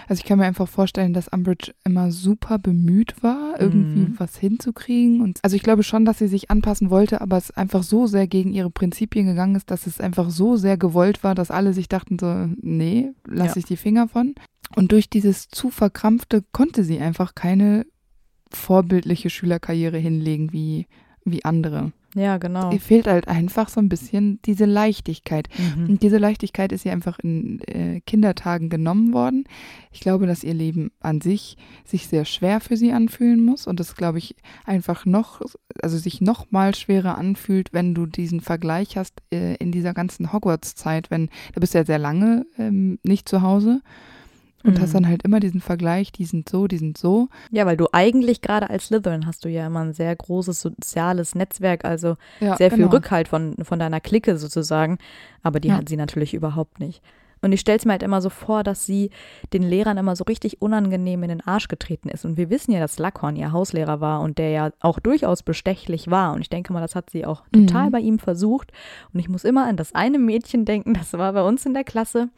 Also 0.07 0.21
ich 0.21 0.25
kann 0.25 0.37
mir 0.39 0.45
einfach 0.45 0.67
vorstellen, 0.69 1.13
dass 1.13 1.27
Umbridge 1.27 1.73
immer 1.83 2.11
super 2.11 2.57
bemüht 2.59 3.21
war, 3.21 3.59
irgendwie 3.59 4.01
Mhm. 4.01 4.15
was 4.17 4.37
hinzukriegen. 4.37 5.19
Und 5.21 5.39
also 5.43 5.55
ich 5.57 5.63
glaube 5.63 5.83
schon, 5.83 6.05
dass 6.05 6.19
sie 6.19 6.27
sich 6.27 6.49
anpassen 6.51 6.89
wollte, 6.89 7.19
aber 7.21 7.37
es 7.37 7.51
einfach 7.51 7.83
so 7.83 8.05
sehr 8.07 8.27
gegen 8.27 8.53
ihre 8.53 8.69
Prinzipien 8.69 9.25
gegangen 9.25 9.55
ist, 9.55 9.71
dass 9.71 9.87
es 9.87 9.99
einfach 9.99 10.29
so 10.29 10.55
sehr 10.55 10.77
gewollt 10.77 11.23
war, 11.23 11.35
dass 11.35 11.51
alle 11.51 11.73
sich 11.73 11.89
dachten 11.89 12.17
so, 12.19 12.47
nee, 12.61 13.11
lass 13.27 13.55
Ja. 13.55 13.57
ich 13.57 13.65
die 13.65 13.75
Finger 13.77 14.07
von. 14.07 14.35
Und 14.75 14.91
durch 14.91 15.09
dieses 15.09 15.47
zu 15.47 15.69
verkrampfte 15.69 16.43
konnte 16.51 16.83
sie 16.83 16.99
einfach 16.99 17.35
keine 17.35 17.85
vorbildliche 18.51 19.29
Schülerkarriere 19.29 19.97
hinlegen 19.97 20.53
wie, 20.53 20.87
wie 21.25 21.45
andere. 21.45 21.91
Ja, 22.15 22.37
genau. 22.37 22.71
Ihr 22.71 22.79
fehlt 22.79 23.07
halt 23.07 23.27
einfach 23.27 23.69
so 23.69 23.79
ein 23.79 23.89
bisschen 23.89 24.39
diese 24.45 24.65
Leichtigkeit. 24.65 25.49
Mhm. 25.57 25.89
Und 25.89 26.03
diese 26.03 26.17
Leichtigkeit 26.17 26.71
ist 26.71 26.85
ihr 26.85 26.91
einfach 26.91 27.17
in 27.19 27.59
äh, 27.61 28.01
Kindertagen 28.01 28.69
genommen 28.69 29.13
worden. 29.13 29.45
Ich 29.91 29.99
glaube, 29.99 30.27
dass 30.27 30.43
ihr 30.43 30.53
Leben 30.53 30.91
an 30.99 31.21
sich 31.21 31.57
sich 31.85 32.07
sehr 32.07 32.25
schwer 32.25 32.59
für 32.59 32.77
sie 32.77 32.93
anfühlen 32.93 33.43
muss 33.43 33.65
und 33.65 33.79
das, 33.79 33.95
glaube 33.95 34.19
ich, 34.19 34.35
einfach 34.65 35.05
noch, 35.05 35.41
also 35.81 35.97
sich 35.97 36.21
noch 36.21 36.51
mal 36.51 36.75
schwerer 36.75 37.17
anfühlt, 37.17 37.73
wenn 37.73 37.95
du 37.95 38.05
diesen 38.05 38.41
Vergleich 38.41 38.95
hast 38.95 39.21
äh, 39.31 39.55
in 39.55 39.71
dieser 39.71 39.93
ganzen 39.93 40.31
Hogwarts-Zeit, 40.31 41.09
wenn, 41.09 41.29
da 41.53 41.59
bist 41.59 41.73
du 41.73 41.79
ja 41.79 41.85
sehr 41.85 41.99
lange 41.99 42.45
ähm, 42.59 42.99
nicht 43.03 43.27
zu 43.27 43.41
Hause 43.41 43.81
und 44.63 44.75
Mhm. 44.77 44.81
hast 44.81 44.93
dann 44.95 45.07
halt 45.07 45.23
immer 45.23 45.39
diesen 45.39 45.59
Vergleich, 45.61 46.11
die 46.11 46.25
sind 46.25 46.47
so, 46.49 46.67
die 46.67 46.77
sind 46.77 46.97
so. 46.97 47.27
Ja, 47.51 47.65
weil 47.65 47.77
du 47.77 47.87
eigentlich 47.91 48.41
gerade 48.41 48.69
als 48.69 48.87
Slytherin 48.87 49.25
hast 49.25 49.43
du 49.45 49.49
ja 49.49 49.67
immer 49.67 49.81
ein 49.81 49.93
sehr 49.93 50.15
großes 50.15 50.61
soziales 50.61 51.35
Netzwerk, 51.35 51.85
also 51.85 52.15
Ja, 52.39 52.55
sehr 52.57 52.69
viel 52.71 52.79
genau. 52.85 52.91
Rückhalt 52.95 53.27
von, 53.27 53.55
von 53.63 53.79
deiner 53.79 53.99
Clique 53.99 54.37
sozusagen. 54.37 54.97
Aber 55.41 55.59
die 55.59 55.69
Ja. 55.69 55.77
hat 55.77 55.89
sie 55.89 55.97
natürlich 55.97 56.33
überhaupt 56.33 56.79
nicht. 56.79 57.01
Und 57.41 57.51
ich 57.51 57.59
stelle 57.59 57.77
es 57.77 57.83
mir 57.83 57.91
halt 57.91 58.03
immer 58.03 58.21
so 58.21 58.29
vor, 58.29 58.63
dass 58.63 58.85
sie 58.85 59.09
den 59.51 59.63
Lehrern 59.63 59.97
immer 59.97 60.15
so 60.15 60.23
richtig 60.23 60.61
unangenehm 60.61 61.23
in 61.23 61.27
den 61.29 61.41
Arsch 61.45 61.67
getreten 61.67 62.07
ist. 62.07 62.23
Und 62.23 62.37
wir 62.37 62.49
wissen 62.49 62.71
ja, 62.71 62.79
dass 62.79 62.97
Lackhorn 62.99 63.35
ihr 63.35 63.51
Hauslehrer 63.51 63.99
war 63.99 64.21
und 64.21 64.37
der 64.37 64.49
ja 64.51 64.69
auch 64.79 64.97
durchaus 64.99 65.43
bestechlich 65.43 66.09
war. 66.09 66.31
Und 66.33 66.39
ich 66.39 66.49
denke 66.49 66.71
mal, 66.71 66.79
das 66.79 66.95
hat 66.95 67.09
sie 67.09 67.25
auch 67.25 67.43
Mhm. 67.53 67.67
total 67.67 67.91
bei 67.91 67.99
ihm 67.99 68.17
versucht. 68.17 68.71
Und 69.13 69.19
ich 69.19 69.27
muss 69.27 69.43
immer 69.43 69.65
an 69.67 69.75
das 69.75 69.93
eine 69.93 70.19
Mädchen 70.19 70.63
denken, 70.63 70.93
das 70.93 71.11
war 71.11 71.33
bei 71.33 71.43
uns 71.43 71.65
in 71.65 71.73
der 71.73 71.83
Klasse. 71.83 72.29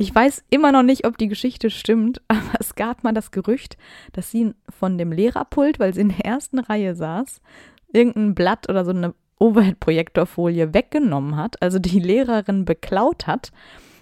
Ich 0.00 0.14
weiß 0.14 0.44
immer 0.48 0.72
noch 0.72 0.82
nicht, 0.82 1.06
ob 1.06 1.18
die 1.18 1.28
Geschichte 1.28 1.68
stimmt, 1.68 2.22
aber 2.28 2.54
es 2.58 2.74
gab 2.74 3.04
mal 3.04 3.12
das 3.12 3.32
Gerücht, 3.32 3.76
dass 4.12 4.30
sie 4.30 4.54
von 4.70 4.96
dem 4.96 5.12
Lehrerpult, 5.12 5.78
weil 5.78 5.92
sie 5.92 6.00
in 6.00 6.08
der 6.08 6.24
ersten 6.24 6.58
Reihe 6.58 6.94
saß, 6.94 7.42
irgendein 7.92 8.34
Blatt 8.34 8.70
oder 8.70 8.86
so 8.86 8.92
eine 8.92 9.14
Overhead-Projektorfolie 9.38 10.72
weggenommen 10.72 11.36
hat, 11.36 11.60
also 11.60 11.78
die 11.78 12.00
Lehrerin 12.00 12.64
beklaut 12.64 13.26
hat. 13.26 13.52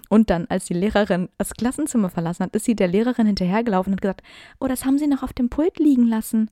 Und 0.09 0.31
dann, 0.31 0.47
als 0.49 0.67
die 0.67 0.75
Lehrerin 0.75 1.31
das 1.37 1.55
Klassenzimmer 1.55 2.11
verlassen 2.11 2.45
hat, 2.45 2.55
ist 2.55 2.67
sie 2.67 2.77
der 2.77 2.87
Lehrerin 2.87 3.27
hinterhergelaufen 3.27 3.95
und 3.95 4.01
gesagt, 4.01 4.23
oh, 4.61 4.69
das 4.69 4.85
haben 4.85 4.99
sie 4.99 5.09
noch 5.09 5.25
auf 5.25 5.33
dem 5.33 5.51
Pult 5.51 5.81
liegen 5.81 6.07
lassen. 6.07 6.49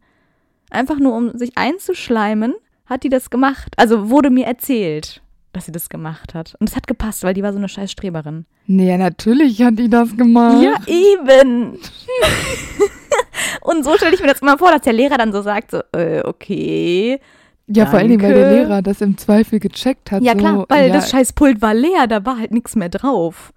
Einfach 0.71 0.99
nur, 0.99 1.17
um 1.17 1.39
sich 1.39 1.57
einzuschleimen, 1.57 2.53
hat 2.87 3.05
die 3.05 3.11
das 3.11 3.31
gemacht. 3.31 3.75
Also 3.77 4.11
wurde 4.11 4.31
mir 4.31 4.47
erzählt, 4.47 5.23
dass 5.57 5.67
sie 5.67 5.73
das 5.73 5.89
gemacht 5.89 6.35
hat. 6.35 6.55
Und 6.61 6.69
es 6.69 6.77
hat 6.77 6.87
gepasst, 6.87 7.25
weil 7.25 7.35
die 7.35 7.43
war 7.43 7.53
so 7.53 7.59
eine 7.59 7.69
scheiß 7.69 7.91
Streberin. 7.91 8.45
Nee, 8.67 8.89
ja, 8.89 8.99
natürlich 8.99 9.63
hat 9.63 9.79
die 9.79 9.89
das 9.89 10.17
gemacht. 10.17 10.63
Ja, 10.63 10.75
eben. 10.87 11.79
und 13.63 13.85
so 13.85 13.97
stelle 13.97 14.15
ich 14.15 14.21
mir 14.21 14.29
das 14.29 14.43
immer 14.43 14.59
vor, 14.59 14.71
dass 14.71 14.83
der 14.83 14.93
Lehrer 14.93 15.17
dann 15.17 15.33
so 15.33 15.43
sagt, 15.43 15.71
so, 15.71 15.81
äh, 15.93 16.23
okay. 16.25 17.21
Ja, 17.69 17.87
vor 17.87 17.99
allen 17.99 18.09
Dingen, 18.09 18.23
weil 18.23 18.35
der 18.35 18.51
Danke. 18.51 18.63
Lehrer 18.63 18.83
das 18.83 19.01
im 19.01 19.17
Zweifel 19.19 19.59
gecheckt 19.59 20.13
hat. 20.13 20.23
Ja, 20.23 20.33
so, 20.33 20.39
klar, 20.39 20.67
weil 20.69 20.89
ja, 20.89 20.95
das 20.95 21.11
scheiß 21.11 21.33
Pult 21.33 21.63
war 21.63 21.75
leer, 21.75 22.07
da 22.07 22.25
war 22.25 22.39
halt 22.39 22.53
nichts 22.53 22.77
mehr 22.77 22.89
drauf. 22.89 23.53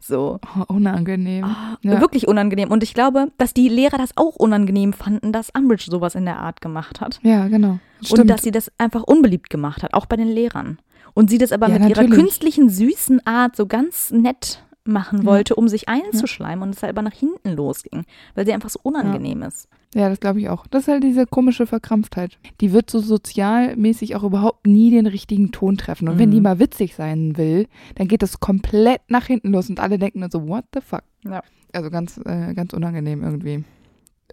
So. 0.00 0.40
oh, 0.58 0.74
unangenehm. 0.74 1.44
Ah, 1.44 1.78
Ja. 1.82 2.00
Wirklich 2.00 2.26
unangenehm. 2.26 2.72
Und 2.72 2.82
ich 2.82 2.92
glaube, 2.92 3.28
dass 3.38 3.54
die 3.54 3.68
Lehrer 3.68 3.98
das 3.98 4.10
auch 4.16 4.34
unangenehm 4.34 4.92
fanden, 4.92 5.32
dass 5.32 5.50
Umbridge 5.50 5.86
sowas 5.88 6.16
in 6.16 6.24
der 6.24 6.40
Art 6.40 6.60
gemacht 6.60 7.00
hat. 7.00 7.20
Ja, 7.22 7.46
genau. 7.46 7.78
Stimmt. 8.00 8.20
Und 8.22 8.26
dass 8.28 8.42
sie 8.42 8.50
das 8.50 8.72
einfach 8.78 9.04
unbeliebt 9.04 9.48
gemacht 9.48 9.84
hat, 9.84 9.94
auch 9.94 10.06
bei 10.06 10.16
den 10.16 10.28
Lehrern. 10.28 10.78
Und 11.14 11.30
sie 11.30 11.38
das 11.38 11.52
aber 11.52 11.68
Ja, 11.68 11.74
mit 11.78 11.82
ihrer 11.90 12.02
natürlich. 12.02 12.18
künstlichen, 12.18 12.68
süßen 12.70 13.26
Art 13.26 13.56
so 13.56 13.66
ganz 13.66 14.10
nett 14.10 14.64
machen 14.84 15.24
wollte, 15.24 15.54
um 15.54 15.68
sich 15.68 15.88
einzuschleimen 15.88 16.62
und 16.64 16.74
es 16.74 16.82
halt 16.82 16.90
aber 16.90 17.02
nach 17.02 17.12
hinten 17.12 17.50
losging, 17.52 18.04
weil 18.34 18.44
sie 18.46 18.52
einfach 18.52 18.70
so 18.70 18.80
unangenehm 18.82 19.42
ist. 19.42 19.68
Ja, 19.94 20.08
das 20.08 20.20
glaube 20.20 20.40
ich 20.40 20.48
auch. 20.48 20.66
Das 20.68 20.84
ist 20.84 20.88
halt 20.88 21.04
diese 21.04 21.26
komische 21.26 21.66
Verkrampftheit. 21.66 22.38
Die 22.62 22.72
wird 22.72 22.88
so 22.90 22.98
sozialmäßig 22.98 24.16
auch 24.16 24.22
überhaupt 24.24 24.66
nie 24.66 24.90
den 24.90 25.06
richtigen 25.06 25.52
Ton 25.52 25.76
treffen. 25.76 26.08
Und 26.08 26.18
wenn 26.18 26.30
Mhm. 26.30 26.34
die 26.34 26.40
mal 26.40 26.58
witzig 26.58 26.94
sein 26.94 27.36
will, 27.36 27.66
dann 27.96 28.08
geht 28.08 28.22
das 28.22 28.40
komplett 28.40 29.02
nach 29.08 29.26
hinten 29.26 29.52
los 29.52 29.68
und 29.68 29.80
alle 29.80 29.98
denken 29.98 30.22
dann 30.22 30.30
so, 30.30 30.48
what 30.48 30.64
the 30.74 30.80
fuck? 30.80 31.02
Ja. 31.24 31.42
Also 31.72 31.90
ganz, 31.90 32.18
äh, 32.24 32.54
ganz 32.54 32.72
unangenehm 32.72 33.22
irgendwie. 33.22 33.64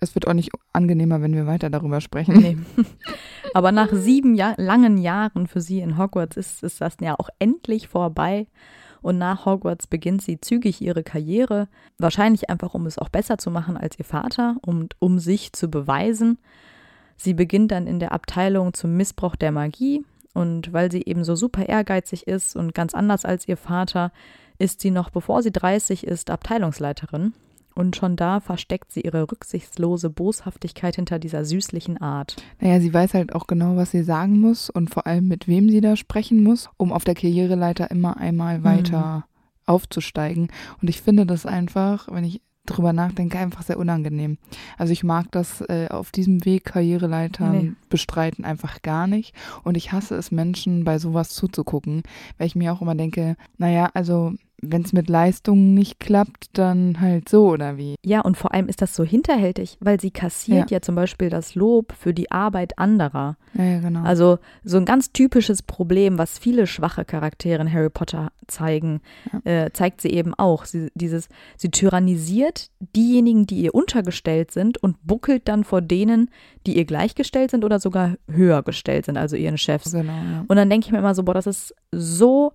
Es 0.02 0.16
wird 0.16 0.28
auch 0.28 0.34
nicht 0.34 0.52
angenehmer, 0.74 1.22
wenn 1.22 1.34
wir 1.34 1.46
weiter 1.46 1.70
darüber 1.70 2.02
sprechen. 2.02 2.36
Nee. 2.36 2.58
Aber 3.54 3.72
nach 3.72 3.90
sieben 3.92 4.36
Jahr, 4.36 4.54
langen 4.58 4.98
Jahren 4.98 5.48
für 5.48 5.62
sie 5.62 5.80
in 5.80 5.98
Hogwarts 5.98 6.38
ist, 6.38 6.64
ist 6.64 6.82
das 6.82 6.98
ja 7.02 7.16
auch 7.18 7.30
endlich 7.40 7.88
vorbei. 7.88 8.48
Und 9.02 9.18
nach 9.18 9.46
Hogwarts 9.46 9.88
beginnt 9.88 10.22
sie 10.22 10.40
zügig 10.42 10.82
ihre 10.82 11.04
Karriere. 11.04 11.68
Wahrscheinlich 11.98 12.50
einfach, 12.50 12.74
um 12.74 12.86
es 12.86 12.98
auch 12.98 13.10
besser 13.10 13.38
zu 13.38 13.50
machen 13.50 13.78
als 13.78 13.98
ihr 13.98 14.06
Vater 14.06 14.58
und 14.62 14.96
um 15.00 15.20
sich 15.20 15.54
zu 15.54 15.70
beweisen. 15.70 16.38
Sie 17.16 17.34
beginnt 17.34 17.72
dann 17.72 17.88
in 17.88 18.00
der 18.00 18.12
Abteilung 18.12 18.74
zum 18.74 18.96
Missbrauch 18.96 19.36
der 19.36 19.52
Magie. 19.52 20.06
Und 20.34 20.72
weil 20.74 20.92
sie 20.92 21.04
eben 21.06 21.24
so 21.24 21.36
super 21.36 21.68
ehrgeizig 21.68 22.28
ist 22.28 22.56
und 22.56 22.74
ganz 22.74 22.94
anders 22.94 23.26
als 23.26 23.48
ihr 23.48 23.58
Vater, 23.58 24.12
ist 24.58 24.82
sie 24.82 24.92
noch 24.92 25.10
bevor 25.10 25.42
sie 25.42 25.52
30 25.52 26.06
ist 26.06 26.30
Abteilungsleiterin. 26.30 27.34
Und 27.80 27.96
schon 27.96 28.18
da 28.18 28.42
versteckt 28.42 28.92
sie 28.92 29.00
ihre 29.00 29.32
rücksichtslose 29.32 30.10
Boshaftigkeit 30.10 30.98
hinter 30.98 31.18
dieser 31.18 31.46
süßlichen 31.46 31.96
Art. 32.02 32.36
Naja, 32.60 32.82
sie 32.82 32.94
weiß 32.94 33.14
halt 33.14 33.34
auch 33.34 33.48
genau, 33.48 33.78
was 33.78 33.92
sie 33.92 34.04
sagen 34.04 34.42
muss 34.42 34.70
und 34.70 34.90
vor 34.90 35.08
allem 35.08 35.30
mit 35.30 35.48
wem 35.48 35.70
sie 35.70 35.80
da 35.80 35.96
sprechen 35.96 36.44
muss, 36.44 36.70
um 36.76 36.92
auf 36.92 37.06
der 37.06 37.16
Karriereleiter 37.16 37.90
immer 37.90 38.18
einmal 38.18 38.66
weiter 38.66 39.24
aufzusteigen. 39.66 40.50
Und 40.82 40.90
ich 40.90 41.02
finde 41.02 41.26
das 41.26 41.46
einfach, 41.46 42.10
wenn 42.12 42.26
ich 42.26 42.42
drüber 42.66 42.92
nachdenke, 42.92 43.40
einfach 43.40 43.62
sehr 43.62 43.80
unangenehm. 43.80 44.40
Also 44.78 44.92
ich 44.92 45.06
mag 45.06 45.32
das 45.32 45.62
äh, 45.62 45.88
auf 45.90 46.12
diesem 46.12 46.44
Weg 46.44 46.66
Karriereleitern 46.66 47.52
Nee. 47.58 47.72
bestreiten 47.90 48.44
einfach 48.44 48.82
gar 48.82 49.08
nicht. 49.08 49.34
Und 49.64 49.78
ich 49.78 49.94
hasse 49.94 50.16
es, 50.16 50.32
Menschen 50.32 50.84
bei 50.84 51.00
sowas 51.00 51.30
zuzugucken, 51.30 52.04
weil 52.38 52.48
ich 52.48 52.58
mir 52.58 52.74
auch 52.74 52.82
immer 52.82 52.96
denke, 52.96 53.38
naja, 53.58 53.90
also 53.94 54.34
wenn 54.62 54.84
es 54.84 54.94
mit 54.94 55.10
Leistungen 55.10 55.74
nicht 55.74 56.00
klappt, 56.00 56.58
dann 56.58 57.00
halt 57.00 57.30
so 57.30 57.50
oder 57.50 57.78
wie. 57.78 57.96
Ja, 58.06 58.22
und 58.22 58.38
vor 58.38 58.54
allem 58.54 58.68
ist 58.68 58.82
das 58.82 58.96
so 58.96 59.04
hinterhältig, 59.04 59.78
weil 59.80 60.00
sie 60.00 60.12
kassiert 60.12 60.72
ja, 60.72 60.82
zum 60.82 60.96
Beispiel 60.96 61.30
das 61.30 61.56
Lob 61.56 61.94
für 61.98 62.14
die 62.14 62.32
Arbeit 62.32 62.78
anderer. 62.78 63.38
Ja, 63.54 63.64
ja 63.64 63.80
genau. 63.80 64.04
Also 64.04 64.40
so 64.64 64.78
ein 64.78 64.86
ganz 64.86 65.12
typisches 65.12 65.62
Problem, 65.62 66.18
was 66.18 66.40
viele 66.40 66.68
schwache 66.68 67.06
Charaktere 67.06 67.62
in 67.62 67.72
Harry 67.72 67.90
Potter 67.90 68.32
zeigen, 68.48 69.02
äh, 69.44 69.70
zeigt 69.72 70.02
sie 70.02 70.10
eben 70.10 70.34
auch. 70.34 70.66
Sie, 70.66 70.90
dieses, 70.96 71.30
sie 71.58 71.70
tyrannisiert 71.70 72.70
diejenigen, 72.96 73.46
die 73.46 73.62
ihr 73.62 73.76
untergestellt 73.76 74.52
sind 74.52 74.78
und 74.82 74.98
buckelt 75.06 75.48
dann 75.48 75.64
vor 75.64 75.82
denen, 75.82 76.30
die 76.66 76.78
ihr 76.78 76.86
gleichgestellt 76.86 77.52
sind 77.52 77.64
oder 77.64 77.80
sogar 77.80 78.16
höher 78.30 78.64
gestellt 78.64 79.06
sind, 79.06 79.18
also 79.18 79.36
ihren 79.36 79.58
Chefs. 79.58 79.92
genau, 79.92 80.14
ja. 80.14 80.46
Und 80.48 80.56
dann 80.56 80.70
denke 80.70 80.88
ich 80.88 80.92
mir 80.92 81.00
immer 81.00 81.16
so, 81.16 81.24
boah, 81.24 81.34
das 81.34 81.48
ist 81.48 81.76
so 81.92 82.54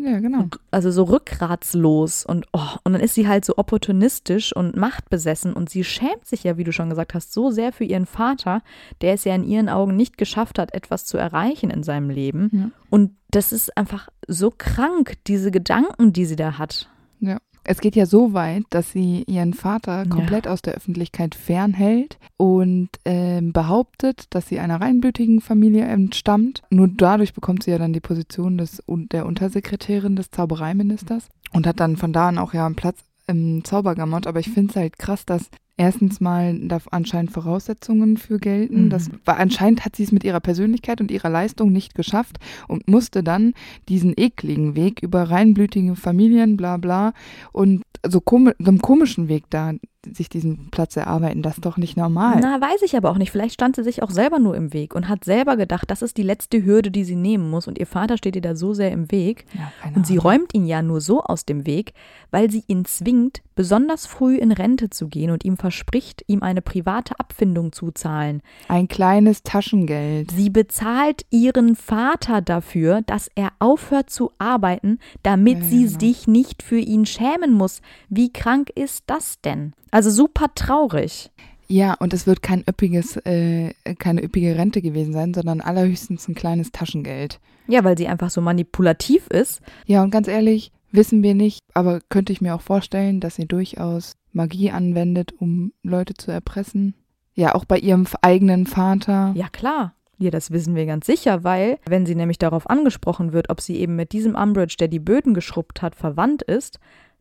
Ja, 0.00 0.20
genau. 0.20 0.46
also 0.70 0.92
so 0.92 1.02
rückgratslos 1.02 2.24
und 2.24 2.46
oh, 2.52 2.76
und 2.84 2.92
dann 2.92 3.02
ist 3.02 3.14
sie 3.14 3.26
halt 3.26 3.44
so 3.44 3.54
opportunistisch 3.56 4.54
und 4.54 4.76
machtbesessen 4.76 5.52
und 5.52 5.70
sie 5.70 5.82
schämt 5.82 6.24
sich 6.24 6.44
ja, 6.44 6.56
wie 6.56 6.62
du 6.62 6.72
schon 6.72 6.88
gesagt 6.88 7.14
hast, 7.14 7.32
so 7.32 7.50
sehr 7.50 7.72
für 7.72 7.82
ihren 7.82 8.06
Vater, 8.06 8.62
der 9.00 9.14
es 9.14 9.24
ja 9.24 9.34
in 9.34 9.42
ihren 9.42 9.68
Augen 9.68 9.96
nicht 9.96 10.16
geschafft 10.16 10.60
hat, 10.60 10.72
etwas 10.72 11.04
zu 11.04 11.18
erreichen 11.18 11.70
in 11.70 11.82
seinem 11.82 12.10
Leben. 12.10 12.50
Ja. 12.52 12.70
Und 12.90 13.16
das 13.32 13.52
ist 13.52 13.76
einfach 13.76 14.08
so 14.28 14.52
krank, 14.56 15.14
diese 15.26 15.50
Gedanken, 15.50 16.12
die 16.12 16.26
sie 16.26 16.36
da 16.36 16.58
hat. 16.58 16.88
Ja. 17.18 17.38
Es 17.70 17.82
geht 17.82 17.96
ja 17.96 18.06
so 18.06 18.32
weit, 18.32 18.64
dass 18.70 18.92
sie 18.92 19.24
ihren 19.26 19.52
Vater 19.52 20.06
komplett 20.06 20.48
aus 20.48 20.62
der 20.62 20.72
Öffentlichkeit 20.72 21.34
fernhält 21.34 22.16
und 22.38 22.88
ähm, 23.04 23.52
behauptet, 23.52 24.24
dass 24.30 24.48
sie 24.48 24.58
einer 24.58 24.80
reinblütigen 24.80 25.42
Familie 25.42 25.84
entstammt. 25.84 26.62
Nur 26.70 26.88
dadurch 26.88 27.34
bekommt 27.34 27.64
sie 27.64 27.70
ja 27.70 27.76
dann 27.76 27.92
die 27.92 28.00
Position 28.00 28.56
des, 28.56 28.82
der 28.86 29.26
Untersekretärin 29.26 30.16
des 30.16 30.30
Zaubereiministers 30.30 31.28
und 31.52 31.66
hat 31.66 31.78
dann 31.78 31.98
von 31.98 32.14
da 32.14 32.28
an 32.28 32.38
auch 32.38 32.54
ja 32.54 32.64
einen 32.64 32.74
Platz 32.74 33.00
im 33.26 33.62
Zaubergamot. 33.62 34.26
Aber 34.26 34.40
ich 34.40 34.48
finde 34.48 34.70
es 34.70 34.76
halt 34.76 34.98
krass, 34.98 35.26
dass 35.26 35.50
erstens 35.78 36.20
mal 36.20 36.58
da 36.58 36.78
anscheinend 36.90 37.30
Voraussetzungen 37.30 38.18
für 38.18 38.38
gelten. 38.38 38.84
Mhm. 38.84 38.90
Das 38.90 39.10
war, 39.24 39.38
anscheinend 39.38 39.84
hat 39.84 39.96
sie 39.96 40.02
es 40.02 40.12
mit 40.12 40.24
ihrer 40.24 40.40
Persönlichkeit 40.40 41.00
und 41.00 41.10
ihrer 41.10 41.30
Leistung 41.30 41.72
nicht 41.72 41.94
geschafft 41.94 42.38
und 42.66 42.88
musste 42.88 43.22
dann 43.22 43.54
diesen 43.88 44.12
ekligen 44.16 44.76
Weg 44.76 45.02
über 45.02 45.30
reinblütige 45.30 45.96
Familien, 45.96 46.56
bla 46.56 46.76
bla, 46.76 47.12
und 47.52 47.82
so, 48.06 48.20
komi 48.20 48.52
so 48.58 48.68
einem 48.68 48.82
komischen 48.82 49.28
Weg 49.28 49.44
da 49.50 49.72
sich 50.06 50.28
diesen 50.28 50.70
Platz 50.70 50.96
erarbeiten. 50.96 51.42
Das 51.42 51.54
ist 51.54 51.64
doch 51.64 51.76
nicht 51.76 51.96
normal. 51.96 52.38
Na, 52.40 52.60
weiß 52.60 52.82
ich 52.82 52.96
aber 52.96 53.10
auch 53.10 53.18
nicht. 53.18 53.32
Vielleicht 53.32 53.54
stand 53.54 53.76
sie 53.76 53.82
sich 53.82 54.02
auch 54.02 54.10
selber 54.10 54.38
nur 54.38 54.56
im 54.56 54.72
Weg 54.72 54.94
und 54.94 55.08
hat 55.08 55.24
selber 55.24 55.56
gedacht, 55.56 55.90
das 55.90 56.02
ist 56.02 56.16
die 56.16 56.22
letzte 56.22 56.64
Hürde, 56.64 56.90
die 56.90 57.04
sie 57.04 57.16
nehmen 57.16 57.50
muss. 57.50 57.66
Und 57.66 57.78
ihr 57.78 57.86
Vater 57.86 58.16
steht 58.16 58.36
ihr 58.36 58.42
da 58.42 58.54
so 58.54 58.74
sehr 58.74 58.92
im 58.92 59.10
Weg. 59.10 59.44
Ja, 59.54 59.72
und 59.94 60.06
sie 60.06 60.16
räumt 60.16 60.54
ihn 60.54 60.66
ja 60.66 60.82
nur 60.82 61.00
so 61.00 61.22
aus 61.22 61.44
dem 61.44 61.66
Weg, 61.66 61.94
weil 62.30 62.50
sie 62.50 62.62
ihn 62.68 62.84
zwingt, 62.84 63.42
besonders 63.56 64.06
früh 64.06 64.36
in 64.36 64.52
Rente 64.52 64.88
zu 64.88 65.08
gehen 65.08 65.30
und 65.30 65.44
ihm 65.44 65.56
verspricht, 65.56 66.22
ihm 66.28 66.42
eine 66.42 66.62
private 66.62 67.18
Abfindung 67.18 67.72
zu 67.72 67.90
zahlen. 67.90 68.40
Ein 68.68 68.86
kleines 68.86 69.42
Taschengeld. 69.42 70.30
Sie 70.30 70.50
bezahlt 70.50 71.26
ihren 71.30 71.74
Vater 71.74 72.40
dafür, 72.40 73.02
dass 73.02 73.28
er 73.34 73.50
aufhört 73.58 74.10
zu 74.10 74.30
arbeiten, 74.38 75.00
damit 75.24 75.58
ja, 75.58 75.64
sie 75.64 75.86
genau. 75.86 75.98
sich 75.98 76.28
nicht 76.28 76.62
für 76.62 76.78
ihn 76.78 77.04
schämen 77.04 77.52
muss. 77.52 77.82
Wie 78.08 78.32
krank 78.32 78.70
ist 78.74 79.04
das 79.08 79.40
denn? 79.40 79.72
Also 79.98 80.10
super 80.10 80.54
traurig. 80.54 81.32
Ja, 81.66 81.94
und 81.94 82.14
es 82.14 82.28
wird 82.28 82.40
kein 82.40 82.62
üppiges, 82.68 83.16
äh, 83.26 83.74
keine 83.98 84.22
üppige 84.22 84.56
Rente 84.56 84.80
gewesen 84.80 85.12
sein, 85.12 85.34
sondern 85.34 85.60
allerhöchstens 85.60 86.28
ein 86.28 86.36
kleines 86.36 86.70
Taschengeld. 86.70 87.40
Ja, 87.66 87.82
weil 87.82 87.98
sie 87.98 88.06
einfach 88.06 88.30
so 88.30 88.40
manipulativ 88.40 89.26
ist. 89.26 89.60
Ja, 89.86 90.04
und 90.04 90.12
ganz 90.12 90.28
ehrlich, 90.28 90.70
wissen 90.92 91.24
wir 91.24 91.34
nicht, 91.34 91.58
aber 91.74 91.98
könnte 92.10 92.32
ich 92.32 92.40
mir 92.40 92.54
auch 92.54 92.60
vorstellen, 92.60 93.18
dass 93.18 93.34
sie 93.34 93.46
durchaus 93.46 94.12
Magie 94.32 94.70
anwendet, 94.70 95.32
um 95.36 95.72
Leute 95.82 96.14
zu 96.14 96.30
erpressen. 96.30 96.94
Ja, 97.34 97.56
auch 97.56 97.64
bei 97.64 97.80
ihrem 97.80 98.06
eigenen 98.22 98.68
Vater. 98.68 99.32
Ja, 99.34 99.48
klar. 99.48 99.96
Ja, 100.20 100.30
das 100.30 100.52
wissen 100.52 100.76
wir 100.76 100.86
ganz 100.86 101.06
sicher, 101.06 101.42
weil, 101.42 101.78
wenn 101.88 102.06
sie 102.06 102.14
nämlich 102.14 102.38
darauf 102.38 102.70
angesprochen 102.70 103.32
wird, 103.32 103.50
ob 103.50 103.60
sie 103.60 103.78
eben 103.78 103.96
mit 103.96 104.12
diesem 104.12 104.36
Umbridge, 104.36 104.76
der 104.78 104.86
die 104.86 105.00
Böden 105.00 105.34
geschrubbt 105.34 105.82
hat, 105.82 105.96
verwandt 105.96 106.42
ist, 106.42 106.78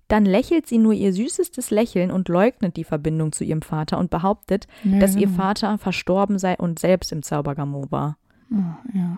dann 0.08 0.26
lächelt 0.26 0.67
sie 0.67 0.78
nur 0.78 0.93
ihr 0.93 1.13
süßestes 1.13 1.72
Lächeln 1.72 2.12
und 2.12 2.30
leugnet 2.30 2.78
die 2.78 2.84
Verbindung 2.84 3.32
zu 3.32 3.43
ihrem 3.43 3.62
Vater 3.62 3.98
und 3.98 4.10
behauptet, 4.10 4.67
Ja, 4.84 5.00
dass 5.00 5.15
ihr 5.15 5.28
genau. 5.28 5.38
Vater 5.38 5.78
verstorben 5.78 6.39
sei 6.39 6.56
und 6.58 6.80
selbst 6.80 7.12
im 7.12 7.24
Zaubergamot 7.24 7.91
war. 7.91 8.17
Ah, 8.54 8.78
ja, 8.93 9.17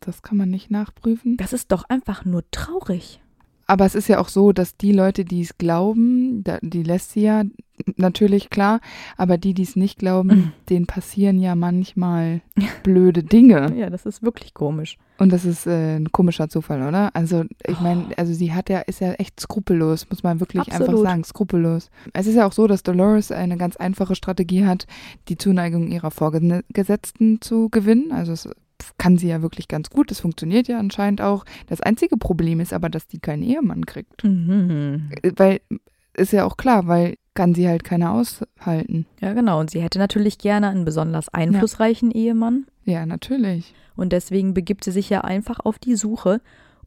das 0.00 0.22
kann 0.22 0.36
man 0.36 0.50
nicht 0.50 0.70
nachprüfen. 0.70 1.36
Das 1.36 1.52
ist 1.52 1.72
doch 1.72 1.84
einfach 1.88 2.24
nur 2.24 2.48
traurig. 2.50 3.20
Aber 3.68 3.84
es 3.84 3.94
ist 3.94 4.08
ja 4.08 4.18
auch 4.18 4.28
so, 4.28 4.52
dass 4.52 4.78
die 4.78 4.92
Leute, 4.92 5.26
die 5.26 5.42
es 5.42 5.58
glauben, 5.58 6.42
die 6.62 6.82
lässt 6.82 7.12
sie 7.12 7.20
ja 7.20 7.44
natürlich 7.96 8.48
klar, 8.48 8.80
aber 9.18 9.36
die, 9.36 9.52
die 9.52 9.62
es 9.62 9.76
nicht 9.76 9.98
glauben, 9.98 10.54
denen 10.70 10.86
passieren 10.86 11.38
ja 11.38 11.54
manchmal 11.54 12.40
blöde 12.82 13.22
Dinge. 13.22 13.72
Ja, 13.78 13.90
das 13.90 14.06
ist 14.06 14.22
wirklich 14.22 14.54
komisch. 14.54 14.96
Und 15.18 15.32
das 15.32 15.44
ist 15.44 15.66
äh, 15.66 15.96
ein 15.96 16.10
komischer 16.10 16.48
Zufall, 16.48 16.82
oder? 16.82 17.14
Also 17.14 17.44
ich 17.66 17.78
meine, 17.80 18.06
also 18.16 18.32
sie 18.32 18.52
hat 18.52 18.70
ja, 18.70 18.80
ist 18.80 19.00
ja 19.00 19.12
echt 19.12 19.38
skrupellos, 19.38 20.08
muss 20.10 20.22
man 20.22 20.40
wirklich 20.40 20.66
einfach 20.66 20.80
Absolut. 20.80 21.02
sagen, 21.02 21.24
skrupellos. 21.24 21.90
Es 22.12 22.26
ist 22.26 22.34
ja 22.34 22.46
auch 22.46 22.52
so, 22.52 22.66
dass 22.66 22.82
Dolores 22.82 23.30
eine 23.30 23.56
ganz 23.56 23.76
einfache 23.76 24.14
Strategie 24.14 24.64
hat, 24.64 24.86
die 25.28 25.36
Zuneigung 25.36 25.88
ihrer 25.88 26.10
Vorgesetzten 26.10 27.40
zu 27.40 27.68
gewinnen. 27.68 28.10
Also 28.10 28.32
es 28.32 28.48
kann 28.98 29.18
sie 29.18 29.28
ja 29.28 29.42
wirklich 29.42 29.68
ganz 29.68 29.90
gut, 29.90 30.10
das 30.10 30.20
funktioniert 30.20 30.68
ja 30.68 30.78
anscheinend 30.78 31.20
auch. 31.20 31.44
Das 31.66 31.80
einzige 31.80 32.16
Problem 32.16 32.60
ist 32.60 32.72
aber, 32.72 32.88
dass 32.88 33.06
die 33.06 33.18
keinen 33.18 33.42
Ehemann 33.42 33.86
kriegt. 33.86 34.24
Mhm. 34.24 35.10
Äh, 35.22 35.32
Weil, 35.36 35.60
ist 36.14 36.32
ja 36.32 36.44
auch 36.44 36.56
klar, 36.56 36.86
weil 36.86 37.16
kann 37.34 37.54
sie 37.54 37.68
halt 37.68 37.84
keiner 37.84 38.12
aushalten. 38.12 39.06
Ja, 39.20 39.32
genau. 39.32 39.60
Und 39.60 39.70
sie 39.70 39.80
hätte 39.80 40.00
natürlich 40.00 40.38
gerne 40.38 40.70
einen 40.70 40.84
besonders 40.84 41.28
einflussreichen 41.28 42.10
Ehemann. 42.10 42.66
Ja, 42.84 43.06
natürlich. 43.06 43.74
Und 43.94 44.12
deswegen 44.12 44.54
begibt 44.54 44.82
sie 44.82 44.90
sich 44.90 45.08
ja 45.08 45.20
einfach 45.20 45.60
auf 45.60 45.78
die 45.78 45.94
Suche, 45.94 46.40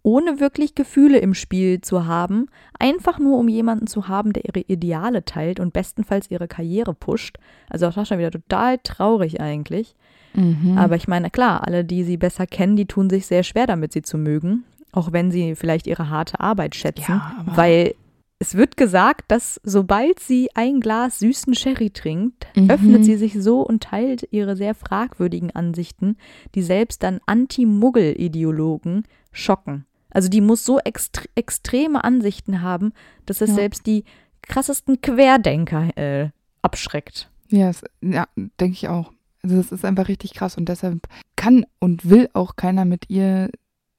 ohne 0.04 0.40
wirklich 0.40 0.76
Gefühle 0.76 1.20
im 1.20 1.34
Spiel 1.34 1.80
zu 1.80 2.06
haben, 2.06 2.48
einfach 2.80 3.20
nur 3.20 3.38
um 3.38 3.48
jemanden 3.48 3.88
zu 3.88 4.08
haben, 4.08 4.34
der 4.34 4.46
ihre 4.46 4.60
Ideale 4.60 5.24
teilt 5.24 5.60
und 5.60 5.74
bestenfalls 5.74 6.30
ihre 6.30 6.48
Karriere 6.48 6.94
pusht. 6.94 7.38
Also 7.70 7.88
auch 7.88 7.94
das 7.94 8.08
schon 8.08 8.18
wieder 8.18 8.32
total 8.32 8.78
traurig 8.80 9.40
eigentlich. 9.40 9.96
Mhm. 10.34 10.78
Aber 10.78 10.96
ich 10.96 11.08
meine, 11.08 11.30
klar, 11.30 11.66
alle, 11.68 11.84
die 11.86 12.04
sie 12.04 12.18
besser 12.18 12.48
kennen, 12.48 12.76
die 12.76 12.86
tun 12.86 13.10
sich 13.10 13.26
sehr 13.26 13.44
schwer 13.44 13.68
damit, 13.68 13.94
sie 13.94 14.02
zu 14.02 14.18
mögen. 14.18 14.64
Auch 14.92 15.12
wenn 15.14 15.32
sie 15.32 15.56
vielleicht 15.56 15.88
ihre 15.88 16.10
harte 16.10 16.40
Arbeit 16.40 16.76
schätzen. 16.76 17.06
Ja, 17.14 17.36
aber- 17.40 17.58
weil 17.58 17.96
es 18.40 18.56
wird 18.56 18.76
gesagt, 18.76 19.26
dass 19.32 19.62
sobald 19.64 20.20
sie 20.20 20.50
ein 20.56 20.80
Glas 20.80 21.20
süßen 21.20 21.54
Sherry 21.54 21.92
trinkt, 21.92 22.48
Mhm. 22.56 22.70
öffnet 22.72 23.06
sie 23.06 23.16
sich 23.16 23.34
so 23.42 23.62
und 23.62 23.84
teilt 23.84 24.28
ihre 24.32 24.56
sehr 24.58 24.74
fragwürdigen 24.74 25.52
Ansichten, 25.52 26.18
die 26.56 26.64
selbst 26.64 27.04
dann 27.04 27.20
Anti-Muggel-Ideologen 27.28 29.04
schocken. 29.32 29.86
Also 30.10 30.28
die 30.28 30.42
muss 30.42 30.66
so 30.66 30.80
extre 30.80 31.26
extreme 31.36 32.04
Ansichten 32.04 32.62
haben, 32.62 32.94
dass 33.26 33.42
es 33.42 33.50
Ja. 33.52 33.56
selbst 33.56 33.86
die 33.88 34.04
krassesten 34.42 35.02
Querdenker 35.02 35.96
äh, 35.98 36.30
abschreckt. 36.62 37.30
Ja, 37.50 37.72
ja 38.02 38.28
denke 38.36 38.74
ich 38.74 38.88
auch. 38.90 39.12
Also 39.44 39.58
das 39.58 39.72
ist 39.72 39.86
einfach 39.86 40.08
richtig 40.08 40.34
krass 40.34 40.58
und 40.58 40.70
deshalb 40.70 41.08
kann 41.36 41.66
und 41.80 42.10
will 42.10 42.30
auch 42.34 42.56
keiner 42.56 42.86
mit 42.86 43.10
ihr 43.10 43.50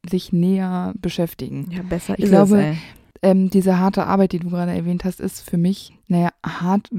sich 0.08 0.32
näher 0.32 0.92
beschäftigen. 0.96 1.68
Ja, 1.70 1.82
besser 1.82 2.14
Ich 2.18 2.24
ist 2.24 2.30
glaube, 2.30 2.58
es. 2.58 2.64
Ey. 2.64 2.78
Ähm, 3.24 3.50
diese 3.50 3.78
harte 3.78 4.06
Arbeit, 4.06 4.32
die 4.32 4.40
du 4.40 4.50
gerade 4.50 4.72
erwähnt 4.72 5.04
hast, 5.04 5.20
ist 5.20 5.48
für 5.48 5.56
mich, 5.56 5.96
naja, 6.08 6.30
hart. 6.44 6.90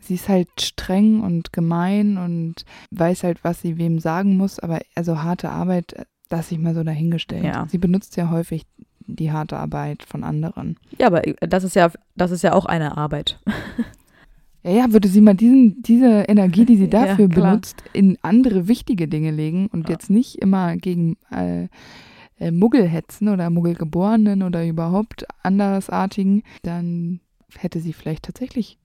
Sie 0.00 0.14
ist 0.14 0.28
halt 0.28 0.48
streng 0.60 1.20
und 1.20 1.52
gemein 1.52 2.18
und 2.18 2.64
weiß 2.92 3.24
halt, 3.24 3.42
was 3.42 3.60
sie 3.62 3.78
wem 3.78 3.98
sagen 3.98 4.36
muss, 4.36 4.60
aber 4.60 4.80
also 4.94 5.22
harte 5.22 5.50
Arbeit, 5.50 5.94
äh, 5.94 6.04
lasse 6.30 6.54
ich 6.54 6.60
mal 6.60 6.74
so 6.74 6.84
dahingestellt. 6.84 7.44
Ja. 7.44 7.66
Sie 7.68 7.78
benutzt 7.78 8.16
ja 8.16 8.30
häufig 8.30 8.64
die 9.06 9.32
harte 9.32 9.56
Arbeit 9.56 10.04
von 10.04 10.22
anderen. 10.22 10.78
Ja, 10.98 11.08
aber 11.08 11.22
das 11.40 11.64
ist 11.64 11.74
ja, 11.74 11.90
das 12.14 12.30
ist 12.30 12.42
ja 12.42 12.52
auch 12.52 12.66
eine 12.66 12.96
Arbeit. 12.96 13.40
Ja, 14.64 14.70
ja, 14.70 14.92
würde 14.92 15.08
sie 15.08 15.20
mal 15.20 15.34
diesen, 15.34 15.82
diese 15.82 16.22
Energie, 16.28 16.64
die 16.64 16.76
sie 16.76 16.84
Ja, 16.92 17.06
dafür 17.06 17.28
klar. 17.28 17.50
benutzt, 17.50 17.82
in 17.92 18.16
andere 18.22 18.68
wichtige 18.68 19.08
Dinge 19.08 19.30
legen 19.30 19.66
und 19.68 19.88
Ja. 19.88 19.94
jetzt 19.94 20.08
nicht 20.10 20.36
immer 20.36 20.76
gegen 20.76 21.16
äh, 21.30 21.68
äh, 22.38 22.50
Muggel 22.50 22.86
hetzen 22.86 23.28
oder 23.28 23.50
Muggelgeborenen 23.50 24.42
oder 24.42 24.66
überhaupt 24.66 25.26
andersartigen, 25.42 26.42
dann 26.62 27.20
hätte 27.58 27.80
sie 27.80 27.92
vielleicht 27.92 28.24
tatsächlich 28.24 28.78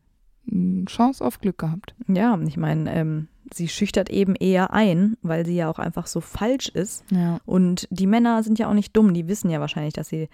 eine 0.51 0.85
Chance 0.85 1.23
auf 1.23 1.39
Glück 1.39 1.57
gehabt. 1.57 1.93
Ja, 2.07 2.39
ich 2.47 2.57
meine, 2.57 2.93
ähm, 2.93 3.27
sie 3.53 3.67
schüchtert 3.67 4.09
eben 4.09 4.35
eher 4.35 4.73
ein, 4.73 5.17
weil 5.21 5.45
sie 5.45 5.55
ja 5.55 5.69
auch 5.69 5.79
einfach 5.79 6.07
so 6.07 6.21
falsch 6.21 6.69
ist. 6.69 7.03
Ja. 7.11 7.39
Und 7.45 7.87
die 7.91 8.07
Männer 8.07 8.43
sind 8.43 8.59
ja 8.59 8.69
auch 8.69 8.73
nicht 8.73 8.95
dumm, 8.95 9.13
die 9.13 9.27
wissen 9.27 9.49
ja 9.49 9.59
wahrscheinlich, 9.59 9.93
dass 9.93 10.09
sie 10.09 10.29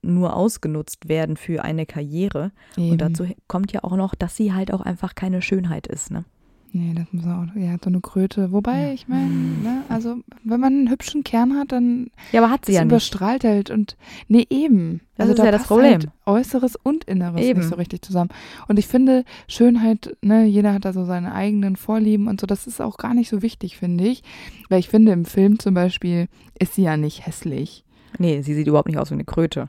nur 0.00 0.36
ausgenutzt 0.36 1.08
werden 1.08 1.36
für 1.36 1.64
eine 1.64 1.86
Karriere. 1.86 2.52
Eben. 2.76 2.92
Und 2.92 3.00
dazu 3.00 3.26
kommt 3.48 3.72
ja 3.72 3.82
auch 3.84 3.96
noch, 3.96 4.14
dass 4.14 4.36
sie 4.36 4.52
halt 4.52 4.72
auch 4.72 4.80
einfach 4.80 5.14
keine 5.14 5.42
Schönheit 5.42 5.86
ist. 5.86 6.10
Ne? 6.10 6.24
Nee, 6.74 6.94
das 6.94 7.04
muss 7.12 7.26
auch. 7.26 7.44
Er 7.54 7.72
hat 7.72 7.84
so 7.84 7.90
eine 7.90 8.00
Kröte. 8.00 8.50
Wobei, 8.50 8.94
ich 8.94 9.06
meine, 9.06 9.28
ne, 9.28 9.82
also 9.90 10.16
wenn 10.42 10.58
man 10.58 10.72
einen 10.72 10.90
hübschen 10.90 11.22
Kern 11.22 11.58
hat, 11.58 11.70
dann 11.70 12.06
Ja, 12.32 12.42
aber 12.42 12.50
hat 12.50 12.64
sie 12.64 12.72
ja 12.72 12.80
nicht. 12.80 12.90
überstrahlt 12.92 13.44
halt 13.44 13.70
und 13.70 13.96
nee, 14.28 14.46
eben. 14.48 15.00
Das 15.18 15.28
ist 15.28 15.38
da 15.38 15.44
ja 15.44 15.50
das 15.50 15.64
Problem. 15.64 15.92
Halt 15.92 16.08
Äußeres 16.24 16.76
und 16.82 17.04
Inneres 17.04 17.42
Eben. 17.42 17.60
nicht 17.60 17.68
so 17.68 17.76
richtig 17.76 18.02
zusammen. 18.02 18.30
Und 18.68 18.78
ich 18.78 18.86
finde, 18.86 19.24
Schönheit, 19.48 20.16
ne, 20.22 20.46
jeder 20.46 20.72
hat 20.72 20.86
da 20.86 20.94
so 20.94 21.04
seine 21.04 21.34
eigenen 21.34 21.76
Vorlieben 21.76 22.26
und 22.26 22.40
so, 22.40 22.46
das 22.46 22.66
ist 22.66 22.80
auch 22.80 22.96
gar 22.96 23.12
nicht 23.12 23.28
so 23.28 23.42
wichtig, 23.42 23.76
finde 23.76 24.04
ich. 24.04 24.22
Weil 24.70 24.80
ich 24.80 24.88
finde, 24.88 25.12
im 25.12 25.26
Film 25.26 25.58
zum 25.58 25.74
Beispiel 25.74 26.28
ist 26.58 26.74
sie 26.74 26.82
ja 26.84 26.96
nicht 26.96 27.26
hässlich. 27.26 27.84
Nee, 28.18 28.40
sie 28.40 28.54
sieht 28.54 28.66
überhaupt 28.66 28.88
nicht 28.88 28.98
aus 28.98 29.10
wie 29.10 29.14
eine 29.14 29.24
Kröte. 29.24 29.68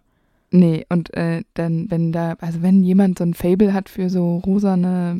Nee, 0.52 0.86
und 0.88 1.14
äh, 1.16 1.42
dann, 1.56 1.90
wenn 1.90 2.12
da, 2.12 2.36
also 2.40 2.62
wenn 2.62 2.84
jemand 2.84 3.18
so 3.18 3.24
ein 3.26 3.34
Fable 3.34 3.74
hat 3.74 3.90
für 3.90 4.10
so 4.10 4.38
rosane 4.38 5.20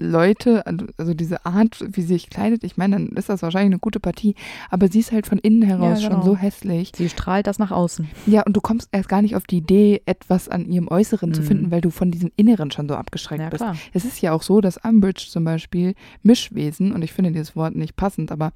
Leute, 0.00 0.66
also- 0.66 0.86
also 0.96 1.14
diese 1.14 1.44
Art, 1.46 1.84
wie 1.86 2.00
sie 2.02 2.08
sich 2.14 2.30
kleidet, 2.30 2.64
ich 2.64 2.76
meine, 2.76 2.96
dann 2.96 3.08
ist 3.16 3.28
das 3.28 3.42
wahrscheinlich 3.42 3.72
eine 3.72 3.78
gute 3.78 4.00
Partie. 4.00 4.34
Aber 4.70 4.88
sie 4.88 5.00
ist 5.00 5.12
halt 5.12 5.26
von 5.26 5.38
innen 5.38 5.62
heraus 5.62 6.02
Ja, 6.02 6.08
genau. 6.08 6.20
schon 6.22 6.30
so 6.32 6.36
hässlich. 6.36 6.92
Sie 6.94 7.08
strahlt 7.08 7.46
das 7.46 7.58
nach 7.58 7.70
außen. 7.70 8.08
Ja, 8.26 8.42
und 8.42 8.56
du 8.56 8.60
kommst 8.60 8.88
erst 8.92 9.08
gar 9.08 9.22
nicht 9.22 9.36
auf 9.36 9.44
die 9.46 9.58
Idee, 9.58 10.02
etwas 10.06 10.48
an 10.48 10.66
ihrem 10.66 10.88
Äußeren 10.88 11.32
zu 11.34 11.42
Mhm. 11.42 11.46
finden, 11.46 11.70
weil 11.70 11.80
du 11.80 11.90
von 11.90 12.10
diesem 12.10 12.30
Inneren 12.36 12.70
schon 12.70 12.88
so 12.88 12.94
abgeschreckt 12.94 13.42
Ja, 13.42 13.48
bist. 13.50 13.62
klar. 13.62 13.76
Es 13.92 14.04
ist 14.04 14.20
ja 14.20 14.32
auch 14.32 14.42
so, 14.42 14.60
dass 14.60 14.76
Umbridge 14.78 15.26
zum 15.28 15.44
Beispiel 15.44 15.94
Mischwesen, 16.22 16.92
und 16.92 17.02
ich 17.02 17.12
finde 17.12 17.32
dieses 17.32 17.56
Wort 17.56 17.74
nicht 17.74 17.96
passend, 17.96 18.32
aber 18.32 18.52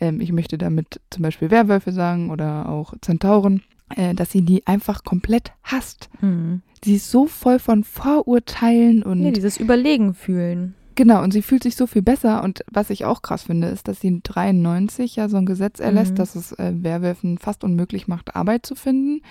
ähm, 0.00 0.20
ich 0.20 0.32
möchte 0.32 0.58
damit 0.58 1.00
zum 1.10 1.22
Beispiel 1.22 1.50
Werwölfe 1.50 1.92
sagen 1.92 2.30
oder 2.30 2.68
auch 2.68 2.94
Zentauren, 3.00 3.62
äh, 3.96 4.14
dass 4.14 4.30
sie 4.30 4.42
die 4.42 4.66
einfach 4.66 5.04
komplett 5.04 5.52
hasst. 5.62 6.08
Mhm. 6.20 6.62
Sie 6.84 6.94
ist 6.94 7.10
so 7.10 7.26
voll 7.26 7.58
von 7.58 7.84
Vorurteilen 7.84 9.02
und 9.02 9.20
Nee, 9.20 9.32
dieses 9.32 9.58
Überlegen 9.58 10.14
fühlen. 10.14 10.74
Genau, 11.00 11.22
und 11.22 11.32
sie 11.32 11.40
fühlt 11.40 11.62
sich 11.62 11.76
so 11.76 11.86
viel 11.86 12.02
besser. 12.02 12.44
Und 12.44 12.62
was 12.70 12.90
ich 12.90 13.06
auch 13.06 13.22
krass 13.22 13.44
finde, 13.44 13.68
ist, 13.68 13.88
dass 13.88 14.00
sie 14.00 14.20
93 14.22 15.16
ja 15.16 15.30
so 15.30 15.38
ein 15.38 15.46
Gesetz 15.46 15.80
erlässt, 15.80 16.12
Mhm. 16.12 16.16
dass 16.16 16.34
es 16.36 16.52
äh, 16.52 16.74
Werwölfen 16.76 17.38
fast 17.38 17.64
unmöglich 17.64 18.06
macht, 18.06 18.36
Arbeit 18.36 18.66
zu 18.66 18.74
finden. 18.74 19.22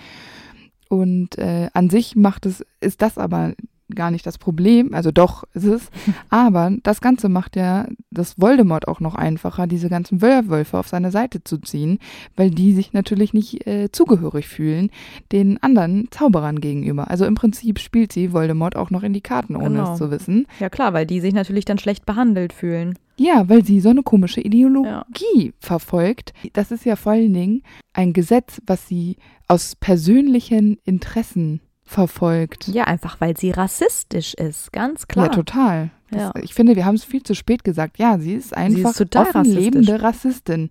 Und 0.90 1.38
äh, 1.38 1.70
an 1.76 1.92
sich 1.92 2.16
macht 2.16 2.48
es, 2.48 2.66
ist 2.82 3.04
das 3.04 3.20
aber 3.20 3.54
gar 3.96 4.12
nicht 4.12 4.26
das 4.26 4.38
Problem, 4.38 4.94
also 4.94 5.12
doch 5.12 5.44
ist 5.54 5.66
es, 5.66 5.90
aber 6.30 6.72
das 6.84 7.02
Ganze 7.02 7.30
macht 7.30 7.56
ja 7.56 7.88
das 8.12 8.40
Voldemort 8.40 8.88
auch 8.88 9.00
noch 9.00 9.16
einfacher, 9.16 9.68
diese 9.68 9.90
ganzen 9.90 10.22
Werwölfe 10.22 10.78
auf 10.78 10.88
seine 10.88 11.12
Seite 11.12 11.44
zu 11.44 11.58
ziehen, 11.58 12.00
weil 12.36 12.52
die 12.52 12.74
sich 12.74 12.94
natürlich 12.94 13.34
nicht 13.34 13.66
äh, 13.68 13.92
zugehörig 13.92 14.48
fühlen 14.48 14.90
den 15.32 15.62
anderen 15.62 16.08
Zauberern 16.12 16.60
gegenüber. 16.62 17.10
Also 17.10 17.26
im 17.26 17.36
Prinzip 17.36 17.80
spielt 17.80 18.14
sie 18.14 18.34
Voldemort 18.34 18.76
auch 18.76 18.90
noch 18.90 19.04
in 19.04 19.14
die 19.14 19.22
Karten, 19.22 19.56
ohne 19.56 19.70
Genau. 19.70 19.94
es 19.94 19.98
zu 19.98 20.12
wissen. 20.12 20.48
Ja 20.60 20.70
klar, 20.70 20.94
weil 20.94 21.06
die 21.06 21.20
sich 21.22 21.34
natürlich 21.34 21.66
dann 21.66 21.78
schlecht 21.78 22.06
behandelt 22.06 22.54
fühlen. 22.54 22.98
Ja, 23.18 23.50
weil 23.50 23.66
sie 23.66 23.82
so 23.82 23.90
eine 23.90 24.02
komische 24.04 24.40
Ideologie 24.42 25.54
verfolgt. 25.60 26.34
Das 26.54 26.72
ist 26.72 26.86
ja 26.86 26.96
vor 26.96 27.12
allen 27.14 27.34
Dingen 27.34 27.64
ein 27.94 28.14
Gesetz, 28.14 28.62
was 28.66 28.88
sie 28.88 29.18
aus 29.48 29.76
persönlichen 29.76 30.78
Interessen 30.86 31.60
verfolgt. 31.90 32.68
Ja, 32.68 32.84
einfach 32.86 33.20
weil 33.20 33.36
sie 33.36 33.52
rassistisch 33.52 34.34
ist, 34.36 34.72
ganz 34.72 35.08
klar. 35.08 35.26
Ja, 35.26 35.32
total. 35.32 35.90
Das, 36.12 36.22
Ja. 36.22 36.34
Ich 36.42 36.54
finde, 36.54 36.76
wir 36.76 36.86
haben 36.86 36.96
es 36.96 37.04
viel 37.04 37.24
zu 37.24 37.34
spät 37.34 37.64
gesagt. 37.64 37.98
Ja, 38.00 38.20
sie 38.20 38.34
ist 38.36 38.56
einfach 38.56 38.94
total 38.94 39.24
offen 39.24 39.38
rassistisch. 39.40 39.64
lebende 39.64 40.02
Rassistin. 40.02 40.70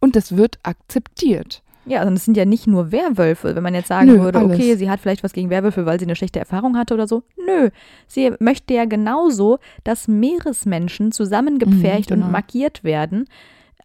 Und 0.00 0.14
das 0.14 0.36
wird 0.36 0.58
akzeptiert. 0.62 1.62
Ja, 1.86 2.06
und 2.06 2.12
es 2.12 2.26
sind 2.26 2.36
ja 2.36 2.44
nicht 2.44 2.66
nur 2.66 2.92
Werwölfe. 2.92 3.56
Wenn 3.56 3.62
man 3.62 3.74
jetzt 3.74 3.88
sagen 3.88 4.08
Nö, 4.08 4.20
würde, 4.20 4.40
alles. 4.40 4.56
okay, 4.58 4.76
sie 4.76 4.90
hat 4.90 5.00
vielleicht 5.00 5.24
was 5.24 5.32
gegen 5.32 5.48
Werwölfe, 5.48 5.86
weil 5.86 5.98
sie 5.98 6.04
eine 6.04 6.16
schlechte 6.16 6.38
Erfahrung 6.38 6.76
hatte 6.76 6.92
oder 6.92 7.08
so. 7.08 7.22
Nö, 7.46 7.70
sie 8.06 8.30
möchte 8.40 8.74
ja 8.74 8.84
genauso, 8.84 9.58
dass 9.84 10.06
Meeresmenschen 10.06 11.12
zusammengepfercht 11.12 12.10
Mhm, 12.10 12.14
genau. 12.14 12.26
und 12.26 12.32
markiert 12.32 12.84
werden. 12.84 13.24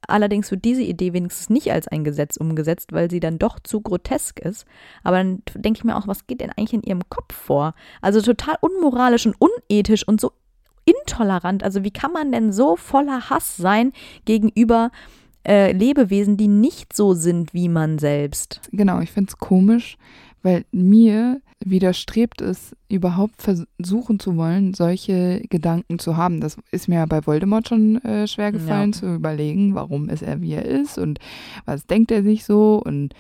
Allerdings 0.08 0.52
wird 0.52 0.66
diese 0.66 0.84
Idee 0.84 1.14
wenigstens 1.14 1.50
nicht 1.50 1.72
als 1.72 1.88
ein 1.88 2.04
Gesetz 2.04 2.38
umgesetzt, 2.38 2.92
weil 2.92 3.10
sie 3.10 3.20
dann 3.20 3.40
doch 3.40 3.60
zu 3.60 3.82
grotesk 3.82 4.40
ist. 4.40 4.66
Aber 5.04 5.18
dann 5.18 5.42
denke 5.56 5.80
ich 5.80 5.84
mir 5.84 5.98
auch, 5.98 6.08
was 6.08 6.28
geht 6.28 6.42
denn 6.42 6.52
eigentlich 6.52 6.74
in 6.74 6.84
ihrem 6.84 7.08
Kopf 7.10 7.34
vor? 7.34 7.74
Also 8.02 8.22
total 8.22 8.56
unmoralisch 8.62 9.26
und 9.26 9.36
unethisch 9.40 10.08
und 10.08 10.20
so 10.22 10.32
intolerant. 10.86 11.64
Also 11.64 11.84
wie 11.84 11.92
kann 11.92 12.12
man 12.12 12.32
denn 12.32 12.52
so 12.52 12.76
voller 12.76 13.30
Hass 13.30 13.58
sein 13.58 13.94
gegenüber 14.26 14.92
äh, 15.48 15.72
Lebewesen, 15.72 16.38
die 16.38 16.48
nicht 16.48 16.96
so 16.96 17.14
sind 17.14 17.54
wie 17.54 17.70
man 17.70 18.00
selbst? 18.00 18.62
Genau, 18.72 19.00
ich 19.00 19.12
finde 19.12 19.30
es 19.30 19.38
komisch, 19.38 19.98
weil 20.44 20.66
mir 20.72 21.42
widerstrebt 21.66 22.42
es, 22.42 22.76
überhaupt 22.90 23.42
versuchen 23.42 24.20
zu 24.20 24.36
wollen, 24.38 24.74
solche 24.74 25.42
Gedanken 25.50 25.98
zu 25.98 26.18
haben. 26.18 26.42
Das 26.42 26.58
ist 26.72 26.88
mir 26.90 26.96
ja 26.96 27.06
bei 27.06 27.26
Voldemort 27.26 27.70
schon 27.70 28.04
äh, 28.04 28.28
schwer 28.28 28.52
gefallen 28.52 28.92
Ja. 28.92 29.00
zu 29.00 29.16
überlegen, 29.16 29.74
warum 29.74 30.10
ist 30.10 30.22
er, 30.22 30.42
wie 30.42 30.54
er 30.54 30.66
ist 30.66 30.98
und 30.98 31.20
was 31.66 31.86
denkt 31.88 32.12
er 32.12 32.22
sich 32.22 32.44
so 32.46 32.82
und 32.86 33.14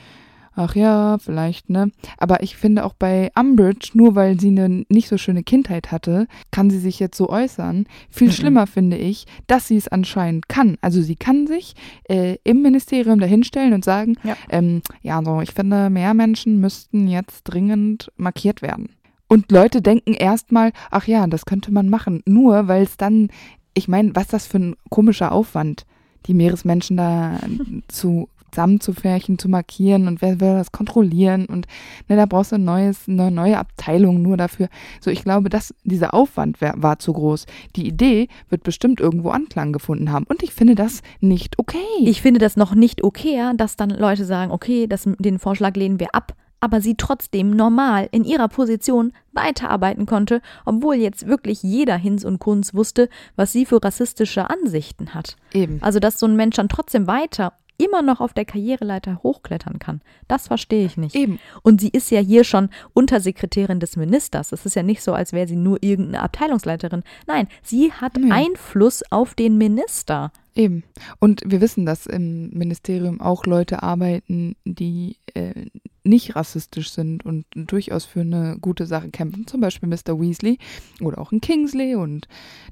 ach 0.55 0.75
ja, 0.75 1.17
vielleicht, 1.19 1.69
ne? 1.69 1.91
Aber 2.17 2.43
ich 2.43 2.55
finde 2.55 2.85
auch 2.85 2.93
bei 2.93 3.31
Umbridge, 3.39 3.91
nur 3.93 4.15
weil 4.15 4.39
sie 4.39 4.49
eine 4.49 4.85
nicht 4.89 5.07
so 5.07 5.17
schöne 5.17 5.43
Kindheit 5.43 5.91
hatte, 5.91 6.27
kann 6.51 6.69
sie 6.69 6.79
sich 6.79 6.99
jetzt 6.99 7.17
so 7.17 7.29
äußern. 7.29 7.85
Viel 8.09 8.27
Mhm. 8.27 8.31
schlimmer 8.33 8.67
finde 8.67 8.97
ich, 8.97 9.25
dass 9.47 9.67
sie 9.67 9.77
es 9.77 9.87
anscheinend 9.87 10.49
kann. 10.49 10.77
Also 10.81 11.01
sie 11.01 11.15
kann 11.15 11.47
sich 11.47 11.73
äh, 12.09 12.37
im 12.43 12.61
Ministerium 12.61 13.19
dahinstellen 13.19 13.73
und 13.73 13.83
sagen, 13.85 14.15
Ja. 14.23 14.35
ähm, 14.49 14.81
ja, 15.01 15.21
so, 15.23 15.41
ich 15.41 15.51
finde, 15.53 15.89
mehr 15.89 16.13
Menschen 16.13 16.59
müssten 16.59 17.07
jetzt 17.07 17.43
dringend 17.43 18.11
markiert 18.17 18.61
werden. 18.61 18.89
Und 19.27 19.51
Leute 19.51 19.81
denken 19.81 20.13
erstmal, 20.13 20.71
ach 20.91 21.07
ja, 21.07 21.25
das 21.27 21.45
könnte 21.45 21.71
man 21.73 21.89
machen. 21.89 22.21
Nur 22.25 22.67
weil 22.67 22.83
es 22.83 22.97
dann, 22.97 23.29
ich 23.73 23.87
meine, 23.87 24.15
was 24.15 24.27
das 24.27 24.45
für 24.45 24.59
ein 24.59 24.75
komischer 24.89 25.31
Aufwand, 25.31 25.85
die 26.27 26.33
Meeresmenschen 26.35 26.97
da 26.97 27.39
zu 27.87 28.29
zusammenzufärchen, 28.53 29.39
zu 29.39 29.49
markieren 29.49 30.07
und 30.07 30.21
wer 30.21 30.39
will 30.39 30.53
das 30.55 30.71
kontrollieren 30.71 31.45
und 31.45 31.67
ne, 32.07 32.15
da 32.15 32.25
brauchst 32.25 32.51
du 32.51 32.55
ein 32.55 32.63
neues, 32.63 33.07
eine 33.07 33.31
neue 33.31 33.57
Abteilung 33.57 34.21
nur 34.21 34.37
dafür. 34.37 34.69
So, 35.01 35.11
ich 35.11 35.23
glaube, 35.23 35.49
dass 35.49 35.73
dieser 35.83 36.13
Aufwand 36.13 36.61
wär, 36.61 36.73
war 36.77 36.99
zu 36.99 37.13
groß. 37.13 37.45
Die 37.75 37.87
Idee 37.87 38.27
wird 38.49 38.63
bestimmt 38.63 38.99
irgendwo 38.99 39.29
Anklang 39.29 39.73
gefunden 39.73 40.11
haben 40.11 40.25
und 40.27 40.43
ich 40.43 40.53
finde 40.53 40.75
das 40.75 41.01
nicht 41.19 41.59
okay. 41.59 41.77
Ich 42.01 42.21
finde 42.21 42.39
das 42.39 42.55
noch 42.55 42.75
nicht 42.75 43.03
okay, 43.03 43.51
dass 43.57 43.75
dann 43.75 43.89
Leute 43.89 44.25
sagen, 44.25 44.51
okay, 44.51 44.87
das, 44.87 45.09
den 45.19 45.39
Vorschlag 45.39 45.75
lehnen 45.75 45.99
wir 45.99 46.13
ab, 46.13 46.33
aber 46.63 46.79
sie 46.79 46.95
trotzdem 46.95 47.51
normal 47.51 48.07
in 48.11 48.23
ihrer 48.23 48.47
Position 48.47 49.11
weiterarbeiten 49.33 50.05
konnte, 50.05 50.41
obwohl 50.63 50.95
jetzt 50.95 51.27
wirklich 51.27 51.61
jeder 51.61 51.97
Hinz 51.97 52.23
und 52.23 52.39
Kunz 52.39 52.73
wusste, 52.73 53.09
was 53.35 53.51
sie 53.51 53.65
für 53.65 53.83
rassistische 53.83 54.49
Ansichten 54.49 55.13
hat. 55.13 55.35
Eben. 55.53 55.79
Also, 55.81 55.99
dass 55.99 56.17
so 56.17 56.25
ein 56.25 56.37
Mensch 56.37 56.55
dann 56.55 56.69
trotzdem 56.69 57.05
weiter 57.05 57.51
immer 57.77 58.01
noch 58.01 58.21
auf 58.21 58.33
der 58.33 58.45
Karriereleiter 58.45 59.21
hochklettern 59.23 59.79
kann, 59.79 60.01
das 60.27 60.47
verstehe 60.47 60.85
ich 60.85 60.97
nicht. 60.97 61.15
Eben. 61.15 61.39
Und 61.61 61.81
sie 61.81 61.89
ist 61.89 62.11
ja 62.11 62.19
hier 62.19 62.43
schon 62.43 62.69
Untersekretärin 62.93 63.79
des 63.79 63.95
Ministers. 63.95 64.51
Es 64.51 64.65
ist 64.65 64.75
ja 64.75 64.83
nicht 64.83 65.01
so, 65.01 65.13
als 65.13 65.33
wäre 65.33 65.47
sie 65.47 65.55
nur 65.55 65.77
irgendeine 65.81 66.21
Abteilungsleiterin. 66.21 67.03
Nein, 67.27 67.47
sie 67.61 67.91
hat 67.91 68.17
Nee. 68.17 68.31
Einfluss 68.31 69.03
auf 69.11 69.33
den 69.33 69.57
Minister. 69.57 70.31
Eben. 70.55 70.83
Und 71.19 71.41
wir 71.45 71.61
wissen, 71.61 71.85
dass 71.85 72.05
im 72.05 72.49
Ministerium 72.51 73.21
auch 73.21 73.45
Leute 73.45 73.81
arbeiten, 73.81 74.55
die 74.65 75.17
äh, 75.33 75.65
nicht 76.03 76.35
rassistisch 76.35 76.91
sind 76.91 77.25
und 77.25 77.45
durchaus 77.55 78.05
für 78.05 78.21
eine 78.21 78.57
gute 78.59 78.85
Sache 78.85 79.09
kämpfen. 79.09 79.47
Zum 79.47 79.61
Beispiel 79.61 79.89
Mr. 79.89 80.19
Weasley 80.19 80.59
oder 81.01 81.17
auch 81.17 81.31
ein 81.31 81.41
Kingsley 81.41 81.95
und 81.95 82.27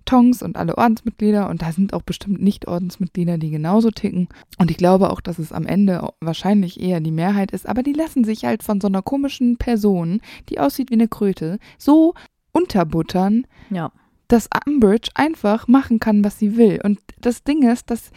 Tongs 0.05 0.43
und 0.43 0.57
alle 0.57 0.77
Ordensmitglieder. 0.77 1.49
Und 1.49 1.61
da 1.61 1.71
sind 1.71 1.93
auch 1.93 2.03
bestimmt 2.03 2.41
Nicht-Ordensmitglieder, 2.41 3.37
die 3.37 3.49
genauso 3.49 3.89
ticken. 3.89 4.27
Und 4.59 4.69
ich 4.69 4.77
glaube 4.77 5.09
auch, 5.09 5.21
dass 5.21 5.39
es 5.39 5.51
am 5.51 5.65
Ende 5.65 6.07
wahrscheinlich 6.19 6.79
eher 6.79 6.99
die 6.99 7.11
Mehrheit 7.11 7.51
ist. 7.51 7.67
Aber 7.67 7.83
die 7.83 7.93
lassen 7.93 8.23
sich 8.23 8.45
halt 8.45 8.63
von 8.63 8.81
so 8.81 8.87
einer 8.87 9.01
komischen 9.01 9.57
Person, 9.57 10.21
die 10.49 10.59
aussieht 10.59 10.91
wie 10.91 10.95
eine 10.95 11.07
Kröte, 11.07 11.57
so 11.77 12.13
unterbuttern, 12.51 13.47
Ja. 13.69 13.91
Dass 14.31 14.47
Umbridge 14.65 15.09
einfach 15.13 15.67
machen 15.67 15.99
kann, 15.99 16.23
was 16.23 16.39
sie 16.39 16.55
will. 16.55 16.79
Und 16.83 16.99
das 17.19 17.43
Ding 17.43 17.69
ist, 17.69 17.91
dass 17.91 18.11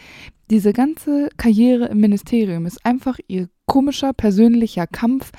diese 0.49 0.71
ganze 0.71 1.29
Karriere 1.35 1.87
im 1.87 1.99
Ministerium 1.99 2.65
ist 2.65 2.85
einfach 2.85 3.19
ihr 3.27 3.49
komischer 3.65 4.13
persönlicher 4.13 4.87
Kampf, 4.87 5.31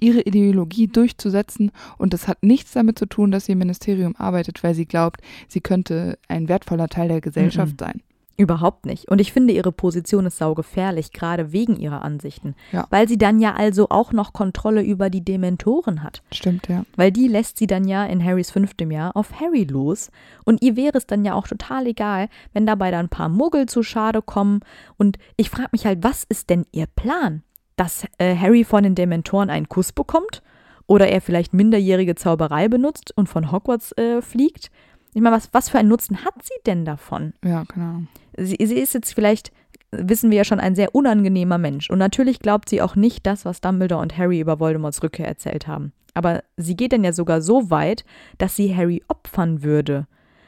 ihre 0.00 0.22
Ideologie 0.22 0.86
durchzusetzen. 0.86 1.72
Und 1.98 2.14
das 2.14 2.26
hat 2.26 2.42
nichts 2.42 2.72
damit 2.72 2.98
zu 2.98 3.06
tun, 3.06 3.30
dass 3.32 3.46
sie 3.46 3.52
im 3.52 3.58
Ministerium 3.58 4.16
arbeitet, 4.16 4.62
weil 4.62 4.74
sie 4.74 4.86
glaubt, 4.86 5.20
sie 5.48 5.60
könnte 5.60 6.18
ein 6.28 6.48
wertvoller 6.48 6.88
Teil 6.88 7.08
der 7.08 7.20
Gesellschaft 7.20 7.78
sein. 7.78 8.00
Überhaupt 8.36 8.84
nicht. 8.84 9.08
Und 9.08 9.20
ich 9.20 9.32
finde, 9.32 9.52
ihre 9.52 9.70
Position 9.70 10.26
ist 10.26 10.38
saugefährlich, 10.38 11.12
gerade 11.12 11.52
wegen 11.52 11.76
ihrer 11.76 12.02
Ansichten. 12.02 12.56
Ja. 12.72 12.86
Weil 12.90 13.08
sie 13.08 13.16
dann 13.16 13.38
ja 13.38 13.54
also 13.54 13.88
auch 13.90 14.12
noch 14.12 14.32
Kontrolle 14.32 14.82
über 14.82 15.08
die 15.08 15.24
Dementoren 15.24 16.02
hat. 16.02 16.22
Stimmt, 16.32 16.68
ja. 16.68 16.84
Weil 16.96 17.12
die 17.12 17.28
lässt 17.28 17.58
sie 17.58 17.68
dann 17.68 17.86
ja 17.86 18.04
in 18.04 18.24
Harrys 18.24 18.50
fünftem 18.50 18.90
Jahr 18.90 19.16
auf 19.16 19.40
Harry 19.40 19.64
los. 19.64 20.10
Und 20.44 20.62
ihr 20.62 20.74
wäre 20.74 20.98
es 20.98 21.06
dann 21.06 21.24
ja 21.24 21.34
auch 21.34 21.46
total 21.46 21.86
egal, 21.86 22.28
wenn 22.52 22.66
dabei 22.66 22.90
dann 22.90 23.06
ein 23.06 23.10
paar 23.10 23.28
Muggel 23.28 23.66
zu 23.66 23.84
Schade 23.84 24.20
kommen. 24.20 24.60
Und 24.96 25.18
ich 25.36 25.48
frage 25.48 25.70
mich 25.70 25.86
halt, 25.86 26.02
was 26.02 26.24
ist 26.24 26.50
denn 26.50 26.66
ihr 26.72 26.86
Plan? 26.86 27.44
Dass 27.76 28.04
äh, 28.18 28.36
Harry 28.36 28.64
von 28.64 28.82
den 28.82 28.96
Dementoren 28.96 29.50
einen 29.50 29.68
Kuss 29.68 29.92
bekommt? 29.92 30.42
Oder 30.86 31.08
er 31.08 31.20
vielleicht 31.20 31.54
minderjährige 31.54 32.16
Zauberei 32.16 32.68
benutzt 32.68 33.12
und 33.16 33.28
von 33.28 33.52
Hogwarts 33.52 33.92
äh, 33.92 34.20
fliegt? 34.20 34.70
Ich 35.14 35.22
meine, 35.22 35.36
was, 35.36 35.48
was 35.52 35.68
für 35.68 35.78
einen 35.78 35.88
Nutzen 35.88 36.24
hat 36.24 36.34
sie 36.42 36.60
denn 36.66 36.84
davon? 36.84 37.32
Ja, 37.44 37.64
keine 37.64 37.86
Ahnung. 37.86 38.08
Sie, 38.36 38.56
sie 38.60 38.78
ist 38.78 38.94
jetzt 38.94 39.14
vielleicht, 39.14 39.52
wissen 39.90 40.30
wir 40.30 40.38
ja 40.38 40.44
schon, 40.44 40.60
ein 40.60 40.74
sehr 40.74 40.94
unangenehmer 40.94 41.58
Mensch. 41.58 41.90
Und 41.90 41.98
natürlich 41.98 42.40
glaubt 42.40 42.68
sie 42.68 42.82
auch 42.82 42.96
nicht 42.96 43.26
das, 43.26 43.44
was 43.44 43.60
Dumbledore 43.60 44.02
und 44.02 44.16
Harry 44.16 44.40
über 44.40 44.60
Voldemorts 44.60 45.02
Rückkehr 45.02 45.26
erzählt 45.26 45.66
haben. 45.66 45.92
Aber 46.14 46.44
sie 46.56 46.76
geht 46.76 46.92
dann 46.92 47.04
ja 47.04 47.12
sogar 47.12 47.40
so 47.42 47.70
weit, 47.70 48.04
dass 48.38 48.56
sie 48.56 48.74
Harry 48.74 49.02
opfern 49.08 49.62
würde. 49.62 50.06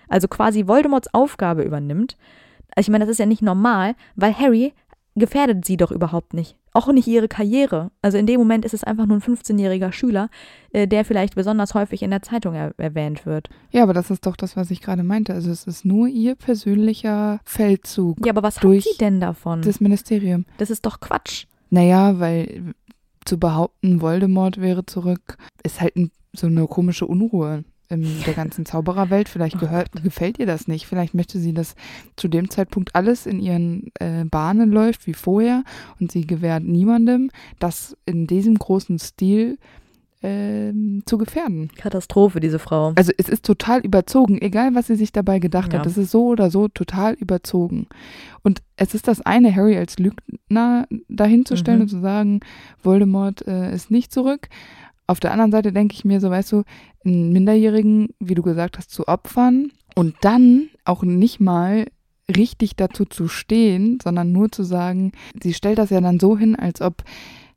Also 0.08 0.28
quasi 0.28 0.68
Voldemorts 0.68 1.12
Aufgabe 1.12 1.62
übernimmt. 1.62 2.16
Ich 2.78 2.88
meine, 2.88 3.04
das 3.04 3.12
ist 3.12 3.18
ja 3.18 3.26
nicht 3.26 3.42
normal, 3.42 3.94
weil 4.14 4.36
Harry 4.36 4.74
gefährdet 5.16 5.64
sie 5.64 5.76
doch 5.76 5.90
überhaupt 5.90 6.34
nicht. 6.34 6.56
Auch 6.72 6.88
nicht 6.92 7.08
ihre 7.08 7.26
Karriere. 7.28 7.90
Also 8.02 8.18
in 8.18 8.26
dem 8.26 8.38
Moment 8.38 8.64
ist 8.64 8.74
es 8.74 8.84
einfach 8.84 9.06
nur 9.06 9.16
ein 9.16 9.22
15-jähriger 9.22 9.90
Schüler, 9.92 10.28
äh, 10.72 10.86
der 10.86 11.04
vielleicht 11.04 11.34
besonders 11.34 11.74
häufig 11.74 12.02
in 12.02 12.10
der 12.10 12.22
Zeitung 12.22 12.54
er 12.54 12.74
erwähnt 12.78 13.24
wird. 13.26 13.48
Ja, 13.70 13.82
aber 13.82 13.94
das 13.94 14.10
ist 14.10 14.26
doch 14.26 14.36
das, 14.36 14.56
was 14.56 14.70
ich 14.70 14.80
gerade 14.82 15.02
meinte. 15.02 15.32
Also 15.32 15.50
es 15.50 15.66
ist 15.66 15.84
nur 15.84 16.06
ihr 16.06 16.34
persönlicher 16.34 17.40
Feldzug 17.44 18.24
Ja, 18.24 18.32
aber 18.32 18.42
was 18.42 18.56
Durch 18.56 18.84
hat 18.84 18.92
sie 18.92 18.98
denn 18.98 19.20
davon? 19.20 19.62
des 19.62 19.80
Ministeriums. 19.80 20.44
das 20.58 20.70
ist 20.70 20.84
doch 20.86 21.00
Quatsch. 21.00 21.46
Naja, 21.70 22.20
weil 22.20 22.74
zu 23.24 23.38
behaupten, 23.38 24.00
Voldemort 24.00 24.60
wäre 24.60 24.86
zurück, 24.86 25.36
ist 25.64 25.80
halt 25.80 25.94
so 26.32 26.46
eine 26.46 26.66
komische 26.66 27.06
Unruhe 27.06 27.64
in 27.88 28.22
der 28.26 28.34
ganzen 28.34 28.66
Zaubererwelt. 28.66 29.28
Vielleicht 29.28 29.58
gehört, 29.58 29.90
gefällt 30.02 30.38
ihr 30.38 30.46
das 30.46 30.66
nicht. 30.68 30.86
Vielleicht 30.86 31.14
möchte 31.14 31.38
sie, 31.38 31.52
dass 31.54 31.74
zu 32.16 32.28
dem 32.28 32.50
Zeitpunkt 32.50 32.94
alles 32.94 33.26
in 33.26 33.38
ihren 33.40 33.90
äh, 34.00 34.24
Bahnen 34.24 34.70
läuft 34.72 35.06
wie 35.06 35.14
vorher 35.14 35.62
und 36.00 36.10
sie 36.12 36.26
gewährt 36.26 36.64
niemandem, 36.64 37.30
das 37.58 37.96
in 38.06 38.26
diesem 38.26 38.54
großen 38.56 38.98
Stil 38.98 39.58
ähm, 40.22 41.02
zu 41.04 41.18
gefährden. 41.18 41.70
Katastrophe, 41.76 42.40
diese 42.40 42.58
Frau. 42.58 42.92
Also 42.96 43.12
es 43.16 43.28
ist 43.28 43.44
total 43.44 43.80
überzogen, 43.80 44.40
egal 44.40 44.74
was 44.74 44.86
sie 44.86 44.96
sich 44.96 45.12
dabei 45.12 45.38
gedacht 45.38 45.72
Ja. 45.72 45.78
hat. 45.80 45.86
Es 45.86 45.98
ist 45.98 46.10
so 46.10 46.26
oder 46.28 46.50
so 46.50 46.68
total 46.68 47.12
überzogen. 47.14 47.86
Und 48.42 48.62
es 48.76 48.94
ist 48.94 49.08
das 49.08 49.20
eine, 49.20 49.54
Harry 49.54 49.76
als 49.76 49.98
Lügner 49.98 50.86
dahinzustellen 51.08 51.80
Mhm. 51.80 51.82
und 51.82 51.88
zu 51.88 52.00
sagen, 52.00 52.40
Voldemort 52.82 53.46
äh, 53.46 53.74
ist 53.74 53.90
nicht 53.90 54.10
zurück. 54.10 54.48
Auf 55.06 55.20
der 55.20 55.32
anderen 55.32 55.52
Seite 55.52 55.72
denke 55.72 55.94
ich 55.94 56.04
mir 56.04 56.20
so, 56.20 56.30
weißt 56.30 56.52
du, 56.52 56.62
einen 57.04 57.32
Minderjährigen, 57.32 58.08
wie 58.18 58.34
du 58.34 58.42
gesagt 58.42 58.78
hast, 58.78 58.90
zu 58.90 59.06
opfern 59.06 59.70
und 59.94 60.16
dann 60.20 60.68
auch 60.84 61.02
nicht 61.02 61.40
mal 61.40 61.86
richtig 62.34 62.74
dazu 62.76 63.04
zu 63.04 63.28
stehen, 63.28 63.98
sondern 64.02 64.32
nur 64.32 64.50
zu 64.50 64.64
sagen, 64.64 65.12
sie 65.40 65.54
stellt 65.54 65.78
das 65.78 65.90
ja 65.90 66.00
dann 66.00 66.18
so 66.18 66.36
hin, 66.36 66.56
als 66.56 66.80
ob 66.80 67.04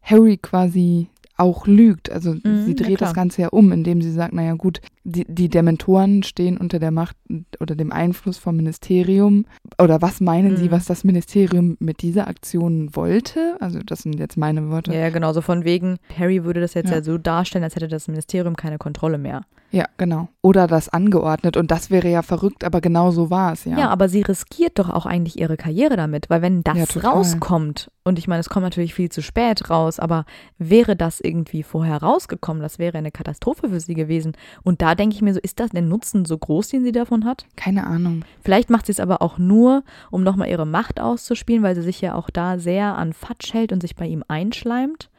Harry 0.04 0.38
quasi 0.38 1.08
auch 1.38 1.66
lügt. 1.66 2.12
Also 2.12 2.36
Mhm, 2.44 2.66
sie 2.66 2.76
dreht 2.76 3.02
das 3.02 3.14
Ganze 3.16 3.42
ja 3.42 3.48
um, 3.50 3.72
indem 3.72 4.02
sie 4.02 4.12
sagt, 4.12 4.34
naja 4.34 4.54
gut, 4.54 4.82
die, 5.04 5.26
die 5.28 5.50
Dementoren 5.50 6.24
stehen 6.24 6.58
unter 6.58 6.78
der 6.80 6.92
Macht 6.92 7.16
oder 7.60 7.76
dem 7.76 7.92
Einfluss 7.92 8.38
vom 8.38 8.56
Ministerium. 8.58 9.46
Oder 9.82 10.02
was 10.02 10.20
meinen 10.22 10.58
Sie, 10.58 10.66
Mhm. 10.68 10.72
was 10.72 10.86
das 10.86 11.04
Ministerium 11.04 11.78
mit 11.80 12.02
dieser 12.02 12.28
Aktion 12.28 12.96
wollte? 12.96 13.56
Also 13.60 13.80
das 13.86 14.00
sind 14.00 14.20
jetzt 14.20 14.38
meine 14.38 14.70
Worte. 14.70 14.94
Ja, 14.94 15.10
genau, 15.10 15.34
so 15.34 15.42
von 15.42 15.64
wegen, 15.64 15.98
Harry 16.18 16.44
würde 16.44 16.62
das 16.62 16.74
jetzt 16.74 16.90
ja, 16.90 16.98
Ja. 16.98 17.04
so 17.04 17.18
darstellen, 17.18 17.64
als 17.64 17.76
hätte 17.76 17.88
das 17.88 18.08
Ministerium 18.08 18.56
keine 18.56 18.78
Kontrolle 18.78 19.18
mehr. 19.18 19.42
Ja, 19.72 19.86
genau. 19.98 20.30
Oder 20.42 20.66
das 20.66 20.90
angeordnet. 20.90 21.56
Und 21.56 21.70
das 21.70 21.92
wäre 21.92 22.10
ja 22.10 22.24
verrückt, 22.24 22.64
aber 22.64 22.82
genau 22.82 23.12
so 23.12 23.30
war 23.30 23.54
es, 23.54 23.66
ja. 23.66 23.78
Ja. 23.78 23.90
aber 23.90 24.10
sie 24.10 24.22
riskiert 24.22 24.80
doch 24.80 24.90
auch 24.90 25.06
eigentlich 25.06 25.40
ihre 25.40 25.58
Karriere 25.58 25.96
damit, 25.96 26.30
weil 26.32 26.42
wenn 26.42 26.64
das 26.64 26.96
Ja, 26.96 27.02
rauskommt, 27.02 27.92
und 28.04 28.18
ich 28.18 28.28
meine, 28.28 28.40
es 28.40 28.50
kommt 28.50 28.64
natürlich 28.64 28.96
viel 28.96 29.10
zu 29.10 29.22
spät 29.22 29.70
raus, 29.70 30.00
aber 30.00 30.26
wäre 30.58 30.96
das 30.96 31.20
irgendwie 31.20 31.62
vorher 31.62 31.98
rausgekommen, 32.02 32.64
das 32.64 32.80
wäre 32.80 32.98
eine 32.98 33.12
Katastrophe 33.12 33.70
für 33.70 33.80
sie 33.80 33.94
gewesen. 33.94 34.32
Und 34.64 34.82
da 34.82 34.89
denke 34.96 35.16
ich 35.16 35.22
mir 35.22 35.34
so, 35.34 35.40
ist 35.40 35.60
das 35.60 35.72
der 35.72 35.82
Nutzen 35.82 36.26
so 36.26 36.38
groß, 36.38 36.70
den 36.70 36.84
sie 36.84 36.92
davon 36.92 37.26
hat? 37.26 37.46
Keine 37.56 37.86
Ahnung. 37.88 38.24
Vielleicht 38.44 38.70
macht 38.70 38.86
sie 38.86 38.92
es 38.92 39.00
aber 39.00 39.22
auch 39.22 39.38
nur, 39.38 39.84
um 40.12 40.24
nochmal 40.24 40.50
ihre 40.50 40.66
Macht 40.66 41.00
auszuspielen, 41.00 41.64
weil 41.64 41.76
sie 41.76 41.82
sich 41.82 42.02
ja 42.02 42.16
auch 42.16 42.30
da 42.30 42.60
sehr 42.60 42.96
an 42.98 43.14
Fatsch 43.14 43.54
hält 43.54 43.72
und 43.72 43.82
sich 43.82 43.96
bei 43.96 44.08
ihm 44.08 44.24
einschleimt. 44.28 45.10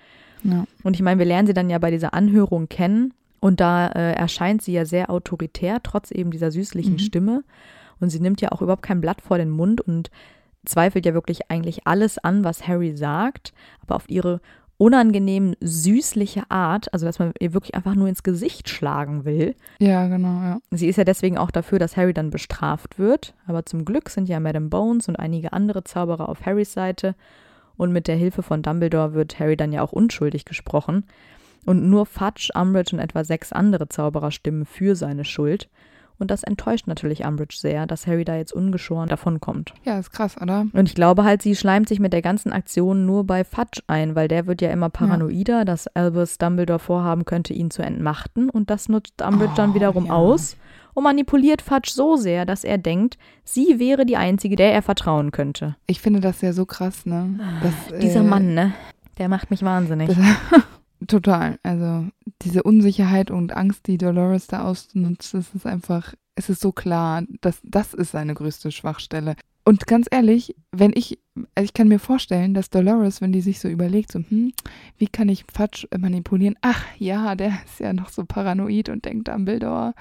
Ja. 0.43 0.65
Und 0.83 0.95
ich 0.95 1.03
meine, 1.03 1.19
wir 1.19 1.27
lernen 1.27 1.47
sie 1.47 1.55
dann 1.55 1.71
ja 1.71 1.79
bei 1.79 1.91
dieser 1.91 2.15
Anhörung 2.15 2.69
kennen 2.69 3.13
und 3.41 3.61
da 3.61 3.89
äh, 3.89 4.13
erscheint 4.13 4.63
sie 4.63 4.73
ja 4.73 4.85
sehr 4.85 5.11
autoritär, 5.11 5.83
trotz 5.83 6.11
eben 6.11 6.31
dieser 6.31 6.51
süßlichen 6.51 6.95
Mhm. 6.95 6.99
Stimme. 6.99 7.45
Und 8.01 8.11
sie 8.11 8.21
nimmt 8.21 8.41
ja 8.41 8.51
auch 8.53 8.63
überhaupt 8.63 8.83
kein 8.83 9.01
Blatt 9.03 9.21
vor 9.21 9.37
den 9.37 9.51
Mund 9.51 9.81
und 9.83 10.11
zweifelt 10.65 11.05
ja 11.07 11.15
wirklich 11.15 11.51
eigentlich 11.51 11.87
alles 11.87 12.19
an, 12.19 12.45
was 12.45 12.67
Harry 12.67 12.97
sagt, 12.97 13.53
aber 13.83 13.97
auf 13.97 14.09
ihre 14.09 14.41
unangenehm 14.81 15.55
süßliche 15.61 16.45
Art, 16.51 16.91
also 16.95 17.05
dass 17.05 17.19
man 17.19 17.35
ihr 17.39 17.53
wirklich 17.53 17.75
einfach 17.75 17.95
nur 17.95 18.09
ins 18.09 18.23
Gesicht 18.23 18.71
schlagen 18.71 19.27
will. 19.27 19.55
Ja, 19.79 20.09
genau, 20.09 20.41
ja. 20.41 20.59
Sie 20.71 20.89
ist 20.89 20.97
ja 20.97 21.05
deswegen 21.05 21.37
auch 21.37 21.51
dafür, 21.51 21.79
dass 21.79 21.99
Harry 21.99 22.15
dann 22.15 22.31
bestraft 22.31 22.99
wird. 22.99 23.35
Aber 23.47 23.67
zum 23.67 23.85
Glück 23.85 24.09
sind 24.09 24.27
ja 24.27 24.41
Madame 24.41 24.69
Bones 24.69 25.07
und 25.07 25.17
einige 25.17 25.53
andere 25.53 25.85
Zauberer 25.85 26.31
auf 26.31 26.47
Harrys 26.47 26.73
Seite. 26.73 27.15
Und 27.77 27.93
mit 27.93 28.09
der 28.09 28.17
Hilfe 28.17 28.43
von 28.43 28.63
Dumbledore 28.63 29.13
wird 29.13 29.39
Harry 29.39 29.55
dann 29.55 29.71
ja 29.71 29.83
auch 29.83 29.93
unschuldig 29.93 30.47
gesprochen. 30.47 31.05
Und 31.67 31.91
nur 31.91 32.07
Fudge, 32.07 32.49
Umbridge 32.55 32.97
und 32.97 33.03
etwa 33.03 33.23
sechs 33.23 33.53
andere 33.53 33.91
Zauberer 33.91 34.31
stimmen 34.31 34.65
für 34.65 34.97
seine 34.97 35.27
Schuld. 35.27 35.69
Und 36.21 36.31
das 36.31 36.43
enttäuscht 36.45 36.87
natürlich 36.87 37.25
Umbridge 37.25 37.57
sehr, 37.59 37.87
dass 37.87 38.07
Harry 38.07 38.25
da 38.25 38.37
jetzt 38.37 38.53
ungeschoren 38.53 39.09
davonkommt. 39.09 39.73
Ja, 39.85 39.99
ist 39.99 40.13
krass, 40.13 40.37
oder? 40.41 40.67
Und 40.73 40.89
ich 40.89 40.95
glaube 40.95 41.25
halt, 41.25 41.43
sie 41.43 41.57
schleimt 41.57 41.89
sich 41.89 41.99
mit 41.99 42.13
der 42.13 42.23
ganzen 42.23 42.53
Aktion 42.53 43.07
nur 43.07 43.25
bei 43.25 43.43
Fudge 43.43 43.83
ein, 43.87 44.15
weil 44.15 44.29
der 44.29 44.47
wird 44.47 44.61
ja 44.63 44.71
immer 44.71 44.91
paranoider, 44.91 45.65
dass 45.65 45.89
Albus 45.89 46.39
Dumbledore 46.39 46.79
vorhaben 46.79 47.25
könnte, 47.25 47.55
ihn 47.55 47.71
zu 47.71 47.83
entmachten. 47.83 48.51
Und 48.51 48.71
das 48.71 48.89
nutzt 48.89 49.23
Umbridge 49.23 49.55
dann 49.57 49.71
Oh, 49.71 49.75
wiederum 49.75 50.07
ja. 50.07 50.13
aus 50.13 50.57
und 50.95 51.05
manipuliert 51.05 51.63
Fudge 51.63 51.91
so 51.95 52.17
sehr, 52.17 52.45
dass 52.45 52.65
er 52.65 52.79
denkt, 52.79 53.17
sie 53.45 53.79
wäre 53.79 54.05
die 54.05 54.17
Einzige, 54.17 54.57
der 54.57 54.73
er 54.73 54.83
vertrauen 54.83 55.31
könnte. 55.31 55.77
Ich 55.87 56.01
finde 56.01 56.21
das 56.21 56.41
ja 56.41 56.53
so 56.53 56.67
krass, 56.67 57.07
ne? 57.07 57.39
Das, 57.63 58.01
Dieser 58.01 58.21
äh, 58.21 58.25
Mann, 58.25 58.55
ne? 58.55 58.73
Der 59.19 59.29
macht 59.29 59.51
mich 59.51 59.63
wahnsinnig. 59.63 60.11
Total. 61.07 61.59
Also 61.63 62.09
diese 62.43 62.63
Unsicherheit 62.63 63.31
und 63.31 63.57
Angst, 63.57 63.87
die 63.87 63.99
Dolores 63.99 64.47
da 64.47 64.65
ausnutzt, 64.65 65.35
das 65.35 65.55
ist 65.55 65.67
einfach, 65.67 66.15
es 66.35 66.51
ist 66.51 66.61
so 66.61 66.73
klar, 66.73 67.23
dass 67.41 67.61
das 67.63 67.95
ist 67.95 68.13
seine 68.13 68.35
größte 68.35 68.71
Schwachstelle. 68.71 69.37
Und 69.63 69.87
ganz 69.87 70.07
ehrlich, 70.11 70.57
wenn 70.73 70.93
ich, 70.95 71.19
also 71.55 71.65
ich 71.65 71.75
kann 71.75 71.87
mir 71.87 71.99
vorstellen, 71.99 72.55
dass 72.55 72.71
Dolores, 72.71 73.21
wenn 73.21 73.31
die 73.33 73.43
sich 73.43 73.61
so 73.61 73.69
überlegt, 73.69 74.11
so, 74.11 74.19
hm, 74.21 74.53
wie 74.97 75.07
kann 75.07 75.29
ich 75.29 75.45
Fudge 75.53 75.87
manipulieren? 75.97 76.57
Ach 76.63 76.83
ja, 76.99 77.35
der 77.35 77.53
ist 77.67 77.79
ja 77.79 77.93
noch 77.93 78.09
so 78.09 78.25
paranoid 78.25 78.89
und 78.89 79.05
denkt 79.05 79.29
an 79.29 79.45
Bildor. 79.45 79.95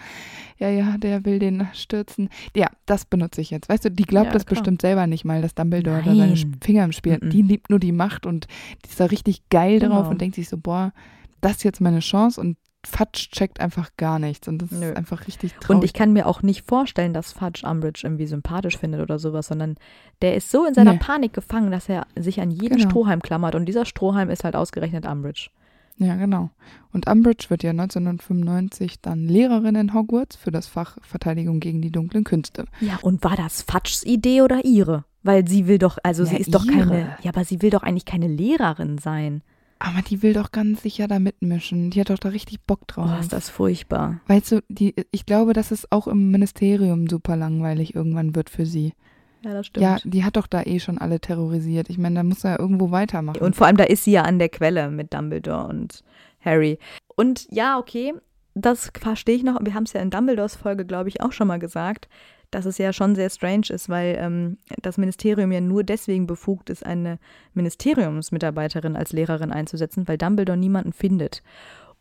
Ja, 0.60 0.70
ja, 0.70 0.98
der 0.98 1.26
will 1.26 1.40
den 1.40 1.68
stürzen. 1.74 2.30
Ja, 2.56 2.70
das 2.86 3.06
benutze 3.06 3.42
ich 3.42 3.50
jetzt. 3.52 3.70
Weißt 3.70 3.86
du, 3.86 3.92
die 3.92 4.04
glaubt 4.04 4.28
Ja, 4.28 4.34
das 4.34 4.46
klar. 4.46 4.60
bestimmt 4.60 4.82
selber 4.82 5.08
nicht 5.08 5.26
mal, 5.26 5.42
dass 5.42 5.56
Dumbledore 5.56 6.04
da 6.04 6.16
seine 6.16 6.34
Nein. 6.34 6.58
Finger 6.62 6.86
im 6.86 6.92
Spiel 6.94 7.14
hat. 7.14 7.24
Mhm. 7.24 7.30
Die 7.30 7.42
liebt 7.42 7.70
nur 7.70 7.80
die 7.80 7.92
Macht 7.92 8.26
und 8.26 8.48
die 8.86 8.90
ist 8.90 9.00
da 9.00 9.06
richtig 9.06 9.50
geil 9.50 9.80
drauf 9.80 9.90
Genau. 9.90 10.10
und 10.10 10.22
denkt 10.22 10.36
sich 10.36 10.48
so, 10.50 10.58
boah, 10.58 10.94
das 11.42 11.58
ist 11.58 11.64
jetzt 11.64 11.82
meine 11.82 12.00
Chance 12.00 12.40
und 12.40 12.58
Fatsch 12.86 13.30
checkt 13.32 13.60
einfach 13.60 13.90
gar 13.98 14.20
nichts 14.20 14.48
und 14.48 14.62
das 14.62 14.72
Nö. 14.72 14.86
ist 14.86 14.96
einfach 14.98 15.28
richtig 15.28 15.54
traurig. 15.56 15.70
Und 15.70 15.84
ich 15.84 15.94
kann 15.94 16.14
mir 16.14 16.26
auch 16.28 16.42
nicht 16.44 16.66
vorstellen, 16.68 17.14
dass 17.14 17.34
Fudge 17.34 17.68
Umbridge 17.68 18.02
irgendwie 18.06 18.26
sympathisch 18.26 18.78
findet 18.78 19.02
oder 19.02 19.20
sowas, 19.20 19.48
sondern 19.48 19.76
der 20.22 20.36
ist 20.36 20.50
so 20.50 20.66
in 20.66 20.74
seiner 20.74 20.94
Nee. 20.94 21.00
Panik 21.00 21.34
gefangen, 21.34 21.72
dass 21.72 21.90
er 21.90 22.08
sich 22.18 22.40
an 22.40 22.52
jeden 22.52 22.78
Genau. 22.78 22.90
Strohhalm 22.90 23.22
klammert. 23.22 23.56
Und 23.56 23.66
dieser 23.66 23.86
Strohhalm 23.86 24.30
ist 24.30 24.44
halt 24.46 24.56
ausgerechnet 24.56 25.06
Umbridge. 25.06 25.50
ja, 25.98 26.16
genau. 26.16 26.50
Und 26.94 27.08
Umbridge 27.10 27.50
wird 27.50 27.64
ja 27.64 27.72
1995 27.72 29.02
dann 29.02 29.28
Lehrerin 29.28 29.76
in 29.76 29.94
Hogwarts 29.94 30.36
für 30.38 30.52
das 30.52 30.68
Fach 30.68 30.98
Verteidigung 31.02 31.60
gegen 31.60 31.82
die 31.82 31.92
dunklen 31.92 32.24
Künste. 32.24 32.66
Ja, 32.80 32.98
und 33.02 33.24
war 33.24 33.36
das 33.36 33.62
Fudges 33.64 34.04
Idee 34.06 34.42
oder 34.42 34.64
ihre? 34.64 35.04
Weil 35.24 35.46
sie 35.48 35.68
will 35.68 35.78
doch, 35.80 35.98
also 36.04 36.24
Ja, 36.24 36.30
sie 36.30 36.38
ist 36.38 36.56
doch 36.56 36.64
ihre. 36.64 36.78
keine, 36.88 37.18
ja, 37.24 37.32
aber 37.32 37.44
sie 37.44 37.62
will 37.62 37.70
doch 37.72 37.84
eigentlich 37.84 38.06
keine 38.06 38.28
Lehrerin 38.28 38.98
sein. 39.00 39.42
Aber 39.80 40.02
die 40.02 40.22
will 40.22 40.34
doch 40.34 40.52
ganz 40.52 40.82
sicher 40.84 41.08
da 41.08 41.20
mitmischen. 41.20 41.90
Die 41.90 42.02
hat 42.02 42.10
doch 42.10 42.20
da 42.20 42.30
richtig 42.30 42.62
Bock 42.62 42.86
drauf. 42.88 43.10
Oh, 43.16 43.20
ist 43.20 43.32
das 43.32 43.50
furchtbar. 43.50 44.20
Weißt 44.28 44.52
du, 44.52 44.62
die, 44.68 44.94
ich 45.12 45.26
glaube, 45.26 45.54
dass 45.54 45.72
es 45.72 45.90
auch 45.90 46.08
im 46.08 46.32
Ministerium 46.32 47.08
super 47.08 47.38
langweilig 47.38 47.96
irgendwann 47.96 48.36
wird 48.36 48.50
für 48.50 48.66
sie. 48.66 48.94
Ja, 49.42 49.54
das 49.54 49.68
stimmt. 49.68 49.84
Ja, 49.84 49.98
die 50.04 50.26
hat 50.26 50.36
doch 50.36 50.48
da 50.48 50.64
eh 50.64 50.80
schon 50.80 50.98
alle 50.98 51.22
terrorisiert. 51.22 51.90
Ich 51.90 51.98
meine, 51.98 52.16
da 52.16 52.24
muss 52.24 52.44
er 52.44 52.52
ja 52.52 52.60
irgendwo 52.60 52.92
weitermachen. 52.92 53.42
Und 53.42 53.56
vor 53.56 53.68
allem, 53.68 53.78
da 53.78 53.86
ist 53.86 54.04
sie 54.04 54.12
ja 54.12 54.24
an 54.24 54.38
der 54.38 54.50
Quelle 54.50 54.92
mit 54.92 55.14
Dumbledore 55.14 55.68
und 55.68 56.04
Harry. 56.42 56.78
Und 57.16 57.48
ja, 57.50 57.80
okay, 57.80 58.14
das 58.56 58.92
verstehe 59.00 59.36
ich 59.36 59.44
noch. 59.44 59.60
Wir 59.64 59.74
haben 59.74 59.84
es 59.84 59.94
ja 59.94 60.02
in 60.02 60.10
Dumbledores 60.10 60.58
Folge, 60.58 60.86
glaube 60.86 61.08
ich, 61.08 61.22
auch 61.22 61.32
schon 61.32 61.48
mal 61.48 61.60
gesagt, 61.60 62.10
dass 62.52 62.66
es 62.66 62.78
ja 62.78 62.94
schon 62.94 63.16
sehr 63.16 63.30
strange 63.30 63.68
ist, 63.70 63.90
weil 63.90 64.18
ähm, 64.20 64.58
das 64.82 64.98
Ministerium 64.98 65.52
ja 65.52 65.62
nur 65.62 65.84
deswegen 65.84 66.28
befugt 66.28 66.70
ist, 66.70 66.86
eine 66.86 67.20
Ministeriumsmitarbeiterin 67.54 68.96
als 68.96 69.12
Lehrerin 69.14 69.52
einzusetzen, 69.52 70.08
weil 70.08 70.18
Dumbledore 70.18 70.58
niemanden 70.58 70.94
findet. 70.94 71.42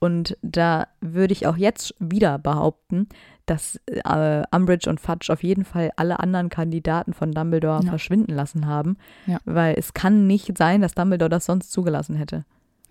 Und 0.01 0.37
da 0.43 0.87
würde 1.01 1.33
ich 1.33 1.47
auch 1.49 1.57
jetzt 1.57 1.95
wieder 1.99 2.39
behaupten, 2.39 3.09
dass 3.47 3.81
äh, 3.87 4.43
Umbridge 4.55 4.89
und 4.89 5.01
Fudge 5.01 5.33
auf 5.33 5.43
jeden 5.43 5.65
Fall 5.65 5.91
alle 5.97 6.21
anderen 6.21 6.51
Kandidaten 6.51 7.15
von 7.15 7.33
Dumbledore 7.33 7.83
Ja. 7.83 7.89
verschwinden 7.91 8.33
lassen 8.35 8.67
haben, 8.67 8.97
Ja. 9.27 9.39
weil 9.45 9.75
es 9.77 9.95
kann 9.95 10.27
nicht 10.29 10.57
sein, 10.57 10.83
dass 10.83 10.95
Dumbledore 10.95 11.31
das 11.31 11.47
sonst 11.47 11.73
zugelassen 11.73 12.15
hätte. 12.15 12.45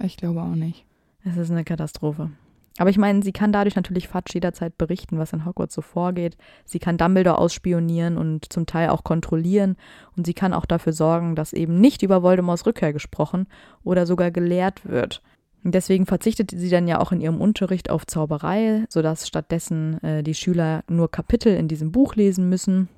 Ich 0.03 0.17
glaube 0.17 0.41
auch 0.41 0.55
nicht. 0.55 0.85
Es 1.23 1.37
ist 1.37 1.49
eine 1.51 1.63
Katastrophe. 1.63 2.29
Aber 2.77 2.89
ich 2.89 2.97
meine, 2.97 3.23
sie 3.23 3.31
kann 3.31 3.51
dadurch 3.51 3.75
natürlich 3.75 4.07
Fudge 4.07 4.33
jederzeit 4.35 4.77
berichten, 4.77 5.17
was 5.17 5.33
in 5.33 5.45
Hogwarts 5.45 5.73
so 5.73 5.81
vorgeht. 5.81 6.37
Sie 6.65 6.79
kann 6.79 6.97
Dumbledore 6.97 7.39
ausspionieren 7.39 8.17
und 8.17 8.51
zum 8.51 8.65
Teil 8.65 8.89
auch 8.89 9.03
kontrollieren. 9.03 9.77
Und 10.15 10.25
sie 10.25 10.33
kann 10.33 10.53
auch 10.53 10.65
dafür 10.65 10.93
sorgen, 10.93 11.35
dass 11.35 11.53
eben 11.53 11.79
nicht 11.79 12.03
über 12.03 12.21
Voldemorts 12.21 12.65
Rückkehr 12.65 12.93
gesprochen 12.93 13.47
oder 13.83 14.05
sogar 14.05 14.31
gelehrt 14.31 14.87
wird. 14.87 15.21
Deswegen 15.63 16.05
verzichtet 16.05 16.51
sie 16.51 16.69
dann 16.69 16.87
ja 16.87 16.99
auch 16.99 17.11
in 17.11 17.19
ihrem 17.19 17.41
Unterricht 17.41 17.89
auf 17.89 18.05
Zauberei, 18.05 18.85
sodass 18.89 19.27
stattdessen 19.27 20.01
äh, 20.03 20.23
die 20.23 20.35
Schüler 20.35 20.83
nur 20.87 21.11
Kapitel 21.11 21.53
in 21.55 21.67
diesem 21.67 21.91
Buch 21.91 22.15
lesen 22.15 22.47
müssen. 22.47 22.89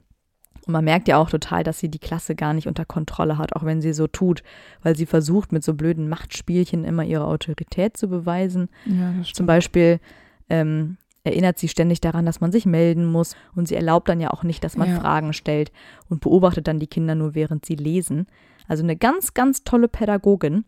Und 0.69 0.73
man 0.73 0.86
merkt 0.86 1.08
ja 1.08 1.17
auch 1.17 1.32
total, 1.32 1.63
dass 1.63 1.79
sie 1.79 1.89
die 1.89 1.97
Klasse 1.97 2.36
gar 2.36 2.53
nicht 2.53 2.67
unter 2.67 2.86
Kontrolle 2.86 3.39
hat, 3.39 3.55
auch 3.55 3.65
wenn 3.65 3.82
sie 3.82 3.91
so 3.91 4.05
tut, 4.05 4.43
weil 4.84 4.95
sie 4.95 5.08
versucht, 5.08 5.51
mit 5.51 5.63
so 5.63 5.73
blöden 5.73 6.08
Machtspielchen 6.10 6.86
immer 6.86 7.03
ihre 7.03 7.25
Autorität 7.25 7.97
zu 7.97 8.08
beweisen. 8.08 8.69
Ja, 8.86 9.15
Zum. 9.34 9.47
Beispiel 9.47 9.99
ähm, 10.47 10.97
erinnert 11.23 11.58
sie 11.58 11.69
ständig 11.69 12.01
daran, 12.01 12.23
dass 12.27 12.39
man 12.39 12.51
sich 12.51 12.67
melden 12.67 13.05
muss 13.12 13.36
und 13.55 13.67
sie 13.67 13.73
erlaubt 13.73 14.10
dann 14.10 14.19
ja 14.19 14.29
auch 14.29 14.43
nicht, 14.43 14.63
dass 14.63 14.77
man 14.77 14.89
Ja. 14.89 14.99
Fragen 14.99 15.34
stellt 15.34 15.71
und 16.08 16.21
beobachtet 16.21 16.67
dann 16.67 16.77
die 16.79 16.86
Kinder 16.86 17.15
nur, 17.15 17.34
während 17.34 17.65
sie 17.65 17.73
lesen. 17.75 18.27
Also 18.67 18.84
eine 18.84 18.95
ganz, 18.95 19.34
ganz 19.34 19.63
tolle 19.63 19.88
Pädagogin, 19.88 20.65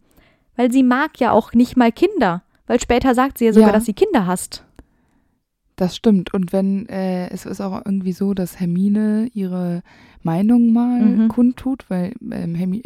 weil 0.55 0.71
sie 0.71 0.81
mag 0.81 1.19
ja 1.19 1.31
auch 1.31 1.53
nicht 1.53 1.77
mal 1.77 1.91
Kinder, 1.91 2.41
weil 2.65 2.81
später 2.81 3.13
sagt 3.13 3.37
sie 3.37 3.45
ja 3.45 3.53
sogar, 3.53 3.69
Ja. 3.69 3.75
dass 3.75 3.85
sie 3.85 3.93
Kinder 3.93 4.25
hasst. 4.25 4.65
Das 5.81 5.95
stimmt. 5.95 6.31
Und 6.31 6.53
wenn, 6.53 6.87
äh, 6.89 7.27
es 7.31 7.47
ist 7.47 7.59
auch 7.59 7.81
irgendwie 7.83 8.11
so, 8.11 8.35
dass 8.35 8.59
Hermine 8.59 9.29
ihre 9.33 9.81
Meinung 10.21 10.71
mal 10.73 11.01
Mhm. 11.01 11.27
kundtut, 11.27 11.85
weil 11.89 12.13
ähm, 12.31 12.53
Hermi 12.53 12.83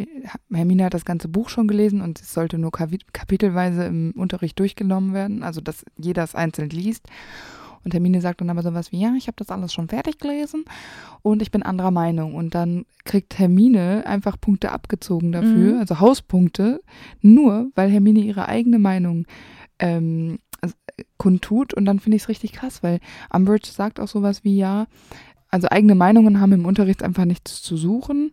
Hermine 0.50 0.84
hat 0.86 0.94
das 0.94 1.04
ganze 1.04 1.28
Buch 1.28 1.50
schon 1.50 1.68
gelesen 1.68 2.00
und 2.00 2.18
es 2.22 2.32
sollte 2.32 2.56
nur 2.56 2.70
kapi- 2.70 3.04
kapitelweise 3.12 3.84
im 3.84 4.12
Unterricht 4.16 4.58
durchgenommen 4.58 5.12
werden, 5.12 5.42
also 5.42 5.60
dass 5.60 5.84
jeder 5.98 6.24
es 6.24 6.34
einzeln 6.34 6.70
liest. 6.70 7.06
Und 7.84 7.92
Hermine 7.92 8.22
sagt 8.22 8.40
dann 8.40 8.48
aber 8.48 8.62
sowas 8.62 8.90
wie, 8.92 9.00
ja, 9.02 9.12
ich 9.18 9.26
habe 9.26 9.36
das 9.36 9.50
alles 9.50 9.74
schon 9.74 9.88
fertig 9.88 10.18
gelesen 10.18 10.64
und 11.20 11.42
ich 11.42 11.50
bin 11.50 11.62
anderer 11.62 11.90
Meinung. 11.90 12.34
Und 12.34 12.54
dann 12.54 12.86
kriegt 13.04 13.38
Hermine 13.38 14.04
einfach 14.06 14.40
Punkte 14.40 14.72
abgezogen 14.72 15.32
dafür, 15.32 15.74
Mhm. 15.74 15.78
also 15.80 16.00
Hauspunkte, 16.00 16.80
nur 17.20 17.70
weil 17.74 17.90
Hermine 17.90 18.20
ihre 18.20 18.48
eigene 18.48 18.78
Meinung 18.78 19.26
ähm, 19.78 20.38
kundtut 21.16 21.74
und 21.74 21.84
dann 21.84 22.00
finde 22.00 22.16
ich 22.16 22.22
es 22.22 22.28
richtig 22.28 22.52
krass, 22.52 22.82
weil 22.82 23.00
Umbridge 23.32 23.68
sagt 23.70 24.00
auch 24.00 24.08
sowas 24.08 24.44
wie, 24.44 24.56
ja, 24.56 24.86
also 25.50 25.68
eigene 25.68 25.94
Meinungen 25.94 26.40
haben 26.40 26.52
im 26.52 26.66
Unterricht 26.66 27.02
einfach 27.02 27.24
nichts 27.24 27.62
zu 27.62 27.76
suchen. 27.76 28.32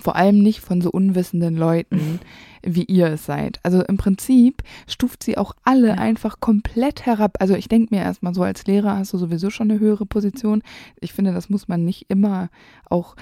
Vor 0.00 0.16
allem 0.16 0.42
nicht 0.42 0.60
von 0.60 0.80
so 0.80 0.90
unwissenden 0.90 1.56
Leuten, 1.56 2.18
wie 2.62 2.82
ihr 2.82 3.06
es 3.06 3.26
seid. 3.26 3.60
Also 3.62 3.82
im 3.82 3.96
Prinzip 3.96 4.62
stuft 4.88 5.22
sie 5.22 5.38
auch 5.38 5.54
alle 5.62 5.88
ja. 5.88 5.94
einfach 5.94 6.40
komplett 6.40 7.06
herab. 7.06 7.36
Also 7.38 7.54
ich 7.54 7.68
denke 7.68 7.94
mir 7.94 8.02
erstmal 8.02 8.34
so, 8.34 8.42
als 8.42 8.66
Lehrer 8.66 8.96
hast 8.96 9.12
du 9.12 9.18
sowieso 9.18 9.50
schon 9.50 9.70
eine 9.70 9.78
höhere 9.78 10.06
Position. 10.06 10.62
Ich 11.00 11.12
finde, 11.12 11.32
das 11.32 11.48
muss 11.48 11.68
man 11.68 11.84
nicht 11.84 12.06
immer 12.08 12.50
auch 12.90 13.14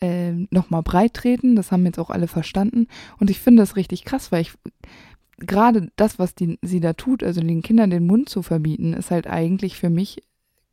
äh, 0.00 0.32
nochmal 0.50 0.82
breit 0.82 1.14
treten. 1.14 1.56
Das 1.56 1.72
haben 1.72 1.86
jetzt 1.86 1.98
auch 1.98 2.10
alle 2.10 2.28
verstanden. 2.28 2.88
Und 3.18 3.30
ich 3.30 3.40
finde 3.40 3.62
das 3.62 3.76
richtig 3.76 4.04
krass, 4.04 4.30
weil 4.30 4.42
ich 4.42 4.52
gerade 5.38 5.90
das, 5.96 6.18
was 6.18 6.34
die, 6.34 6.58
sie 6.62 6.80
da 6.80 6.92
tut, 6.92 7.22
also 7.22 7.40
den 7.40 7.62
Kindern 7.62 7.90
den 7.90 8.06
Mund 8.06 8.28
zu 8.28 8.42
verbieten, 8.42 8.92
ist 8.92 9.10
halt 9.10 9.26
eigentlich 9.26 9.76
für 9.76 9.90
mich 9.90 10.22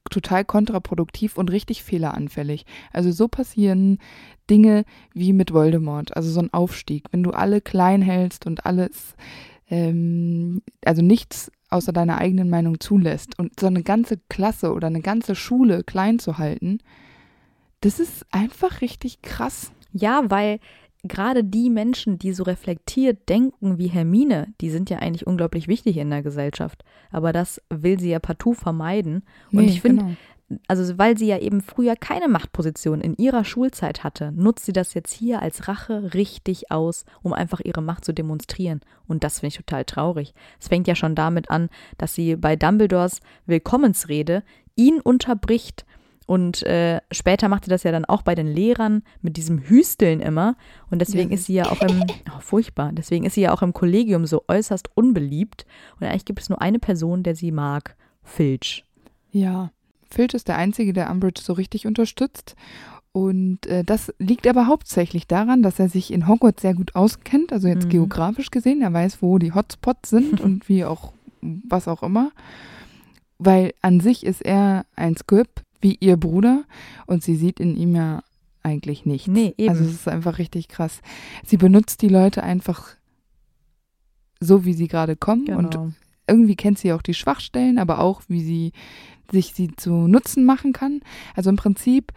total 0.09 0.45
kontraproduktiv 0.45 1.38
und 1.38 1.51
richtig 1.51 1.84
fehleranfällig. 1.84 2.66
Also 2.93 3.11
so 3.11 3.28
passieren 3.28 3.99
Dinge 4.49 4.86
wie 5.13 5.34
mit 5.34 5.53
Voldemort, 5.53 6.16
also 6.16 6.30
so 6.30 6.39
ein 6.39 6.53
Aufstieg. 6.53 7.05
Wenn 7.11 7.24
du 7.24 7.32
alle 7.32 7.61
klein 7.61 8.01
hältst 8.01 8.45
und 8.45 8.66
alles, 8.66 9.16
ähm, 9.70 10.61
also 10.84 11.01
nichts 11.01 11.51
außer 11.70 11.91
deiner 11.91 12.20
eigenen 12.20 12.49
Meinung 12.49 12.80
zulässt 12.80 13.39
und 13.39 13.59
so 13.59 13.68
eine 13.68 13.82
ganze 13.82 14.18
Klasse 14.30 14.74
oder 14.74 14.88
eine 14.88 15.01
ganze 15.01 15.36
Schule 15.36 15.84
klein 15.84 16.20
zu 16.20 16.38
halten, 16.38 16.80
das 17.82 17.99
ist 17.99 18.26
einfach 18.32 18.82
richtig 18.82 19.22
krass. 19.22 19.72
Ja, 19.91 20.24
weil 20.28 20.59
gerade 21.08 21.43
die 21.43 21.70
Menschen, 21.70 22.18
die 22.20 22.34
so 22.34 22.43
reflektiert 22.43 23.30
denken 23.30 23.78
wie 23.78 23.88
Hermine, 23.88 24.47
die 24.62 24.70
sind 24.70 24.89
ja 24.89 24.99
eigentlich 24.99 25.28
unglaublich 25.28 25.68
wichtig 25.68 25.97
in 25.97 26.10
der 26.10 26.24
Gesellschaft. 26.24 26.84
Aber 27.12 27.32
das 27.32 27.62
will 27.70 27.99
sie 27.99 28.10
ja 28.10 28.20
partout 28.20 28.53
vermeiden. 28.53 29.24
Und 29.51 29.66
nee, 29.66 29.68
ich 29.68 29.82
finde, 29.82 30.03
genau. 30.03 30.60
also 30.68 30.97
weil 30.97 31.18
sie 31.18 31.28
ja 31.28 31.38
eben 31.38 31.62
früher 31.62 31.95
keine 31.95 32.28
Machtposition 32.28 33.01
in 33.01 33.16
ihrer 33.18 33.45
Schulzeit 33.45 34.03
hatte, 34.03 34.32
nutzt 34.32 34.66
sie 34.66 34.74
das 34.74 34.93
jetzt 34.93 35.14
hier 35.14 35.41
als 35.41 35.68
Rache 35.68 36.14
richtig 36.14 36.72
aus, 36.72 37.06
um 37.22 37.34
einfach 37.34 37.62
ihre 37.64 37.82
Macht 37.82 38.06
zu 38.06 38.14
demonstrieren. 38.14 38.82
Und 39.08 39.24
das 39.24 39.39
finde 39.39 39.49
ich 39.49 39.58
total 39.58 39.86
traurig. 39.86 40.34
Es 40.60 40.68
fängt 40.68 40.88
ja 40.88 40.95
schon 40.95 41.16
damit 41.16 41.49
an, 41.49 41.70
dass 41.97 42.16
sie 42.16 42.36
bei 42.36 42.56
Dumbledores 42.56 43.22
Willkommensrede 43.45 44.43
ihn 44.76 44.99
unterbricht 44.99 45.86
und 46.26 46.63
äh, 46.63 47.01
später 47.11 47.49
macht 47.49 47.65
sie 47.65 47.69
das 47.69 47.84
ja 47.84 47.91
dann 47.91 48.05
auch 48.05 48.23
bei 48.23 48.34
den 48.34 48.47
Lehrern 48.47 49.03
mit 49.21 49.38
diesem 49.38 49.59
Hüsteln 49.59 50.21
immer. 50.21 50.55
Und 50.89 50.99
deswegen 50.99 51.30
ja. 51.30 51.36
ist 51.36 51.45
sie 51.45 51.53
ja 51.53 51.65
auch 51.69 51.82
im, 51.82 52.03
oh, 52.36 52.39
furchtbar, 52.39 52.91
deswegen 52.93 53.26
ist 53.26 53.36
sie 53.36 53.41
ja 53.41 53.53
auch 53.53 53.61
im 53.61 53.73
Kollegium 53.73 54.26
so 54.26 54.43
äußerst 54.47 54.89
unbeliebt. 54.95 55.65
Und 55.99 56.07
eigentlich 56.07 56.26
gibt 56.26 56.41
es 56.41 56.49
nur 56.49 56.61
eine 56.61 56.80
Person, 56.80 57.21
der 57.21 57.36
sie 57.36 57.51
mag, 57.51 57.95
Filch. 58.23 58.84
Ja, 59.32 59.71
Filch 60.09 60.34
ist 60.34 60.47
der 60.47 60.57
Einzige, 60.57 60.93
der 60.93 61.11
Umbridge 61.11 61.41
so 61.43 61.53
richtig 61.53 61.86
unterstützt. 61.86 62.55
Und 63.11 63.65
äh, 63.67 63.84
das 63.84 64.13
liegt 64.17 64.47
aber 64.47 64.67
hauptsächlich 64.67 65.28
daran, 65.28 65.61
dass 65.61 65.80
er 65.80 65.89
sich 65.89 66.11
in 66.11 66.28
Hogwarts 66.28 66.61
sehr 66.61 66.73
gut 66.73 66.95
auskennt, 66.95 67.53
also 67.53 67.67
jetzt 67.67 67.86
mhm. 67.86 67.89
geografisch 67.89 68.51
gesehen. 68.51 68.82
Er 68.82 68.91
weiß, 68.91 69.21
wo 69.21 69.38
die 69.38 69.53
Hotspots 69.53 70.09
sind 70.09 70.41
und 70.41 70.67
wie 70.67 70.86
auch, 70.86 71.13
was 71.41 71.88
auch 71.88 72.01
immer. 72.01 72.32
Weil 73.38 73.73
an 73.82 73.99
sich 73.99 74.26
ist 74.26 74.41
er 74.41 74.86
ein 74.95 75.15
Squib, 75.15 75.64
wie 75.86 75.97
ihr 75.99 76.17
Bruder 76.17 76.63
und 77.05 77.23
sie 77.23 77.36
sieht 77.36 77.59
in 77.59 77.77
ihm 77.77 77.95
ja 77.95 78.23
eigentlich 78.63 79.05
nichts. 79.05 79.27
Nee, 79.27 79.53
eben. 79.59 79.69
Also 79.69 79.83
es 79.83 79.91
ist 79.91 80.07
einfach 80.07 80.39
richtig 80.39 80.67
krass. 80.67 81.01
Sie 81.45 81.57
benutzt 81.57 82.01
die 82.01 82.07
Leute 82.07 82.41
einfach 82.41 82.95
so, 84.39 84.65
wie 84.65 84.73
sie 84.73 84.88
gerade 84.88 85.15
kommen 85.15 85.45
genau. 85.45 85.59
und 85.59 85.93
irgendwie 86.27 86.55
kennt 86.55 86.79
sie 86.79 86.91
auch 86.91 87.03
die 87.03 87.13
Schwachstellen, 87.13 87.77
aber 87.77 87.99
auch, 87.99 88.23
wie 88.27 88.41
sie 88.41 88.71
sich 89.31 89.53
sie 89.53 89.75
zu 89.75 90.07
Nutzen 90.07 90.43
machen 90.43 90.73
kann. 90.73 91.01
Also 91.36 91.51
im 91.51 91.55
Prinzip 91.55 92.11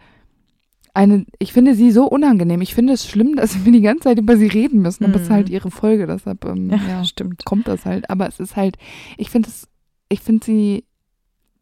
eine, 0.95 1.27
ich 1.37 1.53
finde 1.53 1.75
sie 1.75 1.91
so 1.91 2.05
unangenehm. 2.05 2.61
Ich 2.61 2.73
finde 2.73 2.93
es 2.93 3.07
schlimm, 3.07 3.35
dass 3.35 3.63
wir 3.63 3.71
die 3.71 3.81
ganze 3.81 4.05
Zeit 4.05 4.17
über 4.17 4.35
sie 4.35 4.47
reden 4.47 4.81
müssen, 4.81 5.05
aber 5.05 5.17
es 5.17 5.23
ist 5.23 5.29
halt 5.29 5.49
mhm. 5.49 5.53
ihre 5.53 5.69
Folge, 5.69 6.07
deshalb 6.07 6.43
ähm, 6.45 6.71
ja, 6.71 6.79
ja, 6.87 7.03
stimmt. 7.05 7.45
kommt 7.45 7.67
das 7.67 7.85
halt. 7.85 8.09
Aber 8.09 8.27
es 8.27 8.39
ist 8.39 8.55
halt, 8.55 8.79
ich 9.17 9.29
finde 9.29 9.49
es, 9.49 9.67
ich 10.09 10.21
finde 10.21 10.43
sie 10.43 10.85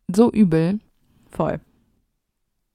so 0.07 0.31
übel. 0.31 0.79
Voll. 1.29 1.59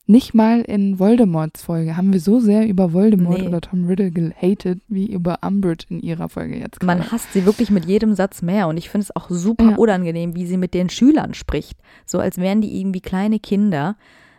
Nicht 0.07 0.35
mal 0.35 0.63
in 0.63 0.99
Voldemorts 0.99 1.63
Folge 1.63 1.97
haben 1.97 2.13
wir 2.13 2.19
so 2.19 2.41
sehr 2.41 2.67
über 2.67 2.93
Voldemort 2.93 3.41
nee. 3.41 3.47
oder 3.47 3.61
Tom 3.61 3.87
Riddle 3.87 4.11
gehatet, 4.11 4.81
wie 4.89 5.07
über 5.07 5.39
Umbridge 5.43 5.87
in 5.91 6.01
ihrer 6.01 6.29
Folge 6.29 6.59
jetzt. 6.59 6.81
Gerade. 6.81 6.99
Man 6.99 7.13
hasst 7.13 7.33
sie 7.33 7.47
wirklich 7.47 7.71
mit 7.71 7.85
jedem 7.85 8.15
Satz 8.15 8.43
mehr 8.43 8.67
und 8.67 8.77
ich 8.77 8.91
finde 8.91 9.05
es 9.05 9.15
auch 9.15 9.31
super 9.31 9.71
ja. 9.71 9.77
unangenehm, 9.77 10.35
wie 10.35 10.47
sie 10.47 10.57
mit 10.57 10.75
den 10.75 10.91
Schülern 10.91 11.35
spricht. 11.35 11.79
So 12.05 12.19
als 12.19 12.39
wären 12.39 12.61
die 12.61 12.81
irgendwie 12.81 13.01
kleine 13.01 13.39
Kinder. 13.39 13.97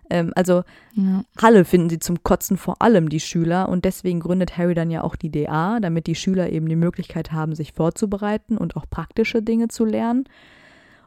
Ähm, 0.09 0.34
also 0.36 0.64
ja. 0.95 1.24
Halle 1.41 1.64
finden 1.64 1.89
sie 1.89 1.99
zum 1.99 2.24
Kotzen 2.24 2.57
vor 2.57 2.82
allem 2.82 3.07
die 3.07 3.22
Schüler 3.22 3.70
und 3.70 3.86
deswegen 3.86 4.20
gründet 4.20 4.57
Harry 4.57 4.74
dann 4.74 4.91
ja 4.91 5.01
auch 5.01 5.16
die 5.16 5.32
DA, 5.32 5.80
damit 5.80 6.07
die 6.07 6.16
Schüler 6.16 6.49
eben 6.51 6.68
die 6.68 6.76
Möglichkeit 6.76 7.32
haben, 7.32 7.55
sich 7.55 7.72
vorzubereiten 7.72 8.57
und 8.57 8.76
auch 8.76 8.89
praktische 8.89 9.41
Dinge 9.41 9.70
zu 9.70 9.86
lernen. 9.86 10.26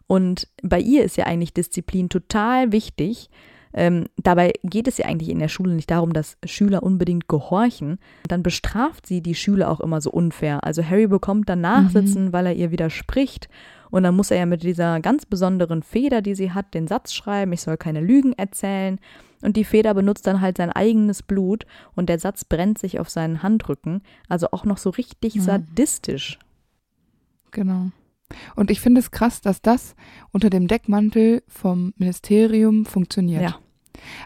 Und 0.06 0.48
bei 0.62 0.80
ihr 0.80 1.04
ist 1.04 1.16
ja 1.18 1.26
eigentlich 1.26 1.52
Disziplin 1.52 2.08
total 2.08 2.72
wichtig. 2.72 3.28
Ähm, 3.76 4.06
dabei 4.16 4.54
geht 4.64 4.88
es 4.88 4.96
ja 4.96 5.04
eigentlich 5.04 5.28
in 5.28 5.38
der 5.38 5.48
Schule 5.48 5.74
nicht 5.74 5.90
darum, 5.90 6.14
dass 6.14 6.38
Schüler 6.46 6.82
unbedingt 6.82 7.28
gehorchen. 7.28 7.98
Dann 8.26 8.42
bestraft 8.42 9.06
sie 9.06 9.20
die 9.20 9.34
Schüler 9.34 9.70
auch 9.70 9.80
immer 9.80 10.00
so 10.00 10.10
unfair. 10.10 10.64
Also 10.64 10.82
Harry 10.82 11.06
bekommt 11.06 11.50
dann 11.50 11.60
Nachsitzen, 11.60 12.26
mhm. 12.26 12.32
weil 12.32 12.46
er 12.46 12.54
ihr 12.54 12.70
widerspricht. 12.70 13.50
Und 13.90 14.02
dann 14.02 14.16
muss 14.16 14.30
er 14.30 14.38
ja 14.38 14.46
mit 14.46 14.62
dieser 14.62 15.00
ganz 15.00 15.26
besonderen 15.26 15.82
Feder, 15.82 16.22
die 16.22 16.34
sie 16.34 16.52
hat, 16.52 16.72
den 16.72 16.88
Satz 16.88 17.12
schreiben, 17.12 17.52
ich 17.52 17.60
soll 17.60 17.76
keine 17.76 18.00
Lügen 18.00 18.32
erzählen. 18.32 18.98
Und 19.42 19.56
die 19.56 19.64
Feder 19.64 19.92
benutzt 19.92 20.26
dann 20.26 20.40
halt 20.40 20.56
sein 20.56 20.72
eigenes 20.72 21.22
Blut 21.22 21.66
und 21.94 22.08
der 22.08 22.18
Satz 22.18 22.44
brennt 22.44 22.78
sich 22.78 22.98
auf 22.98 23.10
seinen 23.10 23.42
Handrücken. 23.42 24.02
Also 24.28 24.48
auch 24.52 24.64
noch 24.64 24.78
so 24.78 24.88
richtig 24.88 25.34
ja. 25.34 25.42
sadistisch. 25.42 26.38
Genau. 27.50 27.90
Und 28.56 28.70
ich 28.70 28.80
finde 28.80 29.00
es 29.00 29.10
krass, 29.10 29.42
dass 29.42 29.60
das 29.60 29.94
unter 30.32 30.48
dem 30.48 30.66
Deckmantel 30.66 31.42
vom 31.46 31.92
Ministerium 31.98 32.86
funktioniert. 32.86 33.42
Ja. 33.42 33.58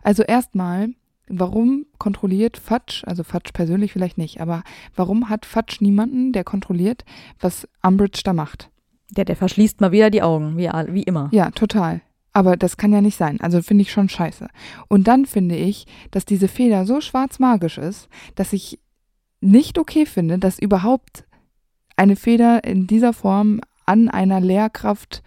Also 0.03 0.23
erstmal, 0.23 0.91
warum 1.29 1.87
kontrolliert 1.99 2.57
Fatsch, 2.57 3.05
also 3.05 3.25
Fatsch 3.25 3.53
persönlich 3.53 3.93
vielleicht 3.93 4.19
nicht, 4.19 4.41
aber 4.41 4.63
warum 4.97 5.29
hat 5.29 5.47
Fatsch 5.47 5.81
niemanden, 5.81 6.33
der 6.33 6.45
kontrolliert, 6.45 7.05
was 7.39 7.69
Umbridge 7.83 8.23
da 8.25 8.33
macht? 8.33 8.71
Der, 9.11 9.25
der 9.25 9.37
verschließt 9.37 9.81
mal 9.81 9.93
wieder 9.93 10.11
die 10.11 10.23
Augen, 10.23 10.57
wie, 10.57 10.69
wie 10.69 11.03
immer. 11.03 11.29
Ja, 11.33 11.51
total. 11.51 12.01
Aber 12.33 12.57
das 12.57 12.77
kann 12.77 12.93
ja 12.93 13.01
nicht 13.01 13.17
sein. 13.17 13.41
Also 13.41 13.61
finde 13.61 13.83
ich 13.83 13.91
schon 13.91 14.09
scheiße. 14.09 14.47
Und 14.89 15.09
dann 15.09 15.27
finde 15.27 15.57
ich, 15.57 15.87
dass 16.13 16.25
diese 16.25 16.47
Feder 16.47 16.87
so 16.87 17.01
schwarz-magisch 17.01 17.79
ist, 17.79 18.09
dass 18.37 18.53
ich 18.53 18.79
nicht 19.41 19.79
okay 19.79 20.07
finde, 20.07 20.39
dass 20.39 20.59
überhaupt 20.59 21.25
eine 21.97 22.17
Feder 22.17 22.65
in 22.65 22.87
dieser 22.87 23.13
Form 23.13 23.61
an 23.85 24.09
einer 24.09 24.41
Lehrkraft 24.41 25.23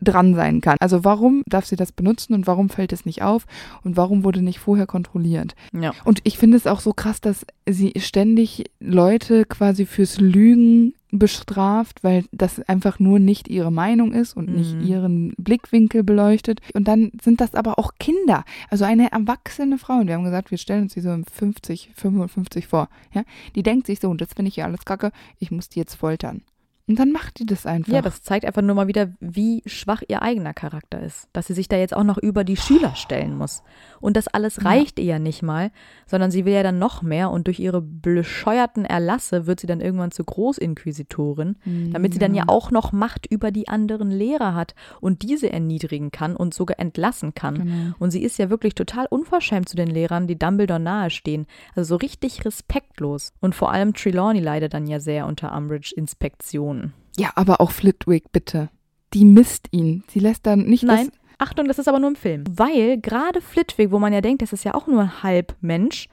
dran 0.00 0.34
sein 0.34 0.60
kann. 0.60 0.76
Also 0.80 1.04
warum 1.04 1.42
darf 1.46 1.66
sie 1.66 1.76
das 1.76 1.92
benutzen 1.92 2.34
und 2.34 2.46
warum 2.46 2.68
fällt 2.68 2.92
es 2.92 3.04
nicht 3.04 3.22
auf 3.22 3.46
und 3.82 3.96
warum 3.96 4.24
wurde 4.24 4.42
nicht 4.42 4.58
vorher 4.58 4.86
kontrolliert? 4.86 5.54
Ja. 5.72 5.92
Und 6.04 6.20
ich 6.24 6.38
finde 6.38 6.56
es 6.56 6.66
auch 6.66 6.80
so 6.80 6.92
krass, 6.92 7.20
dass 7.20 7.46
sie 7.68 7.92
ständig 7.96 8.64
Leute 8.80 9.44
quasi 9.44 9.86
fürs 9.86 10.20
Lügen 10.20 10.94
bestraft, 11.10 12.04
weil 12.04 12.24
das 12.32 12.60
einfach 12.68 12.98
nur 12.98 13.18
nicht 13.18 13.48
ihre 13.48 13.72
Meinung 13.72 14.12
ist 14.12 14.36
und 14.36 14.54
nicht 14.54 14.74
mhm. 14.74 14.86
ihren 14.86 15.34
Blickwinkel 15.38 16.02
beleuchtet. 16.02 16.60
Und 16.74 16.86
dann 16.86 17.12
sind 17.22 17.40
das 17.40 17.54
aber 17.54 17.78
auch 17.78 17.92
Kinder, 17.98 18.44
also 18.68 18.84
eine 18.84 19.10
erwachsene 19.10 19.78
Frau. 19.78 19.98
Und 19.98 20.08
wir 20.08 20.14
haben 20.14 20.24
gesagt, 20.24 20.50
wir 20.50 20.58
stellen 20.58 20.82
uns 20.82 20.94
die 20.94 21.00
so 21.00 21.10
im 21.10 21.24
50, 21.24 21.90
55 21.94 22.66
vor. 22.66 22.88
Ja? 23.14 23.22
Die 23.54 23.62
denkt 23.62 23.86
sich 23.86 24.00
so, 24.00 24.10
und 24.10 24.20
das 24.20 24.34
finde 24.34 24.50
ich 24.50 24.56
ja 24.56 24.66
alles 24.66 24.84
kacke, 24.84 25.12
ich 25.38 25.50
muss 25.50 25.68
die 25.68 25.78
jetzt 25.78 25.94
foltern. 25.94 26.42
Und 26.88 26.98
dann 26.98 27.12
macht 27.12 27.38
die 27.38 27.46
das 27.46 27.66
einfach. 27.66 27.92
Ja, 27.92 28.02
das 28.02 28.22
zeigt 28.22 28.46
einfach 28.46 28.62
nur 28.62 28.74
mal 28.74 28.88
wieder, 28.88 29.12
wie 29.20 29.62
schwach 29.66 30.02
ihr 30.08 30.22
eigener 30.22 30.54
Charakter 30.54 31.00
ist. 31.00 31.28
Dass 31.32 31.46
sie 31.46 31.54
sich 31.54 31.68
da 31.68 31.76
jetzt 31.76 31.94
auch 31.94 32.04
noch 32.04 32.18
über 32.18 32.44
die 32.44 32.56
Schüler 32.56 32.94
stellen 32.96 33.36
muss. 33.36 33.62
Und 34.00 34.16
das 34.16 34.28
alles 34.28 34.64
reicht 34.64 34.98
ja. 34.98 35.04
ihr 35.04 35.10
ja 35.10 35.18
nicht 35.18 35.42
mal, 35.42 35.70
sondern 36.06 36.30
sie 36.30 36.44
will 36.44 36.54
ja 36.54 36.62
dann 36.62 36.78
noch 36.78 37.02
mehr 37.02 37.30
und 37.30 37.46
durch 37.46 37.60
ihre 37.60 37.82
bescheuerten 37.82 38.84
Erlasse 38.84 39.46
wird 39.46 39.60
sie 39.60 39.66
dann 39.66 39.80
irgendwann 39.80 40.10
zur 40.10 40.26
Großinquisitorin, 40.26 41.56
damit 41.92 42.12
sie 42.12 42.18
dann 42.18 42.34
ja 42.34 42.44
auch 42.46 42.70
noch 42.70 42.92
Macht 42.92 43.26
über 43.26 43.50
die 43.50 43.68
anderen 43.68 44.10
Lehrer 44.10 44.54
hat 44.54 44.74
und 45.00 45.22
diese 45.22 45.52
erniedrigen 45.52 46.10
kann 46.10 46.36
und 46.36 46.54
sogar 46.54 46.78
entlassen 46.78 47.34
kann. 47.34 47.54
Genau. 47.54 47.94
Und 47.98 48.10
sie 48.10 48.22
ist 48.22 48.38
ja 48.38 48.50
wirklich 48.50 48.74
total 48.74 49.06
unverschämt 49.10 49.68
zu 49.68 49.76
den 49.76 49.88
Lehrern, 49.88 50.26
die 50.26 50.38
Dumbledore 50.38 50.80
nahestehen. 50.80 51.46
Also 51.74 51.88
so 51.88 51.96
richtig 51.96 52.44
respektlos. 52.44 53.32
Und 53.40 53.54
vor 53.54 53.72
allem 53.72 53.94
Trelawney 53.94 54.40
leidet 54.40 54.74
dann 54.74 54.86
ja 54.86 55.00
sehr 55.00 55.26
unter 55.26 55.54
Umbridge 55.56 55.92
Inspektion. 55.96 56.77
Ja, 57.18 57.30
aber 57.34 57.60
auch 57.60 57.72
Flitwick, 57.72 58.32
bitte. 58.32 58.70
Die 59.14 59.24
misst 59.24 59.68
ihn. 59.70 60.04
Sie 60.08 60.20
lässt 60.20 60.46
dann 60.46 60.64
nicht 60.64 60.84
Nein. 60.84 61.10
Achtung, 61.38 61.68
das 61.68 61.78
ist 61.78 61.88
aber 61.88 62.00
nur 62.00 62.10
im 62.10 62.16
Film. 62.16 62.44
Weil 62.50 62.98
gerade 63.00 63.40
Flitwick, 63.40 63.92
wo 63.92 63.98
man 63.98 64.12
ja 64.12 64.20
denkt, 64.20 64.42
das 64.42 64.52
ist 64.52 64.64
ja 64.64 64.74
auch 64.74 64.86
nur 64.86 65.22
halb 65.22 65.54
Mensch, 65.60 66.08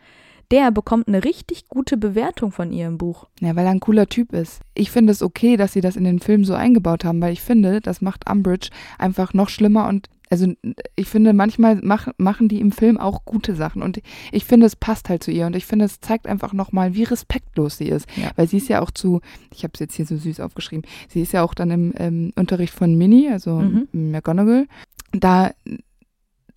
der 0.52 0.72
bekommt 0.72 1.08
eine 1.08 1.24
richtig 1.24 1.68
gute 1.68 1.98
Bewertung 1.98 2.52
von 2.52 2.72
ihr 2.72 2.86
im 2.86 2.98
Buch. 2.98 3.28
Ja, 3.40 3.56
weil 3.56 3.66
er 3.66 3.72
ein 3.72 3.80
cooler 3.80 4.08
Typ 4.08 4.34
ist. 4.34 4.62
Ich 4.76 4.92
finde 4.92 5.12
es 5.12 5.24
okay, 5.24 5.58
dass 5.58 5.74
sie 5.74 5.82
das 5.82 5.96
in 5.96 6.04
den 6.04 6.20
Film 6.20 6.46
so 6.46 6.54
eingebaut 6.54 7.04
haben, 7.04 7.22
weil 7.22 7.34
ich 7.34 7.42
finde, 7.42 7.82
das 7.82 8.02
macht 8.02 8.30
Umbridge 8.30 8.70
einfach 9.00 9.34
noch 9.34 9.50
schlimmer 9.50 9.88
und 9.88 10.08
also 10.30 10.52
ich 10.96 11.08
finde, 11.08 11.34
manchmal 11.34 11.80
mach, 11.84 12.08
machen 12.18 12.48
die 12.48 12.60
im 12.60 12.72
Film 12.72 12.98
auch 12.98 13.26
gute 13.26 13.56
Sachen 13.56 13.82
und 13.82 14.02
ich 14.32 14.46
finde, 14.46 14.66
es 14.66 14.76
passt 14.76 15.10
halt 15.10 15.24
zu 15.24 15.32
ihr 15.32 15.46
und 15.46 15.56
ich 15.56 15.66
finde, 15.66 15.86
es 15.86 16.00
zeigt 16.00 16.28
einfach 16.28 16.54
nochmal, 16.54 16.96
wie 16.96 17.04
respektlos 17.04 17.78
sie 17.78 17.90
ist. 17.90 18.08
Ja. 18.16 18.32
Weil 18.36 18.48
sie 18.48 18.58
ist 18.58 18.70
ja 18.70 18.82
auch 18.82 18.92
zu, 18.92 19.22
ich 19.54 19.64
habe 19.64 19.72
es 19.74 19.80
jetzt 19.80 19.96
hier 19.96 20.06
so 20.06 20.18
süß 20.18 20.40
aufgeschrieben, 20.40 20.86
sie 21.10 21.22
ist 21.22 21.34
ja 21.34 21.44
auch 21.44 21.54
dann 21.54 21.72
im 21.72 21.94
ähm, 21.98 22.32
Unterricht 22.36 22.74
von 22.74 22.96
Minnie, 22.96 23.30
also 23.30 23.60
mhm. 23.60 23.88
McGonagall, 23.92 24.68
da 25.12 25.52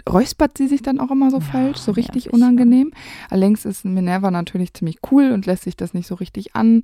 räuspert 0.08 0.56
sie 0.56 0.68
sich 0.68 0.82
dann 0.82 1.00
auch 1.00 1.10
immer 1.10 1.30
so 1.30 1.38
ja, 1.38 1.44
falsch, 1.44 1.78
so 1.78 1.92
richtig 1.92 2.26
ja, 2.26 2.32
unangenehm. 2.32 2.92
Allerdings 3.28 3.64
ist 3.64 3.84
Minerva 3.84 4.30
natürlich 4.30 4.72
ziemlich 4.74 4.98
cool 5.10 5.32
und 5.32 5.46
lässt 5.46 5.64
sich 5.64 5.76
das 5.76 5.94
nicht 5.94 6.06
so 6.06 6.14
richtig 6.14 6.54
an, 6.54 6.82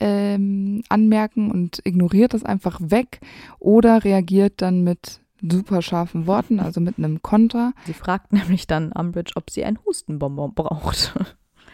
ähm, 0.00 0.82
anmerken 0.88 1.50
und 1.50 1.80
ignoriert 1.84 2.34
das 2.34 2.44
einfach 2.44 2.80
weg 2.82 3.20
oder 3.58 4.04
reagiert 4.04 4.62
dann 4.62 4.82
mit 4.82 5.20
super 5.50 5.82
scharfen 5.82 6.26
Worten, 6.26 6.60
also 6.60 6.80
mit 6.80 6.98
einem 6.98 7.22
Konter. 7.22 7.72
Sie 7.86 7.94
fragt 7.94 8.32
nämlich 8.32 8.66
dann 8.66 8.92
Umbridge, 8.92 9.32
ob 9.36 9.50
sie 9.50 9.64
ein 9.64 9.78
Hustenbonbon 9.84 10.54
braucht. 10.54 11.14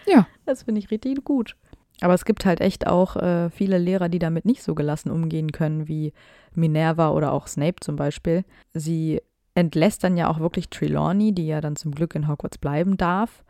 Ja. 0.07 0.27
Das 0.45 0.65
finde 0.65 0.81
ich 0.81 0.91
richtig 0.91 1.23
gut. 1.25 1.57
Aber 2.01 2.15
es 2.15 2.25
gibt 2.25 2.45
halt 2.47 2.61
echt 2.61 2.87
auch 2.87 3.17
äh, 3.17 3.51
viele 3.51 3.79
Lehrer, 3.79 4.09
die 4.09 4.19
damit 4.19 4.45
nicht 4.45 4.63
so 4.63 4.75
gelassen 4.75 5.11
umgehen 5.11 5.53
können, 5.53 5.87
wie 5.87 6.13
Minerva 6.55 7.11
oder 7.11 7.33
auch 7.33 7.47
Snape 7.47 7.77
zum 7.81 7.97
Beispiel. 7.97 8.45
Sie 8.73 9.21
entlässt 9.55 10.03
dann 10.03 10.17
ja 10.17 10.29
auch 10.29 10.41
wirklich 10.41 10.71
Trelawney, 10.71 11.33
die 11.33 11.47
ja 11.47 11.61
dann 11.61 11.77
zum 11.77 11.93
Glück 11.93 12.15
in 12.15 12.27
Hogwarts 12.27 12.59
bleiben 12.59 12.97
darf. 12.97 13.45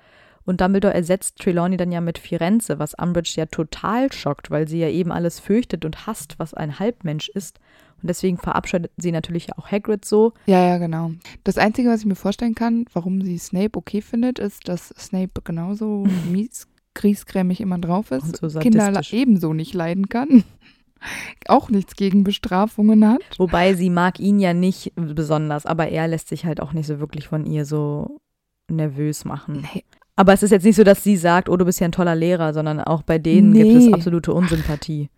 Und 0.44 0.60
Dumbledore 0.60 0.94
ersetzt 0.94 1.38
Trelawney 1.38 1.76
dann 1.76 1.92
ja 1.92 2.00
mit 2.00 2.18
Firenze, 2.18 2.78
was 2.78 2.94
Umbridge 2.94 3.34
ja 3.36 3.46
total 3.46 4.10
schockt, 4.12 4.50
weil 4.50 4.66
sie 4.66 4.80
ja 4.80 4.88
eben 4.88 5.12
alles 5.12 5.38
fürchtet 5.38 5.84
und 5.84 6.06
hasst, 6.06 6.38
was 6.38 6.54
ein 6.54 6.78
Halbmensch 6.78 7.28
ist. 7.28 7.60
Und 8.02 8.08
deswegen 8.08 8.38
verabschiedet 8.38 8.90
sie 8.96 9.12
natürlich 9.12 9.56
auch 9.56 9.70
Hagrid 9.70 10.04
so. 10.04 10.32
Ja, 10.46 10.66
ja, 10.66 10.78
genau. 10.78 11.12
Das 11.44 11.58
Einzige, 11.58 11.90
was 11.90 12.00
ich 12.00 12.06
mir 12.06 12.14
vorstellen 12.14 12.54
kann, 12.54 12.86
warum 12.92 13.22
sie 13.22 13.38
Snape 13.38 13.76
okay 13.78 14.00
findet, 14.00 14.38
ist, 14.38 14.68
dass 14.68 14.88
Snape 14.98 15.42
genauso 15.44 16.06
mies, 16.30 16.66
griesgrämig 16.94 17.60
immer 17.60 17.78
drauf 17.78 18.10
ist, 18.10 18.36
so 18.36 18.58
Kinder 18.58 19.00
ebenso 19.12 19.52
nicht 19.52 19.74
leiden 19.74 20.08
kann 20.08 20.44
auch 21.48 21.70
nichts 21.70 21.96
gegen 21.96 22.24
Bestrafungen 22.24 23.06
hat. 23.06 23.22
Wobei 23.38 23.74
sie 23.74 23.90
mag 23.90 24.20
ihn 24.20 24.38
ja 24.38 24.52
nicht 24.52 24.92
besonders, 24.96 25.66
aber 25.66 25.88
er 25.88 26.08
lässt 26.08 26.28
sich 26.28 26.44
halt 26.44 26.60
auch 26.60 26.72
nicht 26.72 26.86
so 26.86 27.00
wirklich 27.00 27.28
von 27.28 27.46
ihr 27.46 27.64
so 27.64 28.20
nervös 28.68 29.24
machen. 29.24 29.66
Nee. 29.74 29.84
Aber 30.16 30.32
es 30.34 30.42
ist 30.42 30.50
jetzt 30.50 30.64
nicht 30.64 30.76
so, 30.76 30.84
dass 30.84 31.02
sie 31.02 31.16
sagt, 31.16 31.48
oh, 31.48 31.56
du 31.56 31.64
bist 31.64 31.80
ja 31.80 31.86
ein 31.86 31.92
toller 31.92 32.14
Lehrer, 32.14 32.52
sondern 32.52 32.80
auch 32.80 33.02
bei 33.02 33.18
denen 33.18 33.50
nee. 33.50 33.62
gibt 33.62 33.74
es 33.76 33.92
absolute 33.92 34.34
Unsympathie. 34.34 35.08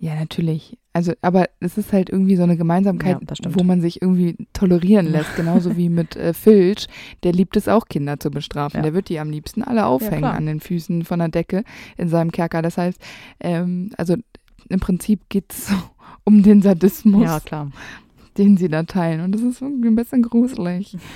Ja, 0.00 0.14
natürlich. 0.14 0.78
Also, 0.92 1.12
aber 1.22 1.46
es 1.60 1.76
ist 1.76 1.92
halt 1.92 2.08
irgendwie 2.08 2.36
so 2.36 2.42
eine 2.42 2.56
Gemeinsamkeit, 2.56 3.18
ja, 3.20 3.54
wo 3.54 3.64
man 3.64 3.80
sich 3.80 4.00
irgendwie 4.00 4.36
tolerieren 4.52 5.06
lässt. 5.12 5.36
Genauso 5.36 5.76
wie 5.76 5.88
mit 5.88 6.16
äh, 6.16 6.32
Filch. 6.32 6.86
Der 7.22 7.32
liebt 7.32 7.56
es 7.56 7.68
auch, 7.68 7.86
Kinder 7.86 8.20
zu 8.20 8.30
bestrafen. 8.30 8.78
Ja. 8.78 8.82
Der 8.82 8.94
wird 8.94 9.08
die 9.08 9.18
am 9.18 9.30
liebsten 9.30 9.62
alle 9.62 9.86
aufhängen 9.86 10.24
ja, 10.24 10.32
an 10.32 10.46
den 10.46 10.60
Füßen 10.60 11.04
von 11.04 11.18
der 11.18 11.28
Decke 11.28 11.64
in 11.96 12.08
seinem 12.08 12.30
Kerker. 12.30 12.62
Das 12.62 12.78
heißt, 12.78 13.00
ähm, 13.40 13.90
also 13.96 14.16
im 14.68 14.80
Prinzip 14.80 15.28
geht 15.28 15.52
es 15.52 15.72
um 16.24 16.42
den 16.42 16.62
Sadismus, 16.62 17.42
den 18.36 18.56
sie 18.56 18.68
da 18.68 18.84
teilen. 18.84 19.20
Und 19.22 19.32
das 19.32 19.42
ist 19.42 19.60
irgendwie 19.60 19.88
ein 19.88 19.96
bisschen 19.96 20.22
gruselig. 20.22 20.96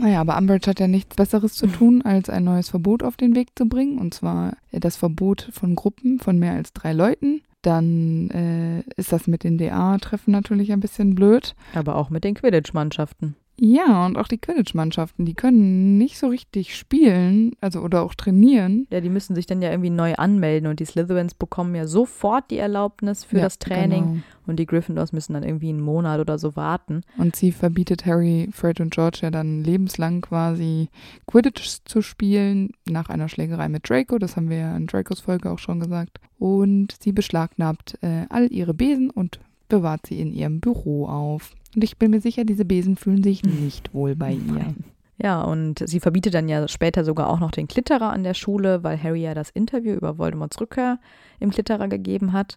Naja, 0.00 0.20
aber 0.20 0.38
Umbridge 0.38 0.70
hat 0.70 0.78
ja 0.78 0.86
nichts 0.86 1.16
Besseres 1.16 1.54
zu 1.54 1.66
tun, 1.66 2.02
als 2.02 2.30
ein 2.30 2.44
neues 2.44 2.68
Verbot 2.68 3.02
auf 3.02 3.16
den 3.16 3.34
Weg 3.34 3.48
zu 3.56 3.68
bringen. 3.68 3.98
Und 3.98 4.14
zwar 4.14 4.56
das 4.70 4.96
Verbot 4.96 5.48
von 5.52 5.74
Gruppen 5.74 6.20
von 6.20 6.38
mehr 6.38 6.52
als 6.52 6.72
drei 6.72 6.92
Leuten. 6.92 7.42
Dann 7.62 8.30
äh, 8.30 8.80
ist 8.96 9.12
das 9.12 9.26
mit 9.26 9.42
den 9.42 9.58
DA-Treffen 9.58 10.30
natürlich 10.30 10.72
ein 10.72 10.80
bisschen 10.80 11.16
blöd. 11.16 11.56
Aber 11.74 11.96
auch 11.96 12.10
mit 12.10 12.22
den 12.22 12.34
Quidditch-Mannschaften. 12.34 13.34
Ja, 13.60 14.06
und 14.06 14.16
auch 14.16 14.28
die 14.28 14.38
Quidditch-Mannschaften, 14.38 15.24
die 15.24 15.34
können 15.34 15.98
nicht 15.98 16.16
so 16.18 16.28
richtig 16.28 16.76
spielen, 16.76 17.56
also 17.60 17.80
oder 17.80 18.02
auch 18.02 18.14
trainieren. 18.14 18.86
Ja, 18.90 19.00
die 19.00 19.08
müssen 19.08 19.34
sich 19.34 19.46
dann 19.46 19.60
ja 19.60 19.70
irgendwie 19.70 19.90
neu 19.90 20.14
anmelden 20.14 20.68
und 20.68 20.78
die 20.78 20.84
Slytherins 20.84 21.34
bekommen 21.34 21.74
ja 21.74 21.86
sofort 21.88 22.50
die 22.52 22.58
Erlaubnis 22.58 23.24
für 23.24 23.38
ja, 23.38 23.42
das 23.42 23.58
Training 23.58 24.04
genau. 24.04 24.22
und 24.46 24.60
die 24.60 24.66
Gryffindors 24.66 25.12
müssen 25.12 25.32
dann 25.32 25.42
irgendwie 25.42 25.70
einen 25.70 25.80
Monat 25.80 26.20
oder 26.20 26.38
so 26.38 26.54
warten. 26.54 27.02
Und 27.16 27.34
sie 27.34 27.50
verbietet 27.50 28.06
Harry, 28.06 28.48
Fred 28.52 28.80
und 28.80 28.94
George 28.94 29.18
ja 29.22 29.32
dann 29.32 29.64
lebenslang 29.64 30.20
quasi 30.20 30.88
Quidditch 31.26 31.78
zu 31.84 32.00
spielen 32.00 32.70
nach 32.88 33.08
einer 33.08 33.28
Schlägerei 33.28 33.68
mit 33.68 33.90
Draco, 33.90 34.18
das 34.18 34.36
haben 34.36 34.50
wir 34.50 34.58
ja 34.58 34.76
in 34.76 34.86
Dracos 34.86 35.18
Folge 35.18 35.50
auch 35.50 35.58
schon 35.58 35.80
gesagt. 35.80 36.20
Und 36.38 36.94
sie 37.00 37.10
beschlagnahmt 37.10 37.98
äh, 38.02 38.26
all 38.28 38.52
ihre 38.52 38.72
Besen 38.72 39.10
und 39.10 39.40
bewahrt 39.68 40.06
sie 40.06 40.20
in 40.20 40.32
ihrem 40.32 40.60
Büro 40.60 41.06
auf. 41.06 41.52
Und 41.74 41.84
ich 41.84 41.98
bin 41.98 42.10
mir 42.10 42.20
sicher, 42.20 42.44
diese 42.44 42.64
Besen 42.64 42.96
fühlen 42.96 43.22
sich 43.22 43.42
nicht 43.44 43.94
wohl 43.94 44.16
bei 44.16 44.32
ihr. 44.32 44.74
Ja, 45.20 45.42
und 45.42 45.82
sie 45.86 46.00
verbietet 46.00 46.34
dann 46.34 46.48
ja 46.48 46.68
später 46.68 47.04
sogar 47.04 47.28
auch 47.28 47.40
noch 47.40 47.50
den 47.50 47.66
Klitterer 47.66 48.10
an 48.10 48.22
der 48.22 48.34
Schule, 48.34 48.84
weil 48.84 49.02
Harry 49.02 49.22
ja 49.22 49.34
das 49.34 49.50
Interview 49.50 49.92
über 49.94 50.16
Voldemorts 50.16 50.60
Rückkehr 50.60 50.98
im 51.40 51.50
Klitterer 51.50 51.88
gegeben 51.88 52.32
hat. 52.32 52.56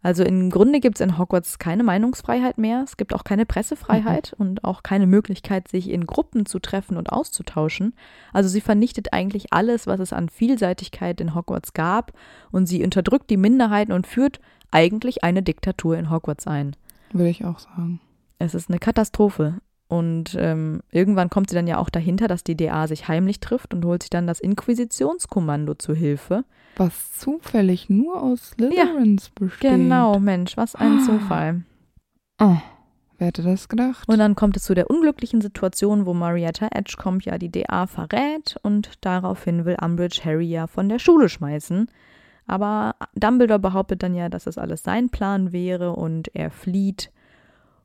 Also 0.00 0.22
im 0.22 0.48
Grunde 0.48 0.78
gibt 0.78 0.98
es 0.98 1.04
in 1.04 1.18
Hogwarts 1.18 1.58
keine 1.58 1.82
Meinungsfreiheit 1.82 2.56
mehr. 2.56 2.82
Es 2.84 2.96
gibt 2.96 3.12
auch 3.12 3.24
keine 3.24 3.44
Pressefreiheit 3.44 4.34
mhm. 4.38 4.46
und 4.46 4.64
auch 4.64 4.82
keine 4.82 5.06
Möglichkeit, 5.06 5.68
sich 5.68 5.90
in 5.90 6.06
Gruppen 6.06 6.46
zu 6.46 6.60
treffen 6.60 6.96
und 6.96 7.12
auszutauschen. 7.12 7.94
Also 8.32 8.48
sie 8.48 8.60
vernichtet 8.60 9.12
eigentlich 9.12 9.52
alles, 9.52 9.86
was 9.86 9.98
es 9.98 10.12
an 10.12 10.28
Vielseitigkeit 10.28 11.20
in 11.20 11.34
Hogwarts 11.34 11.72
gab 11.72 12.12
und 12.52 12.66
sie 12.66 12.84
unterdrückt 12.84 13.28
die 13.28 13.36
Minderheiten 13.36 13.92
und 13.92 14.06
führt 14.06 14.40
eigentlich 14.70 15.24
eine 15.24 15.42
Diktatur 15.42 15.96
in 15.96 16.10
Hogwarts 16.10 16.46
ein. 16.46 16.76
Würde 17.12 17.30
ich 17.30 17.44
auch 17.44 17.58
sagen. 17.58 18.00
Es 18.38 18.54
ist 18.54 18.68
eine 18.68 18.78
Katastrophe. 18.78 19.60
Und 19.88 20.36
ähm, 20.38 20.82
irgendwann 20.90 21.30
kommt 21.30 21.48
sie 21.48 21.56
dann 21.56 21.66
ja 21.66 21.78
auch 21.78 21.88
dahinter, 21.88 22.28
dass 22.28 22.44
die 22.44 22.56
DA 22.56 22.86
sich 22.86 23.08
heimlich 23.08 23.40
trifft 23.40 23.72
und 23.72 23.84
holt 23.86 24.02
sich 24.02 24.10
dann 24.10 24.26
das 24.26 24.38
Inquisitionskommando 24.38 25.74
zu 25.74 25.94
Hilfe. 25.94 26.44
Was 26.76 27.14
zufällig 27.18 27.88
nur 27.88 28.22
aus 28.22 28.50
Slytherins 28.50 29.26
ja, 29.26 29.46
besteht. 29.46 29.70
Genau, 29.70 30.18
Mensch, 30.20 30.58
was 30.58 30.74
ein 30.74 30.98
ah. 30.98 31.04
Zufall. 31.06 31.62
Oh, 32.38 32.58
wer 33.16 33.26
hätte 33.28 33.42
das 33.42 33.70
gedacht? 33.70 34.06
Und 34.08 34.18
dann 34.18 34.36
kommt 34.36 34.58
es 34.58 34.64
zu 34.64 34.74
der 34.74 34.90
unglücklichen 34.90 35.40
Situation, 35.40 36.04
wo 36.04 36.12
Marietta 36.12 36.68
Edgecombe 36.70 37.24
ja 37.24 37.38
die 37.38 37.50
DA 37.50 37.86
verrät 37.86 38.56
und 38.62 38.92
daraufhin 39.00 39.64
will 39.64 39.76
Umbridge 39.82 40.20
Harry 40.22 40.46
ja 40.46 40.66
von 40.66 40.90
der 40.90 40.98
Schule 40.98 41.30
schmeißen. 41.30 41.90
Aber 42.48 42.96
Dumbledore 43.14 43.60
behauptet 43.60 44.02
dann 44.02 44.14
ja, 44.14 44.28
dass 44.28 44.44
das 44.44 44.58
alles 44.58 44.82
sein 44.82 45.10
Plan 45.10 45.52
wäre 45.52 45.92
und 45.92 46.34
er 46.34 46.50
flieht 46.50 47.12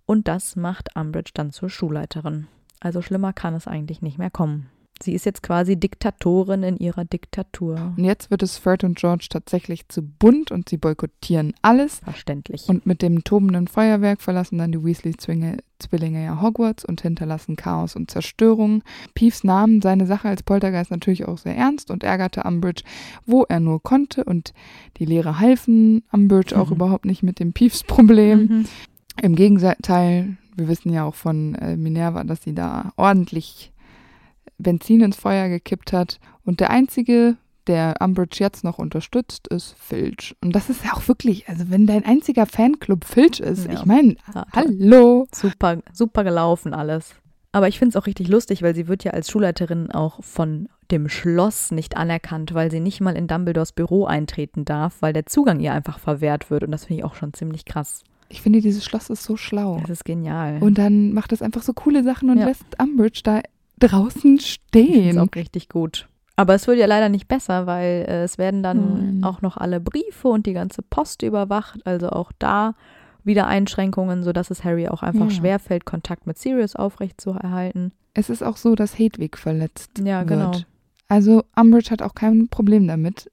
und 0.05 0.27
das 0.27 0.55
macht 0.55 0.95
Umbridge 0.95 1.31
dann 1.33 1.51
zur 1.51 1.69
Schulleiterin. 1.69 2.47
Also 2.79 3.01
schlimmer 3.01 3.33
kann 3.33 3.53
es 3.53 3.67
eigentlich 3.67 4.01
nicht 4.01 4.17
mehr 4.17 4.31
kommen. 4.31 4.69
Sie 5.03 5.13
ist 5.13 5.25
jetzt 5.25 5.43
quasi 5.43 5.75
Diktatorin 5.75 6.63
in 6.63 6.77
ihrer 6.77 7.03
Diktatur. 7.03 7.93
Und 7.97 8.05
jetzt 8.05 8.31
wird 8.31 8.41
es 8.41 8.57
Fred 8.57 8.85
und 8.85 8.97
George 8.97 9.27
tatsächlich 9.29 9.89
zu 9.89 10.01
bunt 10.01 10.49
und 10.49 10.69
sie 10.69 10.77
boykottieren 10.77 11.53
alles. 11.61 11.99
Verständlich. 11.99 12.69
Und 12.69 12.85
mit 12.85 13.01
dem 13.01 13.25
tobenden 13.25 13.67
Feuerwerk 13.67 14.21
verlassen 14.21 14.59
dann 14.59 14.71
die 14.71 14.81
Weasley-Zwillinge 14.81 16.23
ja 16.23 16.41
Hogwarts 16.41 16.85
und 16.85 17.01
hinterlassen 17.01 17.57
Chaos 17.57 17.97
und 17.97 18.09
Zerstörung. 18.09 18.81
Peeves 19.13 19.43
nahm 19.43 19.81
seine 19.81 20.07
Sache 20.07 20.29
als 20.29 20.41
Poltergeist 20.41 20.89
natürlich 20.89 21.25
auch 21.25 21.37
sehr 21.37 21.57
ernst 21.57 21.91
und 21.91 22.03
ärgerte 22.03 22.43
Umbridge, 22.43 22.83
wo 23.25 23.43
er 23.43 23.59
nur 23.59 23.83
konnte. 23.83 24.23
Und 24.23 24.53
die 24.97 25.05
Lehrer 25.05 25.41
halfen 25.41 26.03
Umbridge 26.13 26.55
mhm. 26.55 26.61
auch 26.61 26.71
überhaupt 26.71 27.05
nicht 27.05 27.23
mit 27.23 27.39
dem 27.39 27.51
Peeves-Problem. 27.51 28.39
Mhm. 28.39 28.65
Im 29.21 29.35
Gegenteil, 29.35 30.37
wir 30.55 30.69
wissen 30.69 30.93
ja 30.93 31.03
auch 31.03 31.15
von 31.15 31.55
äh, 31.55 31.75
Minerva, 31.75 32.23
dass 32.23 32.41
sie 32.41 32.55
da 32.55 32.93
ordentlich 32.95 33.72
Benzin 34.63 35.01
ins 35.01 35.17
Feuer 35.17 35.49
gekippt 35.49 35.93
hat. 35.93 36.19
Und 36.45 36.59
der 36.59 36.69
einzige, 36.69 37.37
der 37.67 37.95
Umbridge 37.99 38.37
jetzt 38.39 38.63
noch 38.63 38.79
unterstützt, 38.79 39.47
ist 39.47 39.75
Filch. 39.77 40.35
Und 40.41 40.55
das 40.55 40.69
ist 40.69 40.83
ja 40.83 40.93
auch 40.93 41.07
wirklich, 41.07 41.47
also 41.47 41.69
wenn 41.69 41.85
dein 41.85 42.05
einziger 42.05 42.45
Fanclub 42.45 43.05
Filch 43.05 43.39
ist, 43.39 43.67
ja. 43.67 43.73
ich 43.73 43.85
meine, 43.85 44.15
ja, 44.33 44.45
hallo. 44.53 45.27
Super, 45.31 45.77
super 45.91 46.23
gelaufen 46.23 46.73
alles. 46.73 47.15
Aber 47.51 47.67
ich 47.67 47.77
finde 47.77 47.95
es 47.95 48.01
auch 48.01 48.07
richtig 48.07 48.27
lustig, 48.29 48.63
weil 48.63 48.73
sie 48.73 48.87
wird 48.87 49.03
ja 49.03 49.11
als 49.11 49.29
Schulleiterin 49.29 49.91
auch 49.91 50.23
von 50.23 50.69
dem 50.89 51.07
Schloss 51.07 51.71
nicht 51.71 51.95
anerkannt, 51.95 52.53
weil 52.53 52.71
sie 52.71 52.79
nicht 52.79 52.99
mal 52.99 53.15
in 53.15 53.27
Dumbledores 53.27 53.73
Büro 53.73 54.05
eintreten 54.05 54.65
darf, 54.65 54.97
weil 55.01 55.13
der 55.13 55.27
Zugang 55.27 55.59
ihr 55.59 55.71
einfach 55.71 55.99
verwehrt 55.99 56.49
wird. 56.49 56.63
Und 56.63 56.71
das 56.71 56.85
finde 56.85 57.01
ich 57.01 57.05
auch 57.05 57.15
schon 57.15 57.33
ziemlich 57.33 57.65
krass. 57.65 58.03
Ich 58.29 58.41
finde, 58.41 58.61
dieses 58.61 58.83
Schloss 58.83 59.11
ist 59.11 59.23
so 59.23 59.37
schlau. 59.37 59.77
Das 59.81 59.91
ist 59.91 60.05
genial. 60.05 60.57
Und 60.61 60.79
dann 60.79 61.13
macht 61.13 61.31
es 61.31 61.43
einfach 61.43 61.61
so 61.61 61.73
coole 61.73 62.03
Sachen 62.03 62.31
und 62.31 62.39
ja. 62.39 62.45
lässt 62.45 62.65
Umbridge 62.81 63.21
da 63.23 63.41
draußen 63.79 64.39
stehen. 64.39 65.15
Das 65.15 65.23
ist 65.23 65.29
auch 65.29 65.35
richtig 65.35 65.69
gut. 65.69 66.07
Aber 66.35 66.55
es 66.55 66.67
wird 66.67 66.79
ja 66.79 66.87
leider 66.87 67.09
nicht 67.09 67.27
besser, 67.27 67.67
weil 67.67 68.05
äh, 68.07 68.23
es 68.23 68.37
werden 68.37 68.63
dann 68.63 69.19
Nein. 69.19 69.23
auch 69.23 69.41
noch 69.41 69.57
alle 69.57 69.79
Briefe 69.79 70.27
und 70.29 70.45
die 70.45 70.53
ganze 70.53 70.81
Post 70.81 71.21
überwacht. 71.21 71.85
Also 71.85 72.09
auch 72.09 72.31
da 72.39 72.73
wieder 73.23 73.47
Einschränkungen, 73.47 74.23
sodass 74.23 74.49
es 74.51 74.63
Harry 74.63 74.87
auch 74.87 75.03
einfach 75.03 75.29
ja. 75.29 75.31
schwerfällt, 75.31 75.85
Kontakt 75.85 76.27
mit 76.27 76.37
Sirius 76.37 76.75
aufrechtzuerhalten. 76.75 77.93
Es 78.13 78.29
ist 78.29 78.43
auch 78.43 78.57
so, 78.57 78.75
dass 78.75 78.97
Hedwig 78.97 79.37
verletzt 79.37 80.01
ja, 80.03 80.23
genau. 80.23 80.53
wird. 80.53 80.67
Also 81.07 81.43
Umbridge 81.55 81.91
hat 81.91 82.01
auch 82.01 82.15
kein 82.15 82.47
Problem 82.49 82.87
damit, 82.87 83.31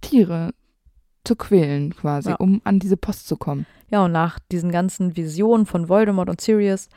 Tiere 0.00 0.52
zu 1.24 1.36
quälen 1.36 1.94
quasi, 1.94 2.30
Ja. 2.30 2.36
um 2.36 2.60
an 2.64 2.78
diese 2.78 2.96
Post 2.96 3.28
zu 3.28 3.36
kommen. 3.36 3.66
Ja, 3.90 4.04
und 4.04 4.12
nach 4.12 4.38
diesen 4.50 4.72
ganzen 4.72 5.16
Visionen 5.16 5.66
von 5.66 5.88
Voldemort 5.88 6.30
und 6.30 6.40
Sirius, 6.40 6.88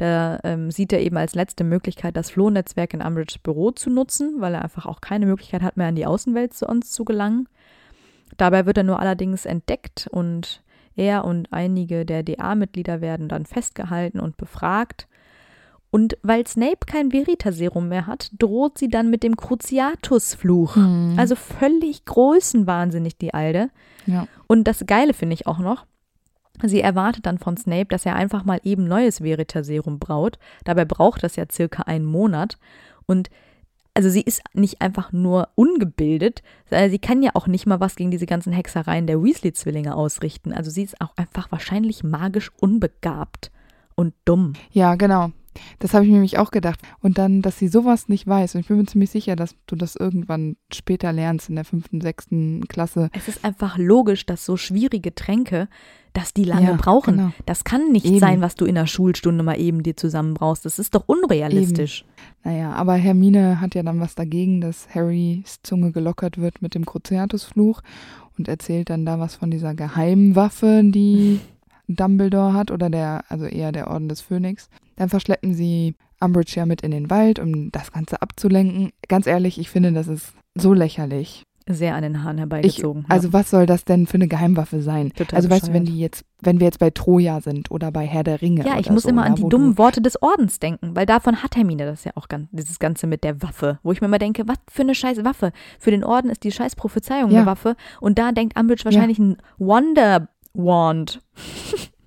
da 0.00 0.38
ähm, 0.44 0.70
sieht 0.70 0.92
er 0.92 1.00
eben 1.00 1.16
als 1.16 1.34
letzte 1.34 1.62
Möglichkeit, 1.62 2.16
das 2.16 2.30
Flohnetzwerk 2.30 2.94
in 2.94 3.02
Umbridges 3.02 3.38
Büro 3.38 3.70
zu 3.70 3.90
nutzen, 3.90 4.36
weil 4.38 4.54
er 4.54 4.62
einfach 4.62 4.86
auch 4.86 5.00
keine 5.00 5.26
Möglichkeit 5.26 5.62
hat, 5.62 5.76
mehr 5.76 5.88
an 5.88 5.94
die 5.94 6.06
Außenwelt 6.06 6.54
zu 6.54 6.66
uns 6.66 6.90
zu 6.90 7.04
gelangen. 7.04 7.48
Dabei 8.38 8.64
wird 8.64 8.78
er 8.78 8.84
nur 8.84 9.00
allerdings 9.00 9.44
entdeckt 9.44 10.08
und 10.10 10.62
er 10.96 11.24
und 11.24 11.52
einige 11.52 12.06
der 12.06 12.22
DA-Mitglieder 12.22 13.00
werden 13.00 13.28
dann 13.28 13.44
festgehalten 13.44 14.20
und 14.20 14.36
befragt. 14.36 15.06
Und 15.90 16.16
weil 16.22 16.46
Snape 16.46 16.86
kein 16.86 17.12
Veritaserum 17.12 17.88
mehr 17.88 18.06
hat, 18.06 18.30
droht 18.38 18.78
sie 18.78 18.88
dann 18.88 19.10
mit 19.10 19.22
dem 19.22 19.36
Cruciatus-Fluch. 19.36 20.76
Mhm. 20.76 21.14
Also 21.18 21.34
völlig 21.34 22.04
größenwahnsinnig, 22.04 23.18
die 23.18 23.34
Alte. 23.34 23.70
Ja. 24.06 24.26
Und 24.46 24.64
das 24.64 24.86
Geile 24.86 25.12
finde 25.12 25.34
ich 25.34 25.46
auch 25.46 25.58
noch, 25.58 25.84
sie 26.68 26.80
erwartet 26.80 27.26
dann 27.26 27.38
von 27.38 27.56
Snape, 27.56 27.86
dass 27.86 28.06
er 28.06 28.16
einfach 28.16 28.44
mal 28.44 28.60
eben 28.64 28.84
neues 28.84 29.22
Veritaserum 29.22 29.98
braut. 29.98 30.38
Dabei 30.64 30.84
braucht 30.84 31.22
das 31.22 31.36
ja 31.36 31.44
circa 31.50 31.82
einen 31.82 32.04
Monat. 32.04 32.58
Und 33.06 33.30
also 33.94 34.08
sie 34.08 34.22
ist 34.22 34.42
nicht 34.52 34.80
einfach 34.80 35.12
nur 35.12 35.48
ungebildet, 35.56 36.42
sondern 36.68 36.90
sie 36.90 36.98
kann 36.98 37.22
ja 37.22 37.32
auch 37.34 37.46
nicht 37.46 37.66
mal 37.66 37.80
was 37.80 37.96
gegen 37.96 38.10
diese 38.10 38.26
ganzen 38.26 38.52
Hexereien 38.52 39.06
der 39.06 39.22
Weasley-Zwillinge 39.22 39.94
ausrichten. 39.94 40.52
Also 40.52 40.70
sie 40.70 40.82
ist 40.82 41.00
auch 41.00 41.16
einfach 41.16 41.50
wahrscheinlich 41.50 42.04
magisch 42.04 42.50
unbegabt 42.60 43.50
und 43.96 44.14
dumm. 44.24 44.52
Ja, 44.70 44.94
genau. 44.94 45.32
Das 45.78 45.94
habe 45.94 46.04
ich 46.04 46.08
mir 46.10 46.14
nämlich 46.16 46.38
auch 46.38 46.50
gedacht. 46.50 46.80
Und 47.00 47.18
dann, 47.18 47.42
dass 47.42 47.58
sie 47.58 47.68
sowas 47.68 48.08
nicht 48.08 48.26
weiß. 48.26 48.54
Und 48.54 48.60
ich 48.62 48.68
bin 48.68 48.76
mir 48.78 48.86
ziemlich 48.86 49.10
sicher, 49.10 49.36
dass 49.36 49.56
du 49.66 49.76
das 49.76 49.96
irgendwann 49.96 50.56
später 50.72 51.12
lernst 51.12 51.48
in 51.48 51.56
der 51.56 51.64
fünften, 51.64 52.00
sechsten 52.00 52.66
Klasse. 52.68 53.10
Es 53.12 53.28
ist 53.28 53.44
einfach 53.44 53.76
logisch, 53.78 54.26
dass 54.26 54.44
so 54.44 54.56
schwierige 54.56 55.14
Tränke, 55.14 55.68
dass 56.12 56.32
die 56.32 56.44
lange 56.44 56.66
Ja, 56.68 56.76
brauchen. 56.76 57.16
genau. 57.16 57.30
Das 57.46 57.64
kann 57.64 57.92
nicht 57.92 58.06
Eben. 58.06 58.18
sein, 58.18 58.40
was 58.40 58.54
du 58.54 58.64
in 58.64 58.74
der 58.74 58.86
Schulstunde 58.86 59.42
mal 59.44 59.58
eben 59.58 59.82
dir 59.82 59.96
zusammenbrauchst. 59.96 60.64
Das 60.64 60.78
ist 60.78 60.94
doch 60.94 61.04
unrealistisch. 61.06 62.04
Naja, 62.44 62.72
aber 62.72 62.94
Hermine 62.94 63.60
hat 63.60 63.74
ja 63.74 63.82
dann 63.82 64.00
was 64.00 64.14
dagegen, 64.14 64.60
dass 64.60 64.88
Harrys 64.94 65.60
Zunge 65.62 65.92
gelockert 65.92 66.38
wird 66.38 66.62
mit 66.62 66.74
dem 66.74 66.84
Cruciatus-Fluch 66.86 67.80
und 68.38 68.48
erzählt 68.48 68.90
dann 68.90 69.04
da 69.04 69.18
was 69.18 69.36
von 69.36 69.50
dieser 69.50 69.74
Geheimwaffe, 69.74 70.82
die 70.84 71.40
Dumbledore 71.88 72.52
hat 72.54 72.70
oder 72.70 72.88
der, 72.90 73.24
also 73.28 73.46
eher 73.46 73.72
der 73.72 73.88
Orden 73.88 74.08
des 74.08 74.20
Phönix. 74.20 74.68
Dann 75.00 75.08
verschleppen 75.08 75.54
sie 75.54 75.94
Umbridge 76.20 76.52
ja 76.56 76.66
mit 76.66 76.82
in 76.82 76.90
den 76.90 77.08
Wald, 77.08 77.38
um 77.38 77.72
das 77.72 77.90
Ganze 77.90 78.20
abzulenken. 78.20 78.90
Ganz 79.08 79.26
ehrlich, 79.26 79.58
ich 79.58 79.70
finde, 79.70 79.92
das 79.92 80.08
ist 80.08 80.34
so 80.54 80.74
lächerlich. 80.74 81.44
Sehr 81.66 81.94
an 81.94 82.02
den 82.02 82.22
Haaren 82.22 82.36
Ich, 82.36 82.40
herbeigezogen. 82.40 83.06
also 83.08 83.32
was 83.32 83.48
soll 83.48 83.64
das 83.64 83.86
denn 83.86 84.06
für 84.06 84.16
eine 84.16 84.28
Geheimwaffe 84.28 84.82
sein? 84.82 85.10
Total 85.16 85.36
also 85.38 85.48
weißt 85.48 85.68
du, 85.68 85.72
wenn 85.72 85.84
bescheuert. 85.84 85.96
die 85.96 86.00
jetzt, 86.02 86.24
wenn 86.42 86.60
wir 86.60 86.66
jetzt 86.66 86.80
bei 86.80 86.90
Troja 86.90 87.40
sind 87.40 87.70
oder 87.70 87.90
bei 87.90 88.06
Herr 88.06 88.24
der 88.24 88.42
Ringe. 88.42 88.66
ja, 88.66 88.78
ich 88.78 88.90
muss 88.90 89.04
so, 89.04 89.08
immer 89.08 89.22
an 89.24 89.36
ja, 89.36 89.42
die 89.42 89.48
dummen 89.48 89.76
du, 89.76 89.78
Worte 89.78 90.02
des 90.02 90.20
Ordens 90.20 90.58
denken, 90.58 90.94
weil 90.94 91.06
davon 91.06 91.42
hat 91.42 91.56
Hermine 91.56 91.86
das 91.86 92.04
ja 92.04 92.12
auch 92.16 92.28
ganz, 92.28 92.48
dieses 92.50 92.78
Ganze 92.78 93.06
mit 93.06 93.24
der 93.24 93.40
Waffe, 93.40 93.78
wo 93.82 93.92
ich 93.92 94.02
mir 94.02 94.06
immer 94.08 94.18
denke, 94.18 94.46
was 94.48 94.58
für 94.70 94.82
eine 94.82 94.94
scheiß 94.94 95.24
Waffe. 95.24 95.52
Für 95.78 95.92
den 95.92 96.04
Orden 96.04 96.28
ist 96.28 96.44
die 96.44 96.52
scheiß 96.52 96.76
Prophezeiung 96.76 97.30
Ja. 97.30 97.38
eine 97.38 97.46
Waffe 97.46 97.74
und 98.02 98.18
da 98.18 98.32
denkt 98.32 98.58
Umbridge 98.60 98.84
wahrscheinlich 98.84 99.18
ein 99.18 99.38
Wonder 99.56 100.28
Wand. 100.52 101.22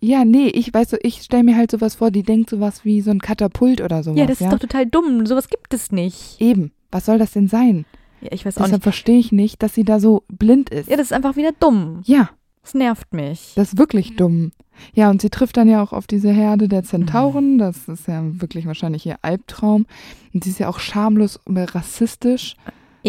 Ja, 0.06 0.26
nee, 0.26 0.48
ich 0.48 0.74
weiß 0.74 0.90
so, 0.90 0.98
ich 1.02 1.22
stelle 1.22 1.44
mir 1.44 1.56
halt 1.56 1.72
sowas 1.72 1.96
vor, 1.96 2.12
die 2.12 2.24
denkt 2.24 2.50
sowas 2.50 2.84
wie 2.84 3.00
so 3.00 3.10
ein 3.10 3.22
Katapult 3.22 3.80
oder 3.80 4.04
sowas. 4.04 4.20
Ja, 4.20 4.26
das 4.26 4.42
ist 4.42 4.52
doch 4.52 4.60
total 4.60 4.86
dumm. 4.86 5.26
Sowas 5.26 5.48
gibt 5.48 5.74
es 5.74 5.94
nicht. 5.94 6.42
Eben. 6.42 6.74
Was 6.92 7.06
soll 7.06 7.18
das 7.18 7.32
denn 7.32 7.48
sein? 7.48 7.86
Ja, 8.20 8.28
ich 8.32 8.46
weiß 8.46 8.58
auch 8.58 8.64
Deshalb 8.66 8.84
verstehe 8.84 9.18
ich 9.18 9.32
nicht, 9.32 9.64
dass 9.64 9.74
sie 9.74 9.86
da 9.86 10.02
so 10.02 10.24
blind 10.28 10.70
ist. 10.72 10.90
Ja, 10.90 10.98
das 10.98 11.06
ist 11.08 11.14
einfach 11.14 11.38
wieder 11.38 11.54
dumm. 11.58 12.02
Ja, 12.04 12.30
Das 12.64 12.74
nervt 12.74 13.14
mich. 13.14 13.54
das 13.56 13.70
ist 13.74 13.78
wirklich 13.78 14.18
dumm. 14.18 14.52
Ja, 14.94 15.10
und 15.10 15.22
sie 15.22 15.30
trifft 15.30 15.56
dann 15.56 15.70
ja 15.70 15.82
auch 15.82 15.94
auf 15.94 16.06
diese 16.06 16.32
Herde 16.32 16.68
der 16.68 16.84
Zentauren. 16.84 17.58
Das 17.58 17.88
ist 17.88 18.08
ja 18.10 18.22
wirklich 18.42 18.66
wahrscheinlich 18.66 19.06
ihr 19.06 19.18
Albtraum. 19.22 19.86
Und 20.34 20.44
sie 20.44 20.50
ist 20.50 20.60
ja 20.60 20.68
auch 20.68 20.80
schamlos 20.80 21.40
und 21.46 21.58
rassistisch. 21.58 22.58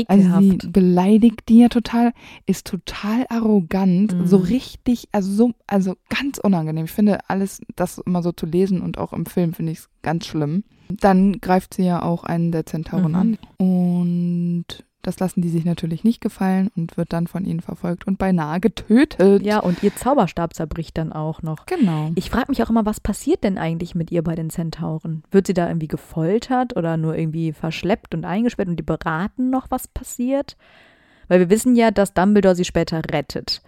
Also 0.08 0.22
Ekelhaft. 0.22 0.62
sie 0.62 0.68
beleidigt 0.68 1.48
die 1.48 1.58
ja 1.60 1.68
total, 1.68 2.12
ist 2.46 2.66
total 2.66 3.26
arrogant, 3.28 4.14
Mhm. 4.18 4.26
so 4.26 4.36
richtig, 4.38 5.08
also 5.12 5.30
so, 5.32 5.52
also 5.66 5.94
ganz 6.08 6.38
unangenehm. 6.38 6.84
Ich 6.86 6.90
finde 6.92 7.18
alles, 7.28 7.60
das 7.76 7.98
immer 7.98 8.22
so 8.22 8.32
zu 8.32 8.46
lesen 8.46 8.80
und 8.80 8.98
auch 8.98 9.12
im 9.12 9.26
Film 9.26 9.52
finde 9.52 9.72
ich 9.72 9.78
es 9.78 9.88
ganz 10.02 10.26
schlimm. 10.26 10.64
Dann 10.88 11.40
greift 11.40 11.74
sie 11.74 11.84
ja 11.84 12.02
auch 12.02 12.24
einen 12.24 12.52
der 12.52 12.66
Zentauren 12.66 13.12
Mhm. 13.12 13.16
an 13.16 13.38
und 13.58 14.64
das 15.06 15.20
lassen 15.20 15.40
die 15.42 15.48
sich 15.48 15.64
natürlich 15.64 16.02
nicht 16.04 16.20
gefallen 16.20 16.70
und 16.76 16.96
wird 16.96 17.12
dann 17.12 17.26
von 17.26 17.44
ihnen 17.44 17.60
verfolgt 17.60 18.06
und 18.06 18.18
beinahe 18.18 18.58
getötet. 18.60 19.42
ja, 19.42 19.58
und 19.60 19.82
ihr 19.82 19.94
Zauberstab 19.94 20.54
zerbricht 20.54 20.98
dann 20.98 21.12
auch 21.12 21.42
noch. 21.42 21.66
Genau. 21.66 22.10
Ich 22.14 22.30
frage 22.30 22.46
mich 22.48 22.62
auch 22.62 22.70
immer, 22.70 22.84
was 22.86 23.00
passiert 23.00 23.44
denn 23.44 23.58
eigentlich 23.58 23.94
mit 23.94 24.10
ihr 24.10 24.22
bei 24.22 24.34
den 24.34 24.50
Zentauren? 24.50 25.22
Wird 25.30 25.46
sie 25.46 25.54
da 25.54 25.68
irgendwie 25.68 25.88
gefoltert 25.88 26.76
oder 26.76 26.96
nur 26.96 27.16
irgendwie 27.16 27.52
verschleppt 27.52 28.14
und 28.14 28.24
eingesperrt 28.24 28.68
und 28.68 28.76
die 28.76 28.82
beraten 28.82 29.50
noch, 29.50 29.70
was 29.70 29.86
passiert? 29.88 30.56
Weil 31.28 31.40
wir 31.40 31.50
wissen 31.50 31.74
ja, 31.76 31.90
dass 31.90 32.12
Dumbledore 32.14 32.54
sie 32.56 32.64
später 32.64 33.00
rettet. 33.10 33.62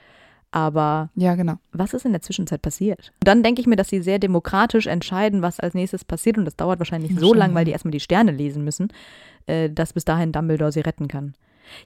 Aber 0.52 1.10
Ja, 1.16 1.34
genau. 1.34 1.54
was 1.72 1.92
ist 1.92 2.06
in 2.06 2.12
der 2.12 2.22
Zwischenzeit 2.22 2.62
passiert? 2.62 3.12
Und 3.20 3.28
dann 3.28 3.42
denke 3.42 3.60
ich 3.60 3.66
mir, 3.66 3.76
dass 3.76 3.88
sie 3.88 4.00
sehr 4.00 4.18
demokratisch 4.18 4.86
entscheiden, 4.86 5.42
was 5.42 5.60
als 5.60 5.74
nächstes 5.74 6.04
passiert. 6.04 6.38
Und 6.38 6.44
das 6.46 6.56
dauert 6.56 6.78
wahrscheinlich 6.78 7.10
so 7.10 7.16
Wahrscheinlich. 7.16 7.38
lang, 7.38 7.54
weil 7.54 7.64
die 7.66 7.72
erstmal 7.72 7.90
die 7.92 8.00
Sterne 8.00 8.30
lesen 8.30 8.64
müssen, 8.64 8.88
äh, 9.46 9.70
dass 9.70 9.92
bis 9.92 10.04
dahin 10.04 10.32
Dumbledore 10.32 10.72
sie 10.72 10.80
retten 10.80 11.08
kann. 11.08 11.34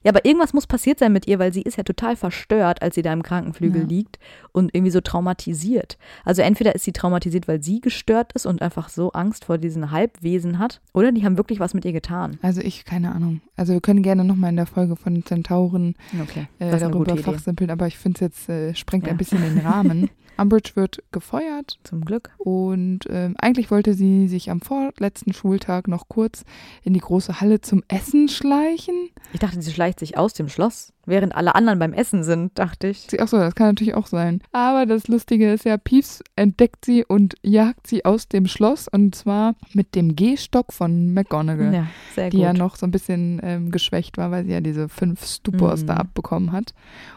Ja, 0.04 0.10
aber 0.10 0.26
irgendwas 0.26 0.52
muss 0.52 0.66
passiert 0.66 0.98
sein 0.98 1.10
mit 1.14 1.26
ihr, 1.26 1.38
weil 1.38 1.54
sie 1.54 1.62
ist 1.62 1.78
ja 1.78 1.82
total 1.82 2.14
verstört, 2.14 2.82
als 2.82 2.96
sie 2.96 3.00
da 3.02 3.14
im 3.14 3.22
Krankenflügel 3.22 3.80
Ja. 3.80 3.88
liegt 3.88 4.18
und 4.52 4.74
irgendwie 4.74 4.90
so 4.90 5.00
traumatisiert. 5.00 5.96
Also 6.22 6.42
entweder 6.42 6.74
ist 6.74 6.84
sie 6.84 6.92
traumatisiert, 6.92 7.48
weil 7.48 7.62
sie 7.62 7.80
gestört 7.80 8.34
ist 8.34 8.44
und 8.44 8.60
einfach 8.60 8.90
so 8.90 9.12
Angst 9.12 9.46
vor 9.46 9.56
diesen 9.56 9.90
Halbwesen 9.90 10.58
hat, 10.58 10.82
oder 10.92 11.12
die 11.12 11.24
haben 11.24 11.38
wirklich 11.38 11.60
was 11.60 11.72
mit 11.72 11.86
ihr 11.86 11.92
getan. 11.94 12.38
Also 12.42 12.60
ich, 12.60 12.84
keine 12.84 13.10
Ahnung. 13.12 13.40
Also 13.56 13.72
wir 13.72 13.80
können 13.80 14.02
gerne 14.02 14.22
nochmal 14.22 14.50
in 14.50 14.56
der 14.56 14.66
Folge 14.66 14.96
von 14.96 15.24
Zentauren 15.24 15.94
Okay, 16.22 16.46
äh, 16.58 16.78
darüber 16.78 17.16
fachsimpeln, 17.16 17.70
aber 17.70 17.86
ich 17.86 17.96
finde 17.96 18.16
es 18.16 18.20
jetzt, 18.20 18.48
äh, 18.50 18.74
sprengt 18.74 19.06
Ja. 19.06 19.12
ein 19.12 19.16
bisschen 19.16 19.40
den 19.40 19.58
Rahmen. 19.66 20.10
Umbridge 20.40 20.72
wird 20.74 21.02
gefeuert 21.12 21.78
Zum 21.84 22.04
Glück. 22.04 22.30
und 22.38 23.00
ähm, 23.08 23.34
eigentlich 23.38 23.70
wollte 23.70 23.94
sie 23.94 24.28
sich 24.28 24.50
am 24.50 24.60
vorletzten 24.60 25.32
Schultag 25.32 25.88
noch 25.88 26.08
kurz 26.08 26.44
in 26.82 26.94
die 26.94 27.00
große 27.00 27.40
Halle 27.40 27.60
zum 27.60 27.82
Essen 27.88 28.28
schleichen. 28.28 29.10
Ich 29.32 29.40
dachte, 29.40 29.60
sie 29.60 29.72
schleicht 29.72 30.00
sich 30.00 30.16
aus 30.16 30.32
dem 30.32 30.48
Schloss, 30.48 30.92
während 31.10 31.34
alle 31.34 31.54
anderen 31.54 31.78
beim 31.78 31.92
Essen 31.92 32.22
sind, 32.24 32.58
dachte 32.58 32.88
ich. 32.88 33.06
Ach 33.20 33.28
so, 33.28 33.36
das 33.38 33.54
kann 33.54 33.66
natürlich 33.68 33.94
auch 33.94 34.06
sein. 34.06 34.40
Aber 34.52 34.86
das 34.86 35.08
Lustige 35.08 35.52
ist 35.52 35.64
ja, 35.64 35.76
Peeves 35.76 36.22
entdeckt 36.36 36.84
sie 36.84 37.04
und 37.04 37.34
jagt 37.42 37.86
sie 37.86 38.04
aus 38.04 38.28
dem 38.28 38.46
Schloss 38.46 38.88
und 38.88 39.14
zwar 39.14 39.54
mit 39.74 39.94
dem 39.94 40.16
Gehstock 40.16 40.72
von 40.72 41.12
McGonagall. 41.12 41.74
Ja, 41.74 41.86
sehr 42.14 42.30
die 42.30 42.38
gut. 42.38 42.44
ja 42.44 42.52
noch 42.52 42.76
so 42.76 42.86
ein 42.86 42.90
bisschen 42.90 43.40
ähm, 43.42 43.70
geschwächt 43.70 44.16
war, 44.16 44.30
weil 44.30 44.44
sie 44.44 44.52
ja 44.52 44.60
diese 44.60 44.88
fünf 44.88 45.24
Stupors 45.26 45.82
Mhm. 45.82 45.86
da 45.86 45.94
abbekommen 45.96 46.52
hat. 46.52 46.72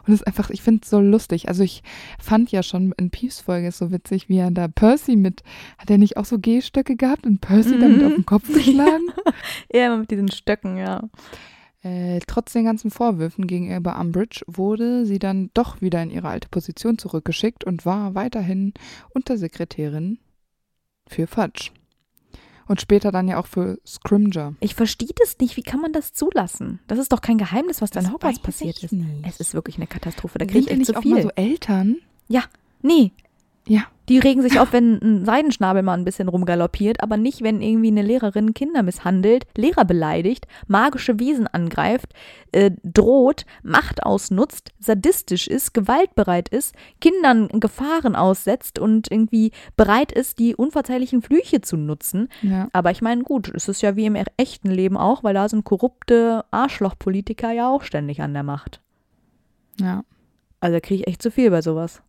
Und 0.06 0.14
es 0.14 0.22
ist 0.22 0.28
einfach, 0.28 0.50
ich 0.50 0.62
finde 0.62 0.82
es 0.84 0.90
so 0.90 1.00
lustig. 1.00 1.48
Also 1.48 1.64
ich 1.64 1.84
fand 2.20 2.52
ja 2.52 2.64
schon 2.64 2.94
in 2.98 3.10
Peeves 3.10 3.40
Folge 3.42 3.72
so 3.72 3.92
witzig, 3.92 4.28
wie 4.30 4.38
er 4.38 4.52
da 4.52 4.68
Percy 4.68 5.16
mit, 5.16 5.44
hat 5.78 5.90
er 5.90 5.98
nicht 5.98 6.18
auch 6.18 6.26
so 6.26 6.40
Gehstöcke 6.40 6.96
gehabt 6.96 7.26
und 7.26 7.40
Percy 7.42 7.80
damit 7.80 8.00
Mhm. 8.02 8.08
auf 8.08 8.14
den 8.16 8.26
Kopf 8.26 8.48
geschlagen? 8.54 9.08
Ja, 9.72 9.88
immer 9.88 9.98
mit 9.98 10.12
diesen 10.12 10.32
Stöcken, 10.32 10.78
ja. 10.78 11.02
Äh, 11.84 12.20
trotz 12.26 12.54
den 12.54 12.64
ganzen 12.66 12.92
Vorwürfen 12.92 13.46
gegenüber 13.46 14.00
Umbridge 14.00 14.42
wurde 14.48 15.06
sie 15.06 15.20
dann 15.20 15.52
doch 15.54 15.82
wieder 15.82 16.02
in 16.02 16.10
ihre 16.10 16.30
alte 16.30 16.48
Position 16.48 16.98
zurückgeschickt 16.98 17.64
und 17.66 17.86
war 17.86 18.16
weiterhin 18.16 18.74
Untersekretärin 19.14 20.20
für 21.08 21.28
Fudge. 21.28 21.72
Und 22.66 22.80
später 22.80 23.12
dann 23.12 23.28
ja 23.28 23.38
auch 23.38 23.48
für 23.48 23.80
Scrimger. 23.86 24.56
Ich 24.62 24.76
verstehe 24.76 25.10
das 25.18 25.38
nicht. 25.40 25.58
Wie 25.58 25.64
kann 25.64 25.82
man 25.82 25.92
das 25.92 26.14
zulassen? 26.14 26.80
Das 26.88 26.98
ist 26.98 27.12
doch 27.12 27.20
kein 27.20 27.38
Geheimnis, 27.38 27.82
was 27.82 27.92
da 27.92 28.00
in 28.00 28.14
Hogwarts 28.14 28.40
passiert 28.40 28.82
ist. 28.82 28.94
nicht. 28.94 29.28
Es 29.28 29.42
ist 29.42 29.54
wirklich 29.54 29.76
eine 29.76 29.88
Katastrophe. 29.88 30.40
Da 30.40 30.46
kriege 30.46 30.60
ich 30.60 30.68
echt 30.70 30.78
nicht 30.78 30.88
zu 30.88 30.96
auch 30.96 31.04
mal 31.04 31.16
viel. 31.16 31.24
so 31.24 31.30
Eltern? 31.36 31.98
nee, 32.82 33.12
Ja. 33.66 33.84
die 34.10 34.20
regen 34.20 34.42
sich 34.42 34.60
auf, 34.60 34.74
wenn 34.74 35.00
ein 35.02 35.26
Seidenschnabel 35.26 35.84
mal 35.84 35.94
ein 35.94 36.04
bisschen 36.04 36.28
rumgaloppiert, 36.28 37.02
aber 37.02 37.16
nicht, 37.16 37.42
wenn 37.42 37.62
irgendwie 37.62 37.88
eine 37.88 38.02
Lehrerin 38.02 38.54
Kinder 38.54 38.84
misshandelt, 38.84 39.46
Lehrer 39.56 39.86
beleidigt, 39.86 40.46
magische 40.68 41.20
Wesen 41.20 41.48
angreift, 41.48 42.14
äh, 42.52 42.72
droht, 42.84 43.46
Macht 43.64 44.04
ausnutzt, 44.04 44.74
sadistisch 44.80 45.48
ist, 45.48 45.74
gewaltbereit 45.74 46.50
ist, 46.50 46.76
Kindern 47.00 47.48
Gefahren 47.48 48.18
aussetzt 48.18 48.80
und 48.80 49.10
irgendwie 49.10 49.52
bereit 49.78 50.12
ist, 50.12 50.40
die 50.40 50.56
unverzeihlichen 50.56 51.22
Flüche 51.22 51.62
zu 51.62 51.78
nutzen. 51.78 52.28
Ja. 52.42 52.68
Aber 52.74 52.92
ich 52.92 53.02
meine, 53.02 53.24
gut, 53.24 53.50
es 53.56 53.70
ist 53.70 53.82
ja 53.82 53.96
wie 53.96 54.06
im 54.06 54.18
echten 54.36 54.72
Leben 54.72 54.98
auch, 54.98 55.24
weil 55.24 55.34
da 55.34 55.48
sind 55.48 55.64
korrupte 55.64 56.44
Arschlochpolitiker 56.52 57.52
ja 57.52 57.70
auch 57.70 57.84
ständig 57.84 58.22
an 58.22 58.34
der 58.34 58.44
Macht. 58.44 58.82
Ja. 59.80 60.04
Also 60.60 60.76
da 60.76 60.80
kriege 60.82 61.04
ich 61.04 61.08
echt 61.08 61.22
zu 61.22 61.32
viel 61.32 61.50
bei 61.50 61.62
sowas. 61.62 62.02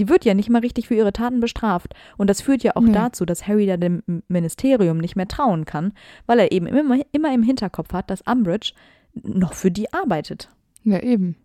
Die 0.00 0.08
wird 0.08 0.24
ja 0.24 0.32
nicht 0.34 0.48
mal 0.48 0.60
richtig 0.60 0.88
für 0.88 0.94
ihre 0.94 1.12
Taten 1.12 1.40
bestraft. 1.40 1.94
Und 2.16 2.30
das 2.30 2.40
führt 2.40 2.62
ja 2.62 2.72
auch 2.74 2.80
Nee. 2.80 2.92
dazu, 2.92 3.26
dass 3.26 3.46
Harry 3.46 3.66
da 3.66 3.76
dem 3.76 4.02
Ministerium 4.28 4.96
nicht 4.96 5.14
mehr 5.14 5.28
trauen 5.28 5.66
kann, 5.66 5.92
weil 6.26 6.38
er 6.38 6.52
eben 6.52 6.66
immer, 6.66 6.98
immer 7.12 7.34
im 7.34 7.42
Hinterkopf 7.42 7.92
hat, 7.92 8.10
dass 8.10 8.22
Umbridge 8.22 8.72
noch 9.14 9.52
für 9.52 9.70
die 9.70 9.92
arbeitet. 9.92 10.48
Ja, 10.84 11.00
eben. 11.00 11.36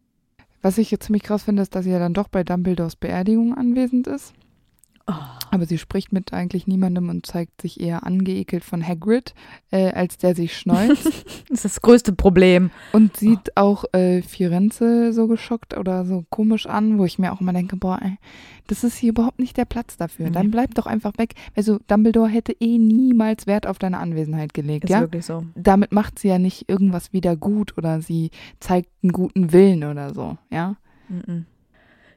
Was 0.62 0.78
ich 0.78 0.89
jetzt 0.89 1.06
ziemlich 1.06 1.24
krass 1.24 1.43
finde, 1.43 1.62
ist, 1.62 1.76
dass 1.76 1.84
sie 1.84 1.91
ja 1.91 1.99
dann 1.99 2.14
doch 2.14 2.30
bei 2.30 2.43
Dumbledores 2.45 2.95
Beerdigung 2.95 3.56
anwesend 3.56 4.08
ist. 4.08 4.34
Oh. 5.06 5.14
Aber 5.56 5.66
sie 5.66 5.78
spricht 5.78 6.12
mit 6.12 6.34
eigentlich 6.34 6.68
niemandem 6.68 7.08
und 7.10 7.26
zeigt 7.26 7.62
sich 7.62 7.80
eher 7.80 8.06
angeekelt 8.06 8.64
von 8.66 8.86
Hagrid, 8.86 9.34
äh, 9.72 9.91
als 9.91 10.18
der 10.18 10.36
sich 10.36 10.58
schneuzt. 10.58 11.06
Das 11.47 11.60
ist 11.60 11.66
das 11.66 11.82
größte 11.82 12.12
Problem. 12.14 12.72
und 12.91 13.16
sieht 13.16 13.56
auch 13.56 13.86
äh, 13.93 14.22
Firenze 14.22 15.14
so 15.14 15.28
geschockt 15.28 15.78
oder 15.78 16.03
so 16.06 16.26
komisch 16.30 16.66
an, 16.66 16.97
wo 16.99 17.06
ich 17.06 17.18
mir 17.20 17.32
auch 17.32 17.39
immer 17.39 17.53
denke, 17.53 17.78
boah, 17.78 17.99
ey, 18.01 18.18
das 18.68 18.84
ist 18.84 18.97
hier 18.97 19.10
überhaupt 19.12 19.39
nicht 19.39 19.56
der 19.56 19.66
Platz 19.66 19.95
dafür. 19.95 20.30
Dann 20.32 20.47
Nee. 20.47 20.51
bleib 20.51 20.74
doch 20.76 20.86
einfach 20.88 21.14
weg. 21.18 21.34
Also 21.56 21.80
Dumbledore 21.88 22.28
hätte 22.28 22.51
eh 22.60 22.78
niemals 22.78 23.47
Wert 23.47 23.66
auf 23.68 23.78
deine 23.80 23.99
Anwesenheit 23.99 24.53
gelegt, 24.53 24.86
Ist 24.86 24.89
ja? 24.89 25.01
wirklich 25.01 25.26
so. 25.26 25.45
Damit 25.56 25.91
macht 25.93 26.20
sie 26.20 26.28
ja 26.28 26.39
nicht 26.39 26.68
irgendwas 26.70 27.14
wieder 27.14 27.36
gut 27.38 27.78
oder 27.78 28.01
sie 28.01 28.32
zeigt 28.60 28.89
einen 29.03 29.14
guten 29.14 29.53
Willen 29.53 29.84
oder 29.86 30.14
so, 30.14 30.38
ja? 30.51 30.76
Mhm. 31.08 31.45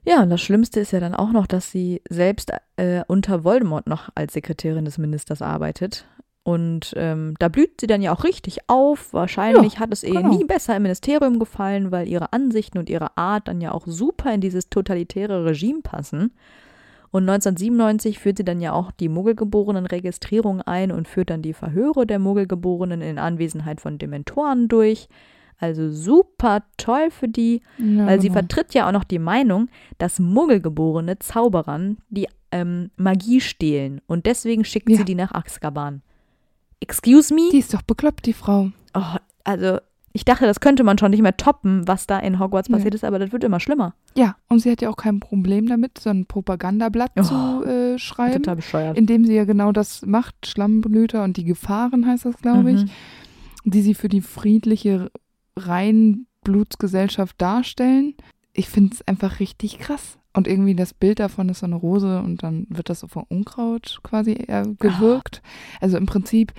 Ja, 0.09 0.23
und 0.23 0.31
das 0.31 0.41
Schlimmste 0.41 0.81
ist 0.81 0.93
ja 0.93 1.01
dann 1.01 1.15
auch 1.15 1.33
noch, 1.33 1.47
dass 1.47 1.71
sie 1.71 2.01
selbst 2.09 2.51
äh, 2.77 3.03
unter 3.09 3.45
Voldemort 3.45 3.87
noch 3.87 4.09
als 4.15 4.33
Sekretärin 4.33 4.87
des 4.87 4.97
Ministers 4.97 5.43
arbeitet. 5.43 6.07
Und 6.45 6.95
ähm, 6.97 7.35
da 7.39 7.49
blüht 7.49 7.79
sie 7.79 7.87
dann 7.87 8.01
ja 8.01 8.15
auch 8.15 8.25
richtig 8.25 8.71
auf. 8.71 9.13
Wahrscheinlich 9.13 9.79
hat 9.81 9.93
es 9.93 10.03
ihr 10.03 10.15
genau. 10.15 10.31
nie 10.31 10.45
besser 10.45 10.75
im 10.75 10.85
Ministerium 10.85 11.39
gefallen, 11.39 11.91
weil 11.91 12.09
ihre 12.09 12.33
Ansichten 12.33 12.79
und 12.79 12.89
ihre 12.89 13.19
Art 13.19 13.49
dann 13.49 13.61
ja 13.61 13.73
auch 13.73 13.87
super 13.87 14.33
in 14.33 14.41
dieses 14.41 14.71
totalitäre 14.71 15.45
Regime 15.45 15.83
passen. 15.83 16.33
Und 17.11 17.29
1997 17.29 18.19
führt 18.19 18.39
sie 18.39 18.45
dann 18.47 18.63
ja 18.63 18.73
auch 18.73 18.91
die 18.91 19.11
Muggelgeborenen-Registrierung 19.11 20.63
ein 20.63 20.91
und 20.91 21.07
führt 21.07 21.29
dann 21.29 21.43
die 21.43 21.53
Verhöre 21.53 22.07
der 22.07 22.19
Muggelgeborenen 22.19 23.03
in 23.03 23.19
Anwesenheit 23.19 23.83
von 23.83 23.99
Dementoren 23.99 24.69
durch. 24.69 25.11
Also 25.59 25.91
super 25.91 26.63
toll 26.77 27.11
für 27.11 27.29
die. 27.29 27.63
ja 27.79 28.07
Weil 28.07 28.21
sie 28.21 28.29
genau. 28.29 28.41
vertritt 28.41 28.75
ja 28.75 28.87
auch 28.89 28.93
noch 28.93 29.05
die 29.05 29.19
Meinung, 29.19 29.69
dass 29.99 30.19
Muggelgeborene 30.21 31.19
Zauberern 31.19 31.99
die 32.11 32.29
ähm, 32.53 32.91
Magie 32.97 33.41
stehlen. 33.41 34.01
Und 34.07 34.27
deswegen 34.27 34.65
schickt 34.65 34.89
Ja. 34.89 34.99
sie 34.99 35.05
die 35.05 35.15
nach 35.17 35.33
Azkaban. 35.33 36.03
Excuse 36.81 37.35
me? 37.35 37.49
Die 37.51 37.59
ist 37.59 37.75
doch 37.75 37.83
bekloppt, 37.83 38.25
die 38.27 38.33
Frau. 38.33 38.71
Oh, 38.95 39.17
also, 39.45 39.79
ich 40.13 40.25
dachte, 40.25 40.47
das 40.47 40.61
könnte 40.61 40.85
man 40.85 40.97
schon 40.97 41.11
nicht 41.11 41.23
mehr 41.23 41.37
toppen, 41.37 41.87
was 41.89 42.07
da 42.07 42.19
in 42.21 42.39
Hogwarts 42.39 42.69
passiert 42.69 42.95
ist, 42.95 43.05
aber 43.05 43.19
das 43.19 43.33
wird 43.33 43.45
immer 43.45 43.61
schlimmer. 43.61 43.95
Ja, 44.17 44.37
und 44.49 44.61
sie 44.61 44.71
hat 44.71 44.81
ja 44.81 44.89
auch 44.91 44.97
kein 44.97 45.21
Problem 45.21 45.67
damit, 45.67 45.99
so 45.99 46.09
ein 46.11 46.27
Propagandablatt 46.27 47.11
Oh, 47.19 47.23
zu 47.23 47.65
äh, 47.65 47.99
schreiben, 47.99 48.35
Total 48.43 48.57
bescheuert. 48.57 48.97
indem 48.97 49.25
sie 49.25 49.35
ja 49.35 49.45
genau 49.45 49.73
das 49.73 50.07
macht, 50.07 50.47
Schlammblüter 50.47 51.25
und 51.25 51.37
die 51.37 51.45
Gefahren 51.45 52.07
heißt 52.07 52.25
das, 52.25 52.37
glaube 52.39 52.71
ich, 52.73 52.83
Mhm. 52.85 52.91
die 53.65 53.83
sie 53.83 53.95
für 53.95 54.09
die 54.09 54.23
friedliche 54.23 55.11
Reinblutsgesellschaft 55.67 57.41
darstellen. 57.41 58.15
Ich 58.53 58.69
finde 58.69 58.95
es 58.95 59.07
einfach 59.07 59.41
richtig 59.41 59.79
krass. 59.79 60.19
Und 60.35 60.47
irgendwie 60.47 60.77
das 60.77 60.95
Bild 60.95 61.19
davon 61.19 61.49
ist 61.49 61.61
so 61.61 61.67
eine 61.67 61.75
Rose 61.75 62.21
und 62.21 62.43
dann 62.43 62.67
wird 62.69 62.91
das 62.91 63.01
so 63.01 63.09
von 63.09 63.25
Unkraut 63.29 63.99
quasi 64.03 64.35
gewirkt. 64.79 65.43
Also 65.81 65.97
im 65.97 66.07
Prinzip, 66.07 66.53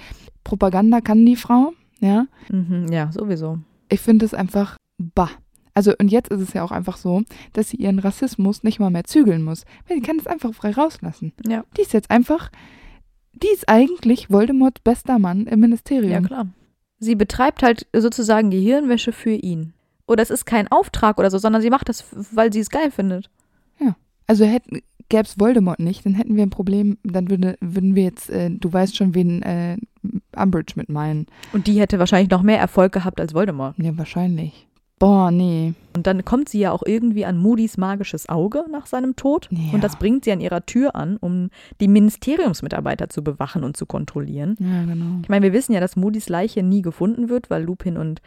Propaganda 0.44 1.02
kann 1.02 1.26
die 1.26 1.36
Frau, 1.36 1.74
ja. 2.00 2.26
Mhm, 2.50 2.88
ja, 2.92 3.12
sowieso. 3.12 3.60
Ich 3.90 4.02
finde 4.02 4.26
es 4.26 4.34
einfach 4.34 4.76
bah. 4.98 5.30
Also 5.74 5.94
und 5.98 6.10
jetzt 6.12 6.30
ist 6.30 6.42
es 6.42 6.54
ja 6.54 6.64
auch 6.64 6.72
einfach 6.72 6.98
so, 6.98 7.22
dass 7.54 7.70
sie 7.70 7.78
ihren 7.78 8.00
Rassismus 8.00 8.64
nicht 8.64 8.80
mal 8.80 8.90
mehr 8.90 9.06
zügeln 9.06 9.44
muss. 9.44 9.64
Weil 9.88 9.98
sie 9.98 10.04
kann 10.04 10.18
es 10.20 10.28
einfach 10.28 10.54
frei 10.54 10.72
rauslassen. 10.72 11.32
Ja. 11.48 11.64
Die 11.78 11.82
ist 11.82 11.94
jetzt 11.94 12.12
einfach, 12.12 12.52
die 13.34 13.50
ist 13.54 13.70
eigentlich 13.70 14.30
Voldemorts 14.30 14.82
bester 14.82 15.20
Mann 15.20 15.48
im 15.48 15.62
Ministerium. 15.62 16.12
Ja, 16.12 16.22
klar. 16.22 16.48
Sie 17.00 17.16
betreibt 17.16 17.64
halt 17.64 17.88
sozusagen 17.94 18.52
Gehirnwäsche 18.52 19.12
für 19.12 19.32
ihn. 19.34 19.74
Oder 20.06 20.24
es 20.24 20.30
ist 20.30 20.46
kein 20.46 20.68
Auftrag 20.70 21.18
oder 21.18 21.32
so, 21.32 21.38
sondern 21.38 21.62
sie 21.62 21.70
macht 21.70 21.88
das, 21.88 22.06
weil 22.32 22.52
sie 22.52 22.60
es 22.60 22.70
geil 22.70 22.92
findet. 22.92 23.30
Also 24.30 24.46
hätten, 24.46 24.82
gäbe 25.10 25.24
es 25.24 25.40
Voldemort 25.40 25.80
nicht, 25.80 26.06
dann 26.06 26.14
hätten 26.14 26.36
wir 26.36 26.44
ein 26.44 26.52
Problem, 26.52 27.00
dann 27.04 27.32
würde, 27.32 27.58
würden 27.62 27.96
wir 27.96 28.04
jetzt, 28.04 28.30
äh, 28.30 28.52
du 28.52 28.72
weißt 28.72 28.96
schon, 28.96 29.16
wen 29.16 29.42
äh, 29.42 29.78
Umbridge 30.36 30.74
mit 30.76 30.88
meinen. 30.88 31.26
Und 31.52 31.66
die 31.66 31.80
hätte 31.80 31.98
wahrscheinlich 31.98 32.30
noch 32.30 32.44
mehr 32.44 32.60
Erfolg 32.60 32.92
gehabt 32.92 33.20
als 33.20 33.34
Voldemort. 33.34 33.76
Ja, 33.80 33.98
wahrscheinlich. 33.98 34.68
Boah, 35.00 35.32
nee. 35.32 35.74
Und 35.96 36.08
dann 36.08 36.26
kommt 36.26 36.50
sie 36.50 36.60
ja 36.60 36.72
auch 36.72 36.84
irgendwie 36.86 37.26
an 37.26 37.38
Moody's 37.38 37.78
magisches 37.78 38.28
Auge 38.28 38.66
nach 38.70 38.86
seinem 38.86 39.16
Tod. 39.16 39.48
Ja. 39.50 39.74
Und 39.74 39.84
das 39.84 39.96
bringt 39.98 40.26
sie 40.26 40.32
an 40.34 40.42
ihrer 40.42 40.66
Tür 40.66 40.96
an, 40.96 41.18
um 41.18 41.50
die 41.80 41.88
Ministeriumsmitarbeiter 41.88 43.10
zu 43.10 43.24
bewachen 43.24 43.64
und 43.64 43.78
zu 43.78 43.86
kontrollieren. 43.86 44.58
Ja, 44.60 44.84
genau. 44.84 45.20
Ich 45.24 45.30
meine, 45.30 45.46
wir 45.46 45.54
wissen 45.54 45.72
ja, 45.72 45.80
dass 45.80 45.96
Moody's 45.96 46.28
Leiche 46.28 46.64
nie 46.64 46.82
gefunden 46.82 47.30
wird, 47.30 47.50
weil 47.50 47.64
Lupin 47.64 47.98
und 47.98 48.22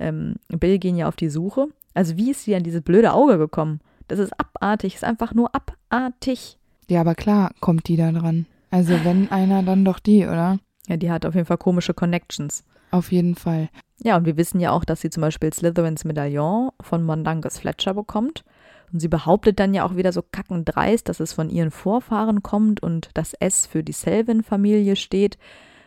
ähm, 0.00 0.34
Bill 0.48 0.78
gehen 0.78 0.96
ja 0.96 1.06
auf 1.06 1.16
die 1.16 1.30
Suche. 1.30 1.68
Also 1.94 2.16
wie 2.16 2.32
ist 2.32 2.42
sie 2.42 2.54
an 2.56 2.64
dieses 2.64 2.82
blöde 2.82 3.12
Auge 3.12 3.38
gekommen? 3.38 3.80
Das 4.08 4.18
ist 4.18 4.32
abartig, 4.38 4.96
ist 4.96 5.04
einfach 5.04 5.32
nur 5.32 5.50
abartig. 5.54 6.58
Ja, 6.88 7.00
aber 7.00 7.14
klar 7.14 7.52
kommt 7.60 7.88
die 7.88 7.96
da 7.96 8.10
dran. 8.12 8.46
Also 8.70 8.92
wenn 9.04 9.30
einer, 9.30 9.62
dann 9.62 9.84
doch 9.84 10.00
die, 10.00 10.24
oder? 10.26 10.58
Ja, 10.88 10.96
die 10.96 11.10
hat 11.10 11.24
auf 11.24 11.34
jeden 11.34 11.46
Fall 11.46 11.56
komische 11.56 11.94
Connections. 11.94 12.64
Auf 12.90 13.12
jeden 13.12 13.34
Fall. 13.34 13.68
Ja, 14.02 14.16
und 14.16 14.26
wir 14.26 14.36
wissen 14.36 14.60
ja 14.60 14.72
auch, 14.72 14.84
dass 14.84 15.00
sie 15.00 15.10
zum 15.10 15.22
Beispiel 15.22 15.52
Slytherins 15.52 16.04
Medaillon 16.04 16.70
von 16.80 17.02
Mondangus 17.02 17.58
Fletcher 17.58 17.94
bekommt. 17.94 18.44
Und 18.92 19.00
sie 19.00 19.08
behauptet 19.08 19.58
dann 19.58 19.74
ja 19.74 19.84
auch 19.84 19.96
wieder 19.96 20.12
so 20.12 20.22
kackendreist, 20.22 21.08
dass 21.08 21.20
es 21.20 21.32
von 21.32 21.50
ihren 21.50 21.70
Vorfahren 21.70 22.42
kommt 22.42 22.82
und 22.82 23.10
das 23.14 23.34
S 23.34 23.66
für 23.66 23.82
die 23.82 23.92
Selvin-Familie 23.92 24.96
steht. 24.96 25.38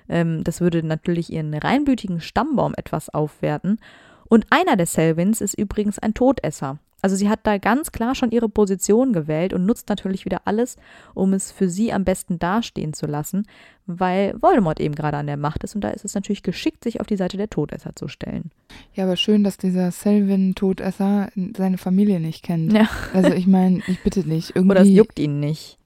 Ähm, 0.10 0.44
das 0.44 0.60
würde 0.60 0.84
natürlich 0.84 1.32
ihren 1.32 1.54
reinblütigen 1.54 2.20
Stammbaum 2.20 2.74
etwas 2.76 3.10
aufwerten. 3.10 3.80
Und 4.28 4.48
einer 4.50 4.76
der 4.76 4.86
Selvins 4.86 5.42
ist 5.42 5.54
übrigens 5.54 5.98
ein 6.00 6.14
Todesser. 6.14 6.80
Also 7.02 7.16
sie 7.16 7.30
hat 7.30 7.42
da 7.44 7.58
ganz 7.58 7.92
klar 7.92 8.16
schon 8.16 8.32
ihre 8.32 8.50
Position 8.50 9.14
gewählt 9.14 9.54
und 9.54 9.66
nutzt 9.66 9.90
natürlich 9.90 10.26
wieder 10.26 10.42
alles, 10.46 10.76
um 11.14 11.34
es 11.34 11.52
für 11.52 11.70
sie 11.70 11.94
am 11.94 12.04
besten 12.04 12.40
dastehen 12.40 12.94
zu 12.94 13.06
lassen, 13.06 13.46
weil 13.86 14.36
Voldemort 14.40 14.80
eben 14.80 14.96
gerade 14.96 15.18
an 15.18 15.28
der 15.28 15.38
Macht 15.38 15.64
ist 15.64 15.76
und 15.76 15.82
da 15.82 15.90
ist 15.90 16.06
es 16.06 16.14
natürlich 16.14 16.44
geschickt, 16.44 16.84
sich 16.84 17.02
auf 17.02 17.08
die 17.08 17.18
Seite 17.18 17.38
der 17.38 17.50
Todesser 17.50 17.96
zu 17.96 18.08
stellen. 18.08 18.52
Ja, 18.94 19.06
aber 19.06 19.16
schön, 19.16 19.44
dass 19.44 19.58
dieser 19.58 19.92
Selvin-Todesser 19.92 21.30
seine 21.56 21.78
Familie 21.78 22.20
nicht 22.20 22.44
kennt. 22.44 22.74
Ja. 22.74 22.88
Also 23.14 23.32
ich 23.34 23.48
meine, 23.48 23.82
ich 23.88 24.04
bitte 24.04 24.28
nicht. 24.28 24.56
Irgendwie, 24.56 24.72
Oder 24.76 24.82
es 24.82 24.90
juckt 24.90 25.20
ihn 25.20 25.40
nicht. 25.40 25.78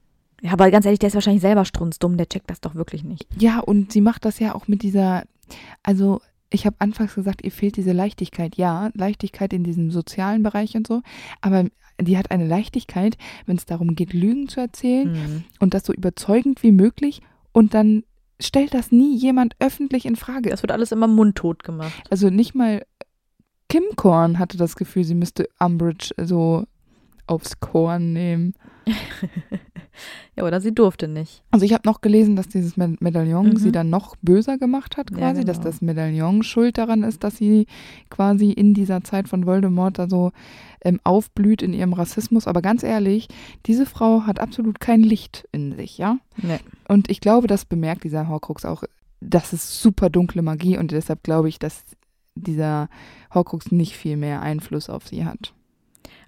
Ja, 0.42 0.52
aber 0.52 0.70
ganz 0.70 0.84
ehrlich, 0.84 0.98
der 0.98 1.06
ist 1.06 1.14
wahrscheinlich 1.14 1.40
selber 1.40 1.64
strunzdumm, 1.64 2.18
der 2.18 2.28
checkt 2.28 2.50
das 2.50 2.60
doch 2.60 2.74
wirklich 2.74 3.02
nicht. 3.02 3.26
Ja, 3.38 3.60
und 3.60 3.92
sie 3.92 4.02
macht 4.02 4.26
das 4.26 4.38
ja 4.38 4.54
auch 4.54 4.68
mit 4.68 4.82
dieser, 4.82 5.24
also 5.82 6.20
ich 6.50 6.66
habe 6.66 6.76
anfangs 6.78 7.14
gesagt, 7.14 7.44
ihr 7.44 7.50
fehlt 7.50 7.76
diese 7.76 7.92
Leichtigkeit. 7.92 8.56
Ja, 8.56 8.90
Leichtigkeit 8.94 9.52
in 9.52 9.64
diesem 9.64 9.90
sozialen 9.90 10.42
Bereich 10.42 10.76
und 10.76 10.86
so, 10.86 11.02
aber 11.40 11.64
die 12.00 12.18
hat 12.18 12.30
eine 12.30 12.46
Leichtigkeit, 12.46 13.16
wenn 13.46 13.56
es 13.56 13.66
darum 13.66 13.94
geht, 13.94 14.12
Lügen 14.12 14.48
zu 14.48 14.60
erzählen 14.60 15.12
Mhm. 15.12 15.44
und 15.60 15.74
das 15.74 15.84
so 15.86 15.92
überzeugend 15.92 16.62
wie 16.62 16.72
möglich 16.72 17.22
und 17.52 17.72
dann 17.74 18.02
stellt 18.40 18.74
das 18.74 18.90
nie 18.90 19.16
jemand 19.16 19.54
öffentlich 19.60 20.04
in 20.06 20.16
Frage. 20.16 20.50
Das 20.50 20.62
wird 20.62 20.72
alles 20.72 20.90
immer 20.92 21.06
mundtot 21.06 21.62
gemacht. 21.62 22.02
Also 22.10 22.30
nicht 22.30 22.54
mal 22.54 22.84
Kim 23.68 23.84
Korn 23.96 24.38
hatte 24.38 24.56
das 24.56 24.76
Gefühl, 24.76 25.04
sie 25.04 25.14
müsste 25.14 25.48
Umbridge 25.58 26.10
so 26.20 26.64
aufs 27.26 27.60
Korn 27.60 28.12
nehmen. 28.12 28.54
Ja, 30.36 30.42
oder 30.44 30.60
sie 30.60 30.74
durfte 30.74 31.06
nicht. 31.06 31.44
Also 31.52 31.64
ich 31.64 31.72
habe 31.72 31.86
noch 31.88 32.00
gelesen, 32.00 32.34
dass 32.34 32.48
dieses 32.48 32.76
Me- 32.76 32.96
Medaillon 32.98 33.50
Mhm. 33.50 33.56
sie 33.56 33.70
dann 33.70 33.90
noch 33.90 34.16
böser 34.22 34.58
gemacht 34.58 34.96
hat 34.96 35.10
Ja, 35.12 35.18
quasi, 35.18 35.44
dass 35.44 35.58
genau. 35.58 35.70
das 35.70 35.80
Medaillon 35.80 36.42
schuld 36.42 36.76
daran 36.78 37.04
ist, 37.04 37.22
dass 37.22 37.36
sie 37.36 37.66
quasi 38.10 38.50
in 38.50 38.74
dieser 38.74 39.04
Zeit 39.04 39.28
von 39.28 39.46
Voldemort 39.46 39.98
da 40.00 40.08
so 40.08 40.32
ähm, 40.84 40.98
aufblüht 41.04 41.62
in 41.62 41.72
ihrem 41.72 41.92
Rassismus. 41.92 42.48
Aber 42.48 42.60
ganz 42.62 42.82
ehrlich, 42.82 43.28
diese 43.66 43.86
Frau 43.86 44.22
hat 44.22 44.40
absolut 44.40 44.80
kein 44.80 45.02
Licht 45.04 45.48
in 45.52 45.76
sich, 45.76 45.96
ja? 45.98 46.18
Nee. 46.42 46.58
Und 46.88 47.08
ich 47.08 47.20
glaube, 47.20 47.46
das 47.46 47.64
bemerkt 47.64 48.02
dieser 48.02 48.26
Horcrux 48.28 48.64
auch. 48.64 48.82
Das 49.20 49.52
ist 49.52 49.80
super 49.80 50.10
dunkle 50.10 50.42
Magie 50.42 50.76
und 50.76 50.90
deshalb 50.90 51.22
glaube 51.22 51.48
ich, 51.48 51.60
dass 51.60 51.84
dieser 52.34 52.88
Horcrux 53.32 53.70
nicht 53.70 53.96
viel 53.96 54.16
mehr 54.16 54.42
Einfluss 54.42 54.90
auf 54.90 55.06
sie 55.06 55.24
hat. 55.24 55.54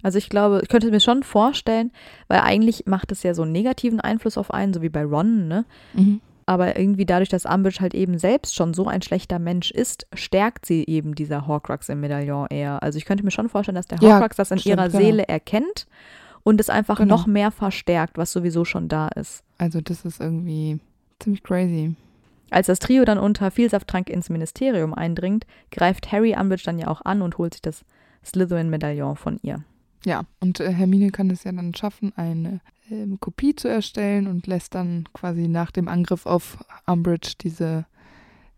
Also 0.03 0.17
ich 0.17 0.29
glaube, 0.29 0.59
ich 0.63 0.69
könnte 0.69 0.89
mir 0.91 0.99
schon 0.99 1.23
vorstellen, 1.23 1.91
weil 2.27 2.39
eigentlich 2.39 2.85
macht 2.85 3.11
es 3.11 3.23
ja 3.23 3.33
so 3.33 3.43
einen 3.43 3.51
negativen 3.51 3.99
Einfluss 3.99 4.37
auf 4.37 4.51
einen, 4.53 4.73
so 4.73 4.81
wie 4.81 4.89
bei 4.89 5.03
Ron, 5.03 5.47
ne? 5.47 5.65
Mhm. 5.93 6.21
Aber 6.45 6.79
irgendwie 6.79 7.05
dadurch, 7.05 7.27
dass 7.27 7.45
Umbridge 7.45 7.81
halt 7.81 7.93
eben 7.93 8.17
selbst 8.17 8.55
schon 8.55 8.73
so 8.73 8.87
ein 8.87 9.01
schlechter 9.01 9.37
Mensch 9.37 9.69
ist, 9.69 10.07
stärkt 10.13 10.65
sie 10.65 10.85
eben 10.87 11.13
dieser 11.13 11.45
Horcrux 11.45 11.89
im 11.89 11.99
Medaillon 11.99 12.47
eher. 12.49 12.81
Also 12.81 12.97
ich 12.97 13.03
könnte 13.05 13.25
mir 13.25 13.31
schon 13.31 13.49
vorstellen, 13.49 13.75
dass 13.75 13.87
der 13.87 13.97
Ja, 14.01 14.11
Horcrux 14.13 14.37
das 14.37 14.51
in 14.51 14.59
stimmt, 14.59 14.77
ihrer 14.77 14.87
genau. 14.87 14.97
Seele 15.03 15.27
erkennt 15.27 15.87
und 16.43 16.61
es 16.61 16.69
einfach 16.69 16.99
Genau. 16.99 17.15
noch 17.17 17.27
mehr 17.27 17.51
verstärkt, 17.51 18.17
was 18.17 18.31
sowieso 18.31 18.63
schon 18.63 18.87
da 18.87 19.09
ist. 19.09 19.43
Also 19.57 19.81
das 19.81 20.05
ist 20.05 20.21
irgendwie 20.21 20.79
ziemlich 21.19 21.43
crazy. 21.43 21.95
Als 22.49 22.67
das 22.67 22.79
Trio 22.79 23.03
dann 23.03 23.17
unter 23.17 23.51
Vielsafttrank 23.51 24.09
ins 24.09 24.29
Ministerium 24.29 24.93
eindringt, 24.93 25.45
greift 25.71 26.13
Harry 26.13 26.33
Umbridge 26.39 26.63
dann 26.65 26.79
ja 26.79 26.87
auch 26.87 27.01
an 27.03 27.21
und 27.21 27.37
holt 27.37 27.55
sich 27.55 27.61
das 27.61 27.83
Slytherin-Medaillon 28.27 29.15
von 29.15 29.39
ihr. 29.41 29.63
Ja, 30.05 30.23
und 30.39 30.59
äh, 30.59 30.71
Hermine 30.71 31.11
kann 31.11 31.29
es 31.29 31.43
ja 31.43 31.51
dann 31.51 31.73
schaffen, 31.73 32.13
eine 32.15 32.61
ähm, 32.89 33.19
Kopie 33.19 33.55
zu 33.55 33.67
erstellen 33.67 34.27
und 34.27 34.47
lässt 34.47 34.75
dann 34.75 35.09
quasi 35.13 35.47
nach 35.47 35.71
dem 35.71 35.87
Angriff 35.87 36.25
auf 36.25 36.57
Umbridge 36.85 37.33
diese 37.41 37.85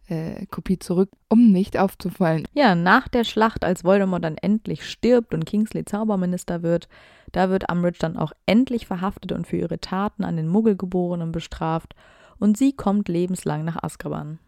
äh, 0.07 0.45
Kopie 0.47 0.77
zurück, 0.79 1.09
um 1.29 1.51
nicht 1.51 1.77
aufzufallen. 1.77 2.47
Ja, 2.53 2.75
nach 2.75 3.07
der 3.07 3.23
Schlacht, 3.23 3.63
als 3.63 3.83
Voldemort 3.83 4.23
dann 4.23 4.37
endlich 4.37 4.87
stirbt 4.87 5.33
und 5.33 5.45
Kingsley 5.45 5.85
Zauberminister 5.85 6.61
wird, 6.61 6.89
da 7.31 7.49
wird 7.49 7.71
Umbridge 7.71 7.99
dann 7.99 8.17
auch 8.17 8.33
endlich 8.45 8.85
verhaftet 8.87 9.31
und 9.31 9.47
für 9.47 9.57
ihre 9.57 9.79
Taten 9.79 10.23
an 10.23 10.35
den 10.35 10.47
Muggelgeborenen 10.47 11.31
bestraft 11.31 11.95
und 12.37 12.57
sie 12.57 12.73
kommt 12.73 13.07
lebenslang 13.07 13.63
nach 13.65 13.81
Azkaban. 13.83 14.39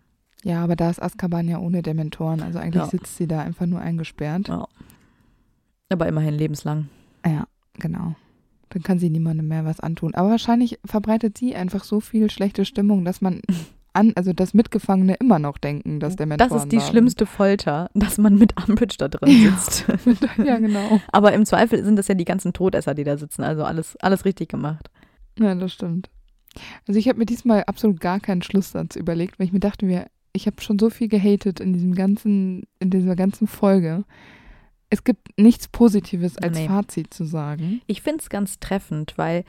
Ja, 0.44 0.64
aber 0.64 0.76
da 0.76 0.90
ist 0.90 1.02
Azkaban 1.02 1.48
ja 1.48 1.60
ohne 1.60 1.84
Dementoren, 1.84 2.42
also 2.42 2.58
eigentlich 2.60 2.84
Ja. 2.84 2.90
sitzt 2.90 3.18
sie 3.18 3.28
da 3.28 3.42
einfach 3.42 3.68
nur 3.68 3.80
eingesperrt. 3.80 4.48
Ja. 4.48 4.68
Aber 5.92 6.08
immerhin 6.08 6.34
lebenslang. 6.34 6.90
Ja, 7.26 7.46
genau. 7.74 8.16
Dann 8.70 8.84
kann 8.84 9.00
sie 9.00 9.10
niemandem 9.10 9.48
mehr 9.48 9.66
was 9.66 9.80
antun. 9.80 10.16
Aber 10.16 10.30
wahrscheinlich 10.30 10.80
verbreitet 10.86 11.38
sie 11.38 11.56
einfach 11.56 11.84
so 11.84 12.00
viel 12.00 12.30
schlechte 12.32 12.66
Stimmung, 12.66 13.04
dass 13.04 13.22
man 13.22 13.42
an, 13.94 14.14
also 14.16 14.34
dass 14.34 14.54
Mitgefangene 14.54 15.16
immer 15.16 15.40
noch 15.40 15.58
denken, 15.58 16.00
dass 16.00 16.16
der 16.16 16.26
Mentoren 16.26 16.50
Das 16.50 16.64
ist 16.64 16.72
die 16.72 16.80
schlimmste 16.80 17.26
Folter, 17.26 17.90
dass 17.94 18.18
man 18.18 18.38
mit 18.38 18.56
Umbridge 18.58 18.96
da 18.98 19.10
drin 19.10 19.52
sitzt. 19.52 19.86
ja, 20.38 20.58
genau. 20.58 21.02
Aber 21.12 21.34
im 21.34 21.46
Zweifel 21.46 21.84
sind 21.84 21.98
das 21.98 22.08
ja 22.08 22.16
die 22.16 22.26
ganzen 22.26 22.54
Todesser, 22.54 22.94
die 22.94 23.04
da 23.04 23.18
sitzen. 23.18 23.44
Also 23.44 23.64
alles, 23.64 23.98
alles 23.98 24.24
richtig 24.26 24.50
gemacht. 24.50 24.90
Ja, 25.38 25.54
das 25.56 25.74
stimmt. 25.74 26.10
Also 26.88 27.00
ich 27.00 27.08
habe 27.08 27.20
mir 27.20 27.26
diesmal 27.26 27.64
absolut 27.64 28.00
gar 28.00 28.20
keinen 28.20 28.42
Schlusssatz 28.42 28.96
überlegt, 28.96 29.40
weil 29.40 29.48
ich 29.48 29.54
mir 29.54 29.60
dachte 29.60 29.86
mir, 29.86 30.08
ich 30.34 30.48
habe 30.48 30.62
schon 30.62 30.80
so 30.80 30.90
viel 30.90 31.08
gehatet 31.08 31.60
in 31.60 31.74
diesem 31.74 31.94
ganzen, 31.94 32.64
in 32.80 32.90
dieser 32.90 33.16
ganzen 33.16 33.48
Folge. 33.48 34.06
Es 34.92 35.04
gibt 35.04 35.40
nichts 35.40 35.68
Positives 35.68 36.38
als 36.38 36.56
Nee. 36.56 36.68
Fazit 36.68 37.14
zu 37.14 37.24
sagen. 37.24 37.82
Ich 37.88 38.02
finde 38.02 38.20
es 38.22 38.30
ganz 38.30 38.60
treffend, 38.60 39.18
weil 39.18 39.46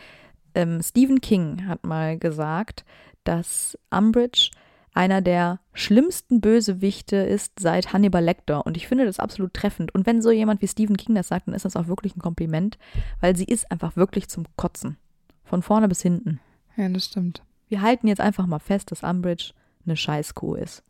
ähm, 0.55 0.81
Stephen 0.83 1.21
King 1.21 1.67
hat 1.67 1.85
mal 1.85 2.17
gesagt, 2.17 2.85
dass 3.25 3.77
Umbridge 3.91 4.51
einer 4.95 5.21
der 5.21 5.59
schlimmsten 5.73 6.41
Bösewichte 6.41 7.17
ist 7.17 7.59
seit 7.59 7.93
Hannibal 7.93 8.23
Lecter. 8.23 8.65
Und 8.67 8.77
ich 8.77 8.87
finde 8.87 9.05
das 9.05 9.19
absolut 9.19 9.53
treffend. 9.53 9.95
Und 9.95 10.07
wenn 10.07 10.23
so 10.23 10.31
jemand 10.31 10.63
wie 10.63 10.69
Stephen 10.69 10.97
King 10.97 11.15
das 11.15 11.29
sagt, 11.29 11.49
dann 11.49 11.55
ist 11.55 11.65
das 11.65 11.77
auch 11.77 11.89
wirklich 11.89 12.15
ein 12.15 12.21
Kompliment, 12.23 12.79
weil 13.21 13.35
sie 13.37 13.45
ist 13.45 13.71
einfach 13.73 13.97
wirklich 13.97 14.29
zum 14.29 14.45
Kotzen. 14.57 14.97
Von 15.45 15.63
vorne 15.63 15.89
bis 15.89 16.03
hinten. 16.03 16.41
Ja, 16.77 16.89
das 16.89 17.07
stimmt. 17.07 17.43
Wir 17.69 17.81
halten 17.83 18.07
jetzt 18.07 18.21
einfach 18.21 18.47
mal 18.47 18.59
fest, 18.59 18.91
dass 18.93 19.03
Umbridge 19.03 19.53
eine 19.85 19.97
Scheißkuh 19.97 20.55
ist. 20.55 20.85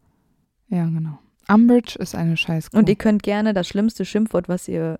Ja, 0.68 0.84
genau. 0.84 1.18
Umbridge 1.48 1.96
ist 1.98 2.14
eine 2.14 2.36
Scheißkuh. 2.36 2.76
Und 2.76 2.88
ihr 2.88 2.96
könnt 2.96 3.22
gerne 3.22 3.52
das 3.52 3.68
schlimmste 3.68 4.04
Schimpfwort, 4.04 4.48
was 4.48 4.68
ihr 4.68 4.98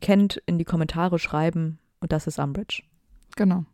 kennt, 0.00 0.42
in 0.46 0.58
die 0.58 0.64
Kommentare 0.64 1.18
schreiben. 1.18 1.78
Und 2.00 2.12
das 2.12 2.26
ist 2.26 2.38
Umbridge. 2.38 2.82
Genau. 3.36 3.64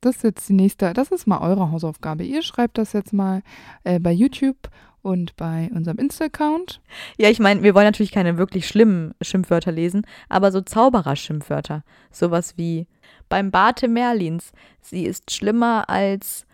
Das 0.00 0.16
ist 0.16 0.24
jetzt 0.24 0.48
die 0.48 0.54
nächste, 0.54 0.92
das 0.92 1.10
ist 1.10 1.26
mal 1.26 1.40
eure 1.40 1.70
Hausaufgabe. 1.70 2.24
Ihr 2.24 2.42
schreibt 2.42 2.76
das 2.76 2.92
jetzt 2.92 3.12
mal 3.12 3.42
äh, 3.84 3.98
bei 3.98 4.12
YouTube 4.12 4.68
und 5.00 5.36
bei 5.36 5.70
unserem 5.74 5.98
Insta-Account. 5.98 6.80
Ja, 7.16 7.30
ich 7.30 7.38
meine, 7.38 7.62
wir 7.62 7.74
wollen 7.74 7.86
natürlich 7.86 8.12
keine 8.12 8.36
wirklich 8.36 8.66
schlimmen 8.66 9.14
Schimpfwörter 9.22 9.72
lesen, 9.72 10.06
aber 10.28 10.50
so 10.52 10.60
Zauberer-Schimpfwörter. 10.60 11.84
Sowas 12.10 12.56
wie 12.56 12.86
beim 13.28 13.50
Bate 13.50 13.88
Merlins. 13.88 14.52
Sie 14.80 15.04
ist 15.04 15.30
schlimmer 15.30 15.88
als. 15.88 16.46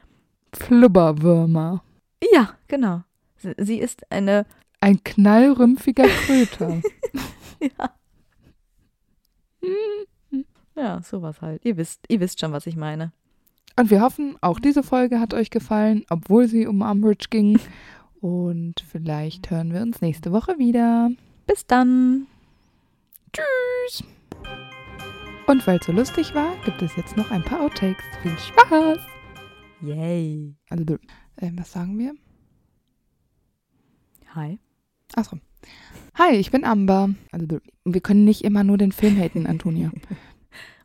Flubberwürmer. 0.53 1.83
Ja, 2.33 2.51
genau. 2.69 3.03
Sie, 3.59 3.79
ist 3.79 4.11
eine. 4.11 4.47
Ein 4.81 5.03
knallrümpfiger 5.05 6.07
Kröter. 6.07 6.81
Ja. 7.63 7.91
Ja, 10.75 11.03
sowas 11.03 11.43
halt. 11.43 11.63
Ihr 11.67 11.77
wisst, 11.77 12.07
ihr 12.09 12.21
wisst 12.21 12.41
schon, 12.41 12.53
was 12.53 12.67
ich 12.67 12.75
meine. 12.75 13.13
Und 13.77 13.91
wir 13.91 14.01
hoffen, 14.01 14.37
auch 14.41 14.59
diese 14.59 14.83
Folge 14.83 15.21
hat 15.21 15.35
euch 15.35 15.51
gefallen, 15.51 16.07
obwohl 16.09 16.49
sie 16.49 16.67
um 16.67 16.81
Umbridge 16.81 17.27
ging. 17.29 17.61
Und 18.21 18.77
vielleicht 18.91 19.51
hören 19.51 19.75
wir 19.75 19.83
uns 19.83 20.01
nächste 20.01 20.33
Woche 20.33 20.59
wieder. 20.59 21.11
Bis 21.47 21.67
dann. 21.67 22.27
Tschüss. 23.33 24.05
Und 25.47 25.67
weil 25.67 25.79
es 25.79 25.87
so 25.87 25.93
lustig 25.93 26.35
war, 26.35 26.55
gibt 26.65 26.81
es 26.81 26.97
jetzt 26.97 27.17
noch 27.17 27.31
ein 27.31 27.43
paar 27.43 27.61
Outtakes. 27.61 28.05
Viel 28.23 28.39
Spaß. 28.39 28.99
Yay. 29.83 30.55
Also, 30.69 30.95
äh, 31.37 31.51
was 31.55 31.73
sagen 31.73 31.99
wir? 31.99 32.15
Hi. 34.35 34.59
Achso. 35.17 35.39
Hi, 36.15 36.37
ich 36.37 36.51
bin 36.51 36.65
Amber. 36.65 37.11
Also, 37.33 37.59
wir 37.85 38.01
können 38.01 38.25
nicht 38.25 38.45
immer 38.45 38.63
nur 38.63 38.79
den 38.79 38.93
Film 38.93 39.17
haten, 39.19 39.47
Antonia. 39.47 39.91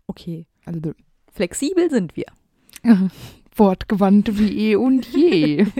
Okay. 0.08 0.46
Also, 0.66 0.94
Flexibel 1.34 1.90
sind 1.90 2.16
wir. 2.16 2.26
wortgewandt 3.56 4.38
wie 4.38 4.70
eh 4.70 4.76
und 4.76 5.08
je. 5.08 5.66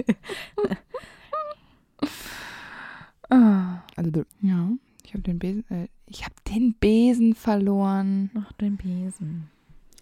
Also, 3.28 4.24
ja, 4.40 4.70
ich 5.04 5.14
habe 5.14 5.22
den 5.22 5.38
Besen, 5.38 5.64
äh, 5.70 5.88
ich 6.06 6.24
habe 6.24 6.34
den 6.48 6.74
Besen 6.74 7.34
verloren. 7.34 8.30
Ach, 8.34 8.52
den 8.52 8.76
Besen. 8.76 9.48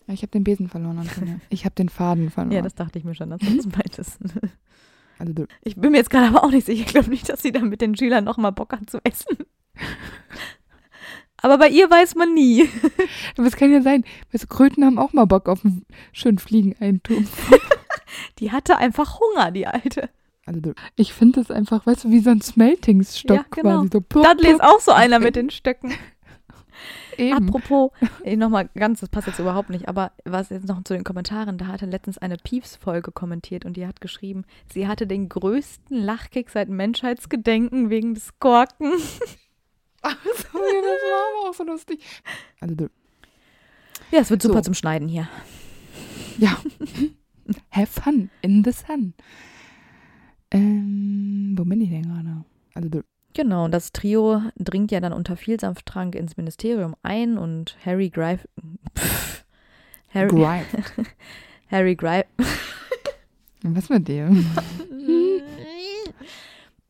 Ich 0.09 0.23
habe 0.23 0.31
den 0.33 0.45
Besen 0.45 0.69
verloren, 0.69 0.99
Antonia. 0.99 1.41
Ich 1.49 1.65
habe 1.65 1.75
den 1.75 1.89
Faden 1.89 2.31
verloren. 2.31 2.53
Ja, 2.53 2.61
das 2.61 2.75
dachte 2.75 2.99
ich 2.99 3.05
mir 3.05 3.15
schon, 3.15 3.31
dass 3.31 3.41
du 3.41 3.57
das 3.57 3.67
meintest. 3.67 4.19
Also, 5.19 5.47
Ich 5.63 5.77
bin 5.77 5.93
mir 5.93 5.99
jetzt 5.99 6.11
gerade 6.11 6.29
aber 6.29 6.45
auch 6.45 6.51
nicht 6.51 6.67
sicher. 6.67 6.81
Ich 6.81 6.87
glaube 6.87 7.11
nicht, 7.11 7.29
dass 7.29 7.43
sie 7.43 7.53
dann 7.53 7.69
mit 7.69 7.81
den 7.81 7.97
Schülern 7.97 8.25
nochmal 8.25 8.53
Bock 8.53 8.73
hat 8.73 8.91
zu 8.91 8.99
essen. 9.05 9.39
Aber 11.45 11.59
bei 11.59 11.69
ihr 11.69 11.91
weiß 11.91 12.15
man 12.15 12.33
nie. 12.33 12.69
aber 13.37 13.47
es 13.47 13.57
kann 13.57 13.71
ja 13.71 13.83
sein, 13.83 14.05
weißt 14.33 14.45
du, 14.45 14.49
Kröten 14.49 14.85
haben 14.85 14.99
auch 14.99 15.13
mal 15.13 15.27
Bock 15.27 15.49
auf 15.49 15.65
einen 15.65 15.85
schönen 16.13 16.39
Fliegeneinturm. 16.39 17.27
Die 18.39 18.51
hatte 18.51 18.79
einfach 18.79 19.21
Hunger, 19.21 19.51
die 19.51 19.67
Alte. 19.67 20.09
Also, 20.47 20.73
ich 20.97 21.13
finde 21.13 21.41
das 21.41 21.51
einfach, 21.51 21.85
weißt 21.87 22.05
du, 22.05 22.11
wie 22.11 22.21
so 22.21 22.31
ein 22.31 22.41
Smeltingsstock 22.41 23.37
Ja, 23.37 23.45
genau. 23.51 23.81
quasi. 23.81 23.89
So 23.93 24.01
Dudley 24.01 24.53
ist 24.53 24.63
auch 24.63 24.81
so 24.81 24.93
einer 24.93 25.19
mit 25.19 25.37
den 25.37 25.51
Stöcken. 25.51 25.93
Eben. 27.19 27.49
Apropos, 27.49 27.91
nochmal 28.37 28.69
ganz, 28.75 29.01
das 29.01 29.09
passt 29.09 29.27
jetzt 29.27 29.39
überhaupt 29.39 29.71
nicht, 29.71 29.89
aber 29.89 30.13
was 30.25 30.51
jetzt 30.51 30.67
noch 30.69 30.83
zu 30.85 30.95
den 30.95 31.05
Kommentaren, 31.05 31.59
da 31.59 31.67
hatte 31.69 31.87
letztens 31.87 32.19
eine 32.19 32.37
Peeves-Folge 32.37 33.13
kommentiert 33.13 33.65
und 33.65 33.77
die 33.77 33.87
hat 33.87 34.01
geschrieben, 34.01 34.45
sie 34.73 34.87
hatte 34.89 35.07
den 35.07 35.29
größten 35.29 35.97
Lachkick 35.97 36.51
seit 36.51 36.69
Menschheitsgedenken 36.69 37.91
wegen 37.91 38.15
des 38.15 38.39
Korken. 38.39 38.93
Ach 40.03 40.17
so, 40.23 40.59
ja, 40.59 40.81
das 40.83 41.01
war 41.03 41.41
aber 41.41 41.51
auch 41.51 41.55
so 41.55 41.65
lustig. 41.65 42.01
Also, 42.61 42.75
du- 42.75 42.91
Ja, 44.11 44.21
es 44.21 44.31
wird 44.31 44.43
super 44.43 44.57
So. 44.57 44.63
zum 44.63 44.75
Schneiden 44.75 45.09
hier. 45.09 45.29
Ja. 46.39 46.57
Have 47.71 48.01
fun 48.03 48.31
in 48.43 48.63
the 48.65 48.73
sun. 48.73 49.15
Ähm, 50.51 51.55
wo 51.59 51.65
bin 51.65 51.81
ich 51.81 51.91
denn 51.91 52.03
gerade? 52.03 52.45
Also, 52.75 52.89
du- 52.89 53.03
Genau, 53.35 53.65
und 53.65 53.73
das 53.73 53.93
Trio 53.93 54.43
dringt 54.57 54.93
ja 54.93 55.01
dann 55.01 55.13
unter 55.13 55.37
Vielsanfttrank 55.37 56.15
ins 56.15 56.37
Ministerium 56.37 56.95
ein 57.03 57.37
und 57.37 57.77
Harry 57.85 58.09
Greif. 58.09 58.47
Pff, 58.97 59.45
Harry, 60.15 60.29
Gripe. 60.29 60.85
Harry 61.71 61.97
Greif. 61.97 62.27
Was 63.63 63.89
mit 63.89 64.07
dir? 64.07 64.31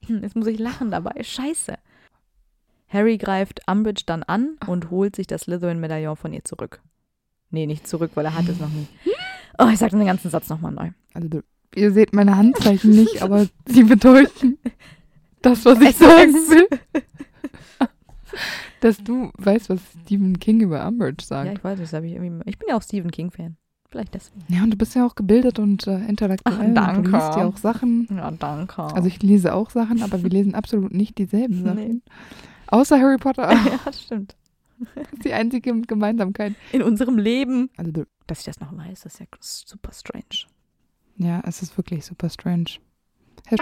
Jetzt 0.06 0.36
muss 0.36 0.46
ich 0.46 0.58
lachen 0.58 0.90
dabei. 0.90 1.22
Scheiße. 1.22 1.78
Harry 2.88 3.16
greift 3.16 3.62
Umbridge 3.66 4.02
dann 4.04 4.22
an 4.22 4.58
und 4.66 4.90
holt 4.90 5.16
sich 5.16 5.26
das 5.26 5.42
Slytherin-Medaillon 5.42 6.16
von 6.16 6.34
ihr 6.34 6.44
zurück. 6.44 6.82
Nee, 7.50 7.66
nicht 7.66 7.88
zurück, 7.88 8.10
weil 8.14 8.26
er 8.26 8.34
hat 8.34 8.48
es 8.48 8.60
noch 8.60 8.68
nie. 8.68 8.86
Oh, 9.56 9.68
ich 9.72 9.78
sag 9.78 9.90
den 9.90 10.04
ganzen 10.04 10.32
Satz 10.32 10.48
nochmal 10.48 10.72
neu. 10.72 10.90
Also, 11.12 11.40
ihr 11.76 11.92
seht 11.92 12.12
meine 12.12 12.36
Handzeichen 12.36 12.90
nicht, 12.90 13.22
aber 13.22 13.46
sie 13.66 13.84
bedeuten 13.84 14.58
das, 15.44 15.64
was 15.64 15.80
ich 15.80 15.96
SOS. 15.96 15.98
sagen 15.98 16.32
will. 16.34 16.68
Dass 18.80 18.98
du 19.02 19.30
weißt, 19.38 19.70
was 19.70 19.80
Stephen 20.02 20.38
King 20.38 20.60
über 20.60 20.86
Umbridge 20.86 21.22
Ja, 21.22 21.26
sagt. 21.44 21.52
ich 21.58 21.64
weiß, 21.64 21.78
das 21.78 21.92
habe 21.92 22.06
ich 22.06 22.14
irgendwie. 22.14 22.42
Ich 22.50 22.58
bin 22.58 22.68
ja 22.68 22.76
auch 22.76 22.82
Stephen 22.82 23.10
King-Fan. 23.10 23.56
Vielleicht 23.88 24.12
deswegen. 24.14 24.44
Ja, 24.48 24.62
und 24.64 24.70
du 24.72 24.76
bist 24.76 24.94
ja 24.94 25.06
auch 25.06 25.14
gebildet 25.14 25.58
und 25.58 25.86
äh, 25.86 26.04
intellektuell. 26.06 26.58
Ach, 26.60 26.64
und 26.64 26.74
danke. 26.74 27.02
Du 27.10 27.16
liest 27.16 27.36
ja 27.36 27.44
auch 27.46 27.56
Sachen. 27.56 28.08
Ja, 28.10 28.30
danke. 28.32 28.82
Also 28.82 29.06
ich 29.08 29.22
lese 29.22 29.54
auch 29.54 29.70
Sachen, 29.70 30.02
aber 30.02 30.22
wir 30.22 30.30
lesen 30.30 30.54
absolut 30.54 30.92
nicht 30.92 31.16
dieselben 31.16 31.62
Sachen. 31.64 31.76
Nee. 31.76 32.00
Außer 32.66 32.98
Harry 32.98 33.18
Potter. 33.18 33.50
ja, 33.52 33.78
das 33.84 34.02
stimmt. 34.02 34.34
Das 34.96 35.12
ist 35.12 35.24
die 35.24 35.32
einzige 35.32 35.80
Gemeinsamkeit. 35.82 36.54
In 36.72 36.82
unserem 36.82 37.16
Leben. 37.18 37.70
Also 37.76 37.92
Dass 38.26 38.40
ich 38.40 38.44
das 38.46 38.58
noch 38.58 38.76
weiß, 38.76 39.06
ist 39.06 39.20
ja 39.20 39.26
super 39.40 39.92
strange. 39.92 40.48
ja, 41.16 41.40
es 41.46 41.62
ist 41.62 41.76
wirklich 41.78 42.04
super 42.04 42.28
strange. 42.28 42.64
Herr 43.46 43.58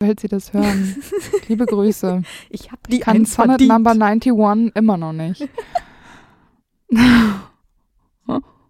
falls 0.00 0.22
Sie 0.22 0.28
das 0.28 0.52
hören, 0.52 0.96
liebe 1.48 1.66
Grüße. 1.66 2.22
Ich 2.48 2.72
habe 2.72 2.80
die 2.90 2.98
Kann 3.00 3.24
Sonnet 3.26 3.60
verdient. 3.60 3.70
Number 3.70 3.90
91 3.92 4.72
immer 4.74 4.96
noch 4.96 5.12
nicht. 5.12 5.48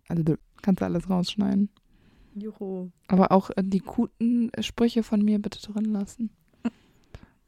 also 0.08 0.22
du 0.22 0.36
kannst 0.62 0.82
alles 0.82 1.08
rausschneiden. 1.08 1.70
Juhu. 2.34 2.90
Aber 3.08 3.32
auch 3.32 3.50
äh, 3.50 3.62
die 3.64 3.78
guten 3.80 4.50
Sprüche 4.60 5.02
von 5.02 5.22
mir 5.24 5.38
bitte 5.40 5.60
drin 5.60 5.86
lassen. 5.86 6.30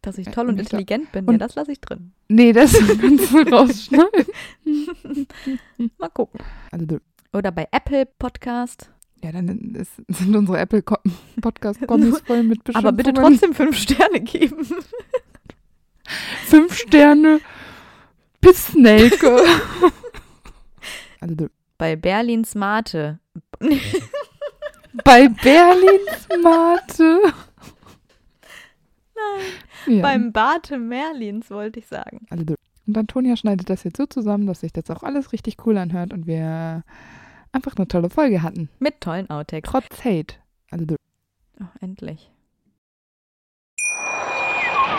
Dass 0.00 0.18
ich 0.18 0.26
Äh, 0.26 0.30
toll 0.32 0.48
und 0.48 0.58
intelligent 0.58 1.12
bin, 1.12 1.26
und- 1.26 1.34
ja, 1.34 1.38
das 1.38 1.54
lasse 1.54 1.72
ich 1.72 1.80
drin. 1.80 2.12
Nee, 2.28 2.52
das 2.52 2.72
kannst 3.00 3.32
du 3.32 3.38
rausschneiden. 3.38 4.26
Mal 5.98 6.08
gucken. 6.08 6.40
Also 6.72 6.98
Oder 7.32 7.52
bei 7.52 7.68
Apple 7.70 8.06
Podcast. 8.06 8.90
Ja, 9.22 9.30
dann 9.30 9.74
ist, 9.76 9.92
sind 10.08 10.34
unsere 10.34 10.58
Apple 10.58 10.82
Podcast-Kommis 11.40 12.20
voll 12.26 12.42
mit 12.42 12.64
Beschimpfungen. 12.64 12.86
Aber 12.86 12.92
bitte 12.92 13.12
trotzdem 13.12 13.54
fünf 13.54 13.76
Sterne 13.76 14.20
geben. 14.20 14.66
fünf 16.46 16.76
Sterne. 16.76 17.40
Pissnelke. 18.40 19.44
also, 21.20 21.48
bei 21.78 21.94
Berlins 21.94 22.56
Mate. 22.56 23.20
bei 25.04 25.28
Berlins 25.28 26.28
Mate. 26.42 27.20
Nein. 29.14 29.96
Ja. 29.96 30.02
Beim 30.02 30.32
Bate 30.32 30.78
Merlins 30.78 31.50
wollte 31.50 31.78
ich 31.80 31.86
sagen. 31.86 32.26
Also, 32.30 32.54
und 32.86 32.98
Antonia 32.98 33.36
schneidet 33.36 33.70
das 33.70 33.84
jetzt 33.84 33.96
so 33.96 34.06
zusammen, 34.06 34.46
dass 34.46 34.60
sich 34.60 34.72
das 34.72 34.90
auch 34.90 35.04
alles 35.04 35.32
richtig 35.32 35.56
cool 35.64 35.78
anhört 35.78 36.12
und 36.12 36.26
wir 36.26 36.82
einfach 37.52 37.76
eine 37.76 37.88
tolle 37.88 38.10
Folge 38.10 38.42
hatten. 38.42 38.68
Mit 38.78 39.00
tollen 39.00 39.30
Outtakes. 39.30 39.70
Trotz 39.70 40.04
Hate. 40.04 40.36
Also, 40.70 40.96
oh, 41.60 41.64
endlich. 41.80 42.30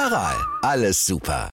Aral, 0.00 0.36
alles 0.62 1.04
super. 1.04 1.48